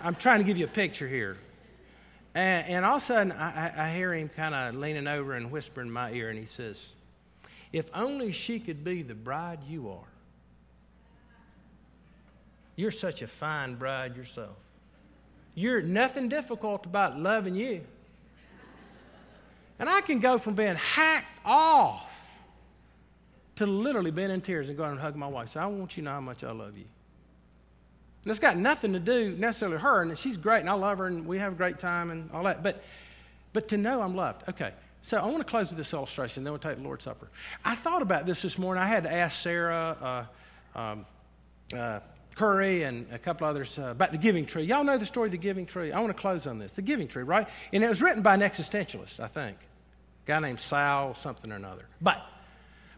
I'm 0.04 0.16
trying 0.16 0.40
to 0.40 0.46
give 0.46 0.58
you 0.58 0.66
a 0.66 0.70
picture 0.70 1.08
here. 1.08 1.38
And, 2.36 2.68
and 2.68 2.86
all 2.86 2.98
of 2.98 3.04
a 3.04 3.06
sudden, 3.06 3.32
I, 3.32 3.88
I 3.88 3.96
hear 3.96 4.14
him 4.14 4.30
kind 4.30 4.54
of 4.54 4.76
leaning 4.76 5.08
over 5.08 5.34
and 5.34 5.50
whispering 5.50 5.88
in 5.88 5.94
my 5.94 6.12
ear, 6.12 6.30
and 6.30 6.38
he 6.38 6.46
says, 6.46 6.80
"If 7.74 7.88
only 7.92 8.32
she 8.32 8.60
could 8.60 8.84
be 8.84 9.02
the 9.02 9.16
bride 9.16 9.62
you 9.68 9.90
are. 9.90 10.15
You're 12.76 12.92
such 12.92 13.22
a 13.22 13.28
fine 13.28 13.76
bride 13.76 14.16
yourself. 14.16 14.58
You're 15.54 15.82
nothing 15.82 16.30
difficult 16.30 16.86
about 16.86 17.20
loving 17.20 17.56
you." 17.56 17.82
And 19.80 19.90
I 19.90 20.02
can 20.02 20.20
go 20.20 20.38
from 20.38 20.56
being 20.56 20.76
hacked 20.76 21.40
off 21.44 22.10
to 23.58 23.66
literally 23.66 24.12
being 24.12 24.32
in 24.32 24.42
tears 24.42 24.70
and 24.70 24.78
going 24.78 24.92
and 24.92 25.00
hug 25.00 25.16
my 25.16 25.28
wife. 25.28 25.52
So 25.52 25.60
I 25.60 25.66
want 25.66 25.96
you 25.96 26.04
to 26.04 26.06
know 26.06 26.12
how 26.12 26.22
much 26.22 26.44
I 26.44 26.52
love 26.52 26.78
you. 26.78 26.86
And 28.24 28.32
it's 28.32 28.40
got 28.40 28.58
nothing 28.58 28.94
to 28.94 29.00
do 29.00 29.36
necessarily 29.38 29.76
with 29.76 29.84
her, 29.84 30.02
and 30.02 30.18
she's 30.18 30.36
great, 30.36 30.62
and 30.62 30.70
I 30.70 30.74
love 30.74 30.98
her, 30.98 31.06
and 31.06 31.28
we 31.28 31.38
have 31.38 31.54
a 31.54 31.56
great 31.56 31.78
time 31.78 32.10
and 32.10 32.30
all 32.32 32.44
that. 32.44 32.64
But, 32.64 32.84
but 33.54 33.68
to 33.70 33.78
know 33.78 34.02
I'm 34.02 34.16
loved. 34.16 34.50
Okay, 34.50 34.72
so 35.04 35.18
I 35.18 35.26
want 35.26 35.38
to 35.38 35.44
close 35.44 35.70
with 35.70 35.78
this 35.78 35.94
illustration, 35.94 36.44
then 36.44 36.52
we'll 36.52 36.60
take 36.60 36.78
the 36.78 36.84
Lord's 36.84 37.04
Supper. 37.04 37.28
I 37.64 37.76
thought 37.76 38.02
about 38.02 38.26
this 38.26 38.42
this 38.42 38.58
morning. 38.58 38.82
I 38.82 38.88
had 38.88 39.04
to 39.04 39.14
ask 39.14 39.40
Sarah, 39.42 40.26
uh, 40.76 40.80
um, 40.80 41.06
uh, 41.72 42.00
Curry, 42.36 42.84
and 42.84 43.12
a 43.12 43.18
couple 43.18 43.48
others 43.48 43.80
uh, 43.80 43.84
about 43.84 44.12
the 44.12 44.18
giving 44.18 44.46
tree. 44.46 44.64
Y'all 44.64 44.84
know 44.84 44.98
the 44.98 45.06
story 45.06 45.28
of 45.28 45.32
the 45.32 45.38
giving 45.38 45.66
tree? 45.66 45.92
I 45.92 46.00
want 46.00 46.16
to 46.16 46.22
close 46.22 46.48
on 46.48 46.60
this. 46.60 46.72
The 46.72 46.82
giving 46.82 47.08
tree, 47.08 47.24
right? 47.24 47.48
And 47.72 47.84
it 47.84 47.90
was 47.90 48.02
written 48.02 48.22
by 48.22 48.34
an 48.34 48.42
existentialist, 48.42 49.20
I 49.20 49.28
think. 49.28 49.58
A 49.58 50.28
guy 50.28 50.40
named 50.40 50.60
Sal 50.60 51.16
something 51.16 51.52
or 51.52 51.56
another. 51.56 51.86
But 52.02 52.22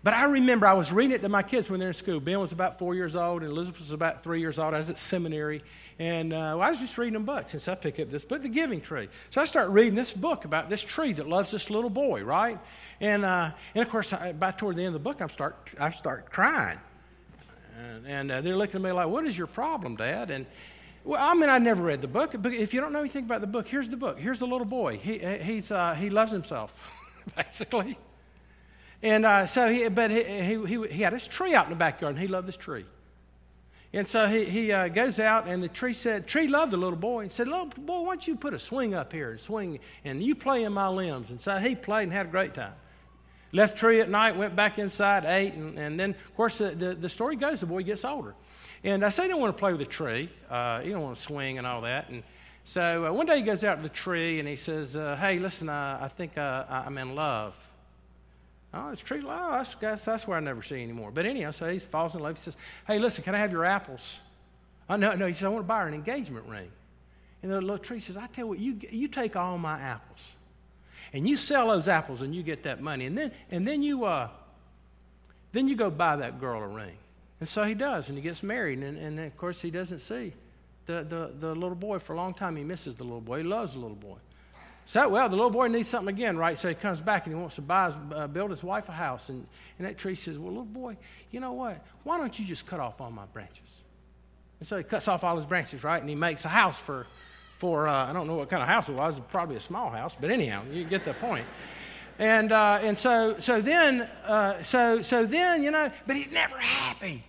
but 0.03 0.13
I 0.13 0.23
remember 0.23 0.65
I 0.67 0.73
was 0.73 0.91
reading 0.91 1.13
it 1.13 1.21
to 1.23 1.27
my 1.29 1.43
kids 1.43 1.69
when 1.69 1.79
they're 1.79 1.89
in 1.89 1.93
school. 1.93 2.21
Ben 2.21 2.39
was 2.39 2.53
about 2.53 2.79
four 2.79 2.95
years 2.95 3.15
old, 3.15 3.41
and 3.41 3.51
Elizabeth 3.51 3.81
was 3.81 3.91
about 3.91 4.23
three 4.23 4.39
years 4.39 4.57
old. 4.57 4.73
I 4.73 4.77
was 4.77 4.89
at 4.89 4.97
seminary, 4.97 5.63
and 5.99 6.31
uh, 6.31 6.55
well, 6.55 6.61
I 6.61 6.69
was 6.69 6.79
just 6.79 6.97
reading 6.97 7.15
them 7.15 7.25
books. 7.25 7.55
So 7.57 7.71
I 7.71 7.75
pick 7.75 7.99
up 7.99 8.09
this 8.09 8.23
book, 8.23 8.41
The 8.41 8.47
Giving 8.47 8.79
Tree. 8.79 9.09
So 9.31 9.41
I 9.41 9.45
start 9.45 9.69
reading 9.69 9.95
this 9.95 10.13
book 10.13 10.45
about 10.45 10.69
this 10.69 10.81
tree 10.81 11.13
that 11.13 11.27
loves 11.27 11.51
this 11.51 11.69
little 11.69 11.89
boy, 11.89 12.23
right? 12.23 12.57
And, 13.01 13.25
uh, 13.25 13.51
and 13.75 13.81
of 13.81 13.89
course, 13.89 14.13
I, 14.13 14.31
by 14.31 14.51
toward 14.51 14.77
the 14.77 14.83
end 14.83 14.87
of 14.87 14.93
the 14.93 14.99
book, 14.99 15.21
I'm 15.21 15.29
start, 15.29 15.57
I 15.77 15.89
start 15.89 16.31
crying. 16.31 16.79
And, 17.77 18.07
and 18.07 18.31
uh, 18.31 18.41
they're 18.41 18.57
looking 18.57 18.77
at 18.77 18.81
me 18.81 18.91
like, 18.91 19.07
What 19.07 19.25
is 19.25 19.37
your 19.37 19.47
problem, 19.47 19.95
Dad? 19.95 20.31
And 20.31 20.45
well, 21.03 21.21
I 21.21 21.33
mean, 21.35 21.49
I 21.49 21.57
never 21.57 21.83
read 21.83 22.01
the 22.01 22.07
book, 22.07 22.35
but 22.37 22.53
if 22.53 22.73
you 22.73 22.81
don't 22.81 22.91
know 22.91 22.99
anything 22.99 23.23
about 23.23 23.39
the 23.39 23.47
book, 23.47 23.67
here's 23.67 23.87
the 23.87 23.95
book. 23.95 24.19
Here's 24.19 24.39
the 24.39 24.47
little 24.47 24.65
boy. 24.65 24.97
He, 24.97 25.19
he's, 25.41 25.71
uh, 25.71 25.93
he 25.93 26.09
loves 26.09 26.33
himself, 26.33 26.73
basically. 27.35 27.97
And 29.01 29.25
uh, 29.25 29.45
so, 29.45 29.71
he, 29.71 29.87
but 29.87 30.11
he, 30.11 30.23
he, 30.23 30.87
he, 30.87 31.01
had 31.03 31.13
this 31.13 31.25
tree 31.25 31.55
out 31.55 31.65
in 31.65 31.69
the 31.69 31.77
backyard, 31.77 32.15
and 32.15 32.21
he 32.21 32.27
loved 32.27 32.45
this 32.45 32.57
tree. 32.57 32.85
And 33.93 34.05
so 34.05 34.27
he, 34.27 34.43
he 34.45 34.71
uh, 34.73 34.89
goes 34.89 35.17
out, 35.17 35.47
and 35.47 35.63
the 35.63 35.69
tree 35.69 35.93
said, 35.93 36.27
Tree 36.27 36.47
loved 36.47 36.73
the 36.73 36.77
little 36.77 36.99
boy, 36.99 37.21
and 37.21 37.31
said, 37.31 37.47
Little 37.47 37.67
boy, 37.67 38.01
why 38.01 38.07
don't 38.07 38.27
you 38.27 38.35
put 38.35 38.53
a 38.53 38.59
swing 38.59 38.93
up 38.93 39.13
here 39.13 39.31
and 39.31 39.39
swing, 39.39 39.79
and 40.03 40.21
you 40.21 40.35
play 40.35 40.63
in 40.63 40.73
my 40.73 40.89
limbs? 40.89 41.29
And 41.29 41.39
so 41.39 41.55
he 41.57 41.73
played 41.73 42.03
and 42.03 42.11
had 42.11 42.25
a 42.25 42.29
great 42.29 42.53
time. 42.53 42.73
Left 43.51 43.77
tree 43.77 44.01
at 44.01 44.09
night, 44.09 44.35
went 44.35 44.55
back 44.55 44.77
inside, 44.77 45.23
ate, 45.25 45.53
and, 45.53 45.77
and 45.77 45.99
then, 45.99 46.11
of 46.11 46.35
course, 46.35 46.57
the, 46.57 46.71
the, 46.71 46.95
the, 46.95 47.09
story 47.09 47.35
goes 47.35 47.61
the 47.61 47.65
boy 47.65 47.83
gets 47.83 48.03
older. 48.03 48.35
And 48.83 49.05
I 49.05 49.09
say 49.09 49.23
he 49.23 49.29
don't 49.29 49.39
want 49.39 49.55
to 49.55 49.59
play 49.59 49.71
with 49.71 49.79
the 49.79 49.85
tree. 49.85 50.29
Uh, 50.49 50.81
he 50.81 50.89
don't 50.89 51.01
want 51.01 51.15
to 51.15 51.21
swing 51.21 51.57
and 51.57 51.65
all 51.65 51.81
that. 51.81 52.09
And 52.09 52.23
so 52.65 53.05
uh, 53.05 53.13
one 53.13 53.25
day 53.25 53.37
he 53.37 53.43
goes 53.43 53.63
out 53.63 53.75
to 53.75 53.83
the 53.83 53.89
tree, 53.89 54.39
and 54.39 54.47
he 54.47 54.57
says, 54.57 54.97
uh, 54.97 55.15
Hey, 55.15 55.39
listen, 55.39 55.69
I 55.69 56.09
think 56.09 56.37
uh, 56.37 56.65
I'm 56.69 56.97
in 56.97 57.15
love. 57.15 57.55
Oh, 58.73 58.89
it's 58.89 59.01
tree. 59.01 59.23
Oh, 59.25 59.51
that's, 59.51 59.75
that's, 59.75 60.05
that's 60.05 60.27
where 60.27 60.37
I 60.37 60.41
never 60.41 60.61
see 60.61 60.83
anymore. 60.83 61.11
But 61.11 61.25
anyhow, 61.25 61.51
so 61.51 61.69
he 61.69 61.79
falls 61.79 62.13
in 62.15 62.21
love. 62.21 62.35
He 62.35 62.43
says, 62.43 62.57
Hey, 62.85 62.99
listen, 62.99 63.23
can 63.23 63.33
I 63.33 63.39
have 63.39 63.51
your 63.51 63.65
apples? 63.65 64.17
Oh, 64.89 64.97
no, 64.97 65.13
no. 65.13 65.25
He 65.25 65.33
says, 65.33 65.45
I 65.45 65.49
want 65.49 65.63
to 65.63 65.67
buy 65.67 65.81
her 65.81 65.87
an 65.87 65.93
engagement 65.93 66.45
ring. 66.47 66.69
And 67.41 67.51
the 67.51 67.61
little 67.61 67.77
tree 67.77 67.99
says, 67.99 68.17
I 68.17 68.27
tell 68.27 68.45
you 68.45 68.47
what, 68.47 68.59
you, 68.59 68.79
you 68.89 69.07
take 69.07 69.35
all 69.35 69.57
my 69.57 69.79
apples. 69.79 70.19
And 71.13 71.27
you 71.27 71.37
sell 71.37 71.67
those 71.69 71.87
apples 71.87 72.21
and 72.21 72.35
you 72.35 72.43
get 72.43 72.63
that 72.63 72.81
money. 72.81 73.05
And 73.05 73.17
then, 73.17 73.31
and 73.49 73.67
then, 73.67 73.81
you, 73.81 74.05
uh, 74.05 74.29
then 75.51 75.67
you 75.67 75.75
go 75.75 75.89
buy 75.89 76.17
that 76.17 76.39
girl 76.39 76.61
a 76.61 76.67
ring. 76.67 76.97
And 77.39 77.47
so 77.47 77.63
he 77.63 77.73
does, 77.73 78.09
and 78.09 78.17
he 78.17 78.21
gets 78.21 78.41
married. 78.41 78.79
And, 78.79 78.97
and 78.97 79.19
of 79.19 79.37
course, 79.37 79.61
he 79.61 79.69
doesn't 79.69 79.99
see 79.99 80.33
the, 80.85 81.03
the, 81.03 81.31
the 81.39 81.53
little 81.53 81.75
boy 81.75 81.99
for 81.99 82.13
a 82.13 82.15
long 82.15 82.33
time. 82.33 82.55
He 82.55 82.63
misses 82.63 82.95
the 82.95 83.03
little 83.03 83.21
boy. 83.21 83.39
He 83.39 83.43
loves 83.43 83.73
the 83.73 83.79
little 83.79 83.95
boy. 83.95 84.17
So, 84.87 85.09
well, 85.09 85.27
the 85.27 85.35
little 85.35 85.51
boy 85.51 85.67
needs 85.67 85.89
something 85.89 86.15
again, 86.15 86.37
right? 86.37 86.57
So 86.57 86.69
he 86.69 86.75
comes 86.75 87.01
back 87.01 87.25
and 87.25 87.35
he 87.35 87.39
wants 87.39 87.55
to 87.55 87.61
buy 87.61 87.87
his, 87.87 87.95
uh, 88.15 88.27
build 88.27 88.51
his 88.51 88.63
wife 88.63 88.87
a 88.87 88.93
house. 88.93 89.27
And, 89.27 89.45
and 89.77 89.87
that 89.87 89.97
tree 89.97 90.15
says, 90.15 90.37
Well, 90.37 90.47
little 90.47 90.63
boy, 90.63 90.95
you 91.29 91.41
know 91.41 91.51
what? 91.51 91.85
Why 92.03 92.17
don't 92.17 92.37
you 92.39 92.45
just 92.45 92.65
cut 92.65 92.79
off 92.79 93.01
all 93.01 93.11
my 93.11 93.25
branches? 93.25 93.69
And 94.59 94.67
so 94.67 94.77
he 94.77 94.83
cuts 94.83 95.09
off 95.09 95.25
all 95.25 95.35
his 95.35 95.45
branches, 95.45 95.83
right? 95.83 95.99
And 95.99 96.09
he 96.09 96.15
makes 96.15 96.45
a 96.45 96.49
house 96.49 96.77
for, 96.77 97.05
for 97.57 97.87
uh, 97.87 98.09
I 98.09 98.13
don't 98.13 98.27
know 98.27 98.35
what 98.35 98.49
kind 98.49 98.61
of 98.61 98.69
house 98.69 98.89
it 98.89 98.95
was, 98.95 99.19
probably 99.31 99.55
a 99.55 99.61
small 99.61 99.89
house, 99.89 100.15
but 100.19 100.29
anyhow, 100.29 100.63
you 100.71 100.83
get 100.83 101.05
the 101.05 101.13
point. 101.13 101.45
And, 102.19 102.51
uh, 102.51 102.79
and 102.81 102.97
so, 102.97 103.35
so 103.37 103.61
then, 103.61 104.01
uh, 104.25 104.61
so, 104.61 105.01
so 105.01 105.25
then, 105.25 105.63
you 105.63 105.71
know, 105.71 105.91
but 106.07 106.15
he's 106.15 106.31
never 106.31 106.57
happy. 106.57 107.23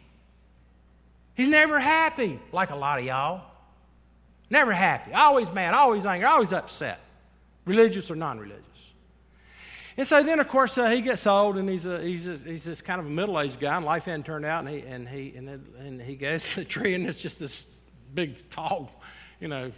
He's 1.34 1.48
never 1.48 1.78
happy, 1.78 2.40
like 2.52 2.70
a 2.70 2.76
lot 2.76 2.98
of 2.98 3.04
y'all. 3.04 3.42
Never 4.50 4.72
happy. 4.72 5.12
Always 5.12 5.52
mad, 5.52 5.74
always 5.74 6.06
angry, 6.06 6.26
always 6.26 6.52
upset 6.52 7.00
religious 7.68 8.10
or 8.10 8.16
non 8.16 8.38
religious. 8.38 8.64
And 9.96 10.06
so 10.06 10.22
then, 10.22 10.40
of 10.40 10.48
course, 10.48 10.78
uh, 10.78 10.88
he 10.90 11.00
gets 11.00 11.26
old, 11.26 11.58
and 11.58 11.68
he's 11.68 11.84
a, 11.84 12.00
he's 12.00 12.28
a, 12.28 12.36
he's 12.36 12.64
this 12.64 12.80
kind 12.80 13.00
of 13.00 13.06
a 13.06 13.10
middle 13.10 13.38
aged 13.38 13.60
guy, 13.60 13.76
and 13.76 13.84
life 13.84 14.04
hadn't 14.04 14.24
turned 14.24 14.44
out, 14.44 14.64
and 14.64 14.68
he 14.68 14.80
and 14.82 15.08
he 15.08 15.34
and, 15.36 15.48
it, 15.48 15.60
and 15.78 16.00
he 16.00 16.14
goes 16.14 16.44
to 16.50 16.56
the 16.56 16.64
tree, 16.64 16.94
and 16.94 17.06
it's 17.06 17.20
just 17.20 17.38
this 17.38 17.66
big, 18.14 18.48
tall, 18.50 18.90
you 19.40 19.48
know. 19.48 19.70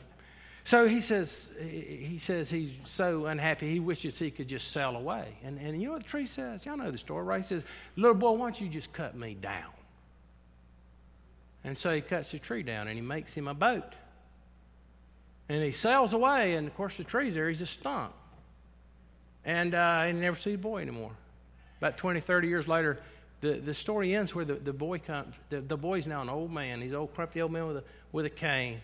So 0.65 0.87
he 0.87 1.01
says 1.01 1.51
he 1.59 2.19
says 2.19 2.51
he's 2.51 2.73
so 2.85 3.27
unhappy, 3.27 3.71
he 3.71 3.81
wishes 3.81 4.19
he 4.19 4.31
could 4.31 4.49
just 4.49 4.71
sail 4.71 4.97
away. 4.97 5.39
And 5.43 5.59
and 5.59 5.81
you 5.81 5.89
know 5.89 5.95
what 5.95 6.03
the 6.03 6.09
tree 6.09 6.27
says? 6.27 6.67
Y'all 6.67 6.77
know 6.77 6.91
the 6.91 6.99
story, 6.99 7.25
right? 7.25 7.43
He 7.43 7.47
says, 7.47 7.65
"Little 7.97 8.15
boy, 8.15 8.33
why 8.33 8.47
don't 8.47 8.61
you 8.61 8.69
just 8.69 8.93
cut 8.93 9.17
me 9.17 9.35
down?" 9.35 9.73
And 11.65 11.77
so 11.77 11.95
he 11.95 12.01
cuts 12.01 12.31
the 12.31 12.39
tree 12.39 12.63
down, 12.63 12.89
and 12.89 12.97
he 12.97 13.03
makes 13.03 13.35
him 13.35 13.49
a 13.49 13.55
boat. 13.55 13.95
And 15.49 15.63
he 15.63 15.73
sails 15.73 16.13
away, 16.13 16.55
and 16.55 16.67
of 16.67 16.77
course, 16.77 16.97
the 16.97 17.05
tree's 17.05 17.35
there. 17.35 17.49
He's 17.49 17.61
a 17.61 17.67
stump. 17.67 18.15
And 19.45 19.75
uh, 19.75 20.05
he 20.05 20.13
never 20.13 20.39
see 20.39 20.53
the 20.53 20.59
boy 20.59 20.81
anymore. 20.83 21.13
about 21.79 21.97
20, 21.97 22.21
30 22.21 22.49
years 22.49 22.69
later, 22.69 23.01
the, 23.41 23.55
the 23.55 23.75
story 23.75 24.15
ends 24.15 24.35
where 24.35 24.45
the, 24.45 24.55
the 24.55 24.73
boy 24.73 24.99
comes. 24.99 25.35
The, 25.49 25.61
the 25.61 25.77
boy's 25.77 26.07
now 26.07 26.23
an 26.23 26.29
old 26.29 26.53
man. 26.53 26.81
He's 26.81 26.93
an 26.93 26.99
old, 26.99 27.15
crumpy 27.15 27.43
old 27.43 27.53
man 27.53 27.67
with 27.67 27.79
a, 27.79 27.85
with 28.13 28.27
a 28.27 28.31
cane. 28.31 28.81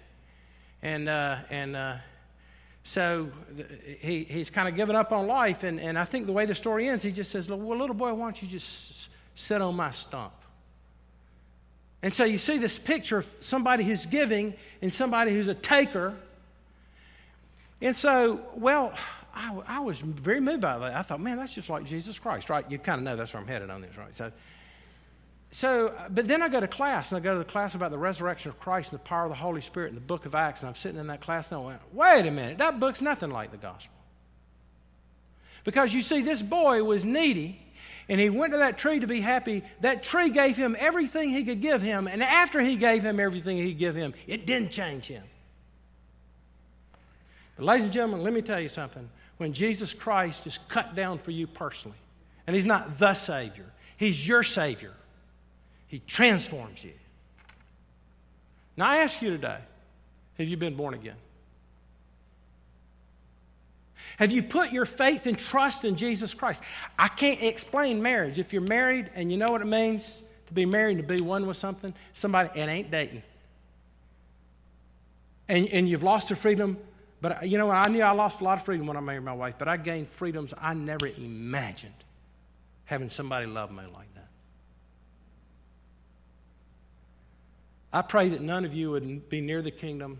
And, 0.87 1.09
uh, 1.09 1.39
and 1.51 1.75
uh, 1.75 1.97
so 2.85 3.29
he, 3.99 4.23
he's 4.23 4.51
kind 4.51 4.69
of 4.69 4.77
given 4.77 4.95
up 4.95 5.11
on 5.11 5.27
life. 5.27 5.65
And, 5.65 5.81
and 5.81 5.99
I 5.99 6.05
think 6.05 6.27
the 6.27 6.33
way 6.33 6.47
the 6.47 6.55
story 6.55 6.89
ends, 6.89 7.03
he 7.03 7.11
just 7.11 7.33
says, 7.33 7.49
Well, 7.49 7.59
little 7.59 7.93
boy, 7.93 8.15
why 8.15 8.27
don't 8.27 8.41
you 8.41 8.47
just 8.47 9.09
sit 9.35 9.61
on 9.61 9.75
my 9.75 9.91
stump? 9.91 10.33
And 12.05 12.15
so 12.15 12.23
you 12.23 12.39
see 12.39 12.59
this 12.59 12.79
picture 12.79 13.19
of 13.19 13.27
somebody 13.41 13.83
who's 13.83 14.07
giving 14.07 14.55
and 14.81 14.95
somebody 14.95 15.33
who's 15.33 15.49
a 15.49 15.55
taker. 15.55 16.15
And 17.83 17.97
so, 17.97 18.43
well, 18.55 18.93
I, 19.35 19.59
I, 19.67 19.81
was 19.81 19.99
very 19.99 20.41
moved 20.41 20.61
by 20.61 20.79
that. 20.79 20.95
I 20.95 21.03
thought, 21.03 21.21
man, 21.21 21.37
that's 21.37 21.53
just 21.53 21.69
like 21.69 21.85
Jesus 21.85 22.17
Christ, 22.17 22.49
right? 22.49 22.65
You 22.71 22.79
kind 22.79 23.01
of 23.01 23.05
know 23.05 23.17
that's 23.17 23.35
where 23.35 23.43
I'm 23.43 23.49
headed 23.49 23.71
on 23.71 23.81
this, 23.81 23.99
right? 23.99 24.15
So, 24.15 24.31
so, 25.51 25.89
uh, 25.89 26.09
but 26.09 26.29
then 26.29 26.43
I 26.43 26.49
go 26.49 26.61
to 26.61 26.69
class, 26.69 27.11
and 27.11 27.19
I 27.19 27.21
go 27.21 27.33
to 27.33 27.39
the 27.39 27.45
class 27.45 27.75
about 27.75 27.91
the 27.91 27.99
resurrection 27.99 28.51
of 28.51 28.59
Christ 28.59 28.93
and 28.93 29.01
the 29.01 29.05
power 29.05 29.25
of 29.25 29.31
the 29.31 29.37
Holy 29.37 29.61
Spirit 29.61 29.89
in 29.89 29.95
the 29.95 30.01
book 30.01 30.27
of 30.27 30.35
Acts, 30.35 30.61
and 30.61 30.69
I'm 30.69 30.77
sitting 30.77 30.99
in 30.99 31.07
that 31.07 31.21
class, 31.21 31.51
and 31.51 31.61
I 31.61 31.65
went, 31.65 31.81
wait 31.93 32.27
a 32.27 32.31
minute, 32.31 32.59
that 32.59 32.81
book's 32.81 33.01
nothing 33.01 33.31
like 33.31 33.51
the 33.51 33.57
gospel. 33.57 33.95
Because 35.65 35.93
you 35.95 36.03
see, 36.03 36.21
this 36.21 36.43
boy 36.43 36.83
was 36.85 37.05
needy, 37.05 37.61
and 38.09 38.21
he 38.21 38.31
went 38.31 38.53
to 38.53 38.59
that 38.59 38.79
tree 38.79 39.01
to 39.01 39.07
be 39.07 39.21
happy. 39.21 39.65
That 39.81 40.03
tree 40.03 40.31
gave 40.31 40.57
him 40.57 40.77
everything 40.79 41.31
he 41.31 41.45
could 41.45 41.61
give 41.61 41.83
him, 41.83 42.07
and 42.07 42.23
after 42.23 42.61
he 42.61 42.77
gave 42.77 43.03
him 43.03 43.19
everything 43.19 43.57
he 43.57 43.71
could 43.71 43.79
give 43.79 43.95
him, 43.95 44.15
it 44.27 44.47
didn't 44.47 44.71
change 44.71 45.07
him. 45.07 45.25
But, 47.57 47.65
ladies 47.65 47.85
and 47.85 47.93
gentlemen, 47.93 48.23
let 48.23 48.33
me 48.33 48.43
tell 48.43 48.61
you 48.61 48.69
something 48.69 49.09
when 49.39 49.53
Jesus 49.53 49.93
Christ 49.93 50.47
is 50.47 50.59
cut 50.69 50.95
down 50.95 51.19
for 51.19 51.31
you 51.31 51.47
personally. 51.47 51.97
And 52.47 52.55
He's 52.55 52.67
not 52.67 52.99
the 52.99 53.15
Savior, 53.15 53.67
He's 53.97 54.27
your 54.27 54.43
Savior. 54.43 54.93
He 55.89 56.01
transforms 56.01 56.83
you. 56.83 56.93
Now, 58.77 58.89
I 58.89 58.99
ask 58.99 59.23
you 59.23 59.31
today 59.31 59.59
have 60.39 60.49
you 60.49 60.57
been 60.57 60.77
born 60.77 60.95
again? 60.95 61.17
Have 64.19 64.33
you 64.33 64.43
put 64.43 64.73
your 64.73 64.85
faith 64.85 65.27
and 65.27 65.39
trust 65.39 65.85
in 65.85 65.97
Jesus 65.97 66.35
Christ? 66.35 66.63
I 66.99 67.09
can't 67.09 67.43
explain 67.43 68.03
marriage. 68.03 68.39
If 68.39 68.53
you're 68.53 68.63
married 68.63 69.11
and 69.15 69.31
you 69.31 69.37
know 69.37 69.49
what 69.49 69.61
it 69.61 69.67
means 69.67 70.23
to 70.47 70.55
be 70.55 70.65
married, 70.65 70.99
to 70.99 71.03
be 71.03 71.21
one 71.21 71.47
with 71.47 71.57
something, 71.57 71.93
somebody, 72.15 72.49
it 72.59 72.65
ain't 72.65 72.91
dating. 72.91 73.23
And, 75.49 75.69
and 75.69 75.89
you've 75.89 76.03
lost 76.03 76.31
your 76.31 76.37
freedom 76.37 76.79
but 77.21 77.43
uh, 77.43 77.45
you 77.45 77.59
know, 77.59 77.71
I 77.71 77.89
knew 77.89 78.03
I 78.03 78.13
lost 78.13 78.41
a 78.41 78.45
lot 78.45 78.59
of 78.59 78.65
freedom 78.65 78.87
when 78.87 78.97
I 78.97 79.01
married 79.01 79.25
my 79.25 79.33
wife, 79.33 79.55
but 79.59 79.69
I 79.69 79.77
gained 79.77 80.09
freedoms 80.09 80.53
I 80.61 80.75
never 80.75 81.07
imagined 81.07 81.95
having 82.85 83.09
somebody 83.09 83.47
love 83.47 83.71
me 83.71 83.83
like 83.93 84.13
that. 84.15 84.29
I 87.97 88.03
pray 88.03 88.29
that 88.29 88.43
none 88.43 88.67
of 88.67 88.75
you 88.75 88.91
would 88.91 89.31
be 89.31 89.41
near 89.41 89.63
the 89.63 89.71
kingdom 89.71 90.19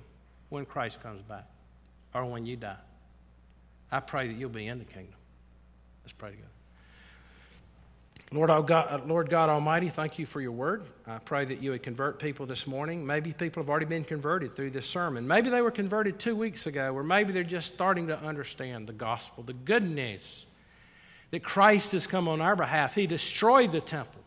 when 0.49 0.65
Christ 0.65 1.03
comes 1.03 1.21
back 1.21 1.45
or 2.15 2.25
when 2.25 2.47
you 2.47 2.57
die. 2.57 2.79
I 3.93 4.01
pray 4.01 4.29
that 4.29 4.33
you'll 4.33 4.49
be 4.49 4.67
in 4.67 4.79
the 4.79 4.87
kingdom. 4.87 5.13
Let's 6.03 6.15
pray 6.15 6.31
together. 6.31 6.49
Lord, 8.33 8.49
oh 8.49 8.63
God, 8.63 8.87
uh, 8.91 9.05
Lord 9.05 9.29
God 9.29 9.51
Almighty, 9.51 9.91
thank 9.91 10.19
you 10.19 10.25
for 10.25 10.41
your 10.41 10.53
word. 10.53 10.85
I 11.07 11.19
pray 11.19 11.45
that 11.45 11.63
you 11.63 11.73
would 11.73 11.83
convert 11.83 12.19
people 12.19 12.47
this 12.47 12.67
morning. 12.67 13.05
Maybe 13.05 13.35
people 13.35 13.63
have 13.63 13.69
already 13.69 13.85
been 13.85 14.05
converted 14.05 14.57
through 14.57 14.71
this 14.71 14.87
sermon. 14.87 15.29
Maybe 15.29 15.51
they 15.51 15.61
were 15.61 15.71
converted 15.71 16.19
two 16.19 16.35
weeks 16.35 16.67
ago, 16.67 16.95
or 16.95 17.03
maybe 17.03 17.35
they're 17.35 17.45
just 17.45 17.75
starting 17.75 18.07
to 18.07 18.19
understand 18.19 18.87
the 18.87 18.95
gospel, 18.95 19.43
the 19.43 19.53
good 19.53 19.85
news 19.85 20.47
that 21.31 21.45
Christ 21.45 21.93
has 21.93 22.07
come 22.07 22.27
on 22.27 22.41
our 22.41 22.57
behalf. 22.57 22.95
He 22.95 23.07
destroyed 23.07 23.71
the 23.71 23.83
temple 23.83 24.23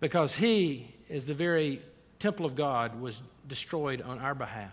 because 0.00 0.34
he 0.34 0.94
is 1.10 1.26
the 1.26 1.34
very 1.34 1.82
temple 2.18 2.46
of 2.46 2.56
God 2.56 3.00
was 3.00 3.20
destroyed 3.46 4.02
on 4.02 4.18
our 4.18 4.34
behalf. 4.34 4.72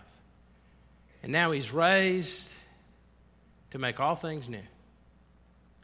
And 1.22 1.32
now 1.32 1.52
he's 1.52 1.70
raised 1.70 2.48
to 3.70 3.78
make 3.78 3.98
all 4.00 4.14
things 4.14 4.48
new. 4.48 4.62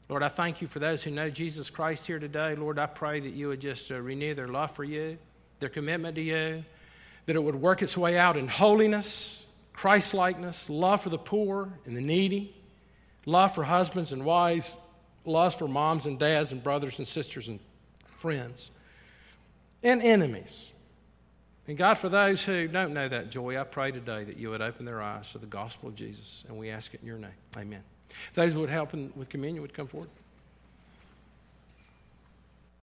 Lord, 0.09 0.23
I 0.23 0.29
thank 0.29 0.61
you 0.61 0.69
for 0.69 0.81
those 0.81 1.03
who 1.03 1.11
know 1.11 1.31
Jesus 1.31 1.71
Christ 1.71 2.07
here 2.07 2.19
today. 2.19 2.57
Lord, 2.57 2.79
I 2.79 2.87
pray 2.87 3.21
that 3.21 3.33
you 3.33 3.49
would 3.49 3.61
just 3.61 3.91
uh, 3.93 4.01
renew 4.01 4.35
their 4.35 4.49
love 4.49 4.73
for 4.73 4.85
you, 4.85 5.19
their 5.61 5.69
commitment 5.69 6.17
to 6.17 6.21
you, 6.21 6.65
that 7.27 7.37
it 7.37 7.43
would 7.43 7.55
work 7.55 7.81
its 7.81 7.97
way 7.97 8.19
out 8.19 8.37
in 8.37 8.49
holiness, 8.49 9.47
Christ 9.73 10.13
likeness, 10.13 10.69
love 10.69 11.03
for 11.03 11.11
the 11.11 11.19
poor 11.19 11.73
and 11.87 11.97
the 11.97 12.01
needy, 12.01 12.55
love 13.25 13.55
for 13.55 13.63
husbands 13.63 14.13
and 14.13 14.25
wives, 14.25 14.77
love 15.25 15.55
for 15.55 15.69
moms 15.69 16.07
and 16.07 16.19
dads 16.19 16.51
and 16.53 16.63
brothers 16.63 16.99
and 16.99 17.07
sisters 17.07 17.47
and 17.47 17.61
friends, 18.19 18.69
and 19.83 20.03
enemies. 20.03 20.73
And 21.71 21.79
God, 21.79 21.99
for 21.99 22.09
those 22.09 22.43
who 22.43 22.67
don't 22.67 22.93
know 22.93 23.09
that 23.09 23.31
joy, 23.31 23.57
I 23.57 23.63
pray 23.63 23.93
today 23.93 24.25
that 24.25 24.37
you 24.37 24.51
would 24.51 24.61
open 24.61 24.85
their 24.85 25.01
eyes 25.01 25.31
to 25.31 25.39
the 25.39 25.47
gospel 25.47 25.89
of 25.89 25.95
Jesus. 25.95 26.43
And 26.49 26.59
we 26.59 26.69
ask 26.69 26.93
it 26.95 27.01
in 27.01 27.07
your 27.07 27.17
name. 27.17 27.31
Amen. 27.57 27.85
Those 28.35 28.55
who 28.55 28.59
would 28.59 28.71
help 28.71 28.93
with 28.93 29.29
communion 29.29 29.63
would 29.63 29.73
come 29.73 29.87
forward. 29.87 30.11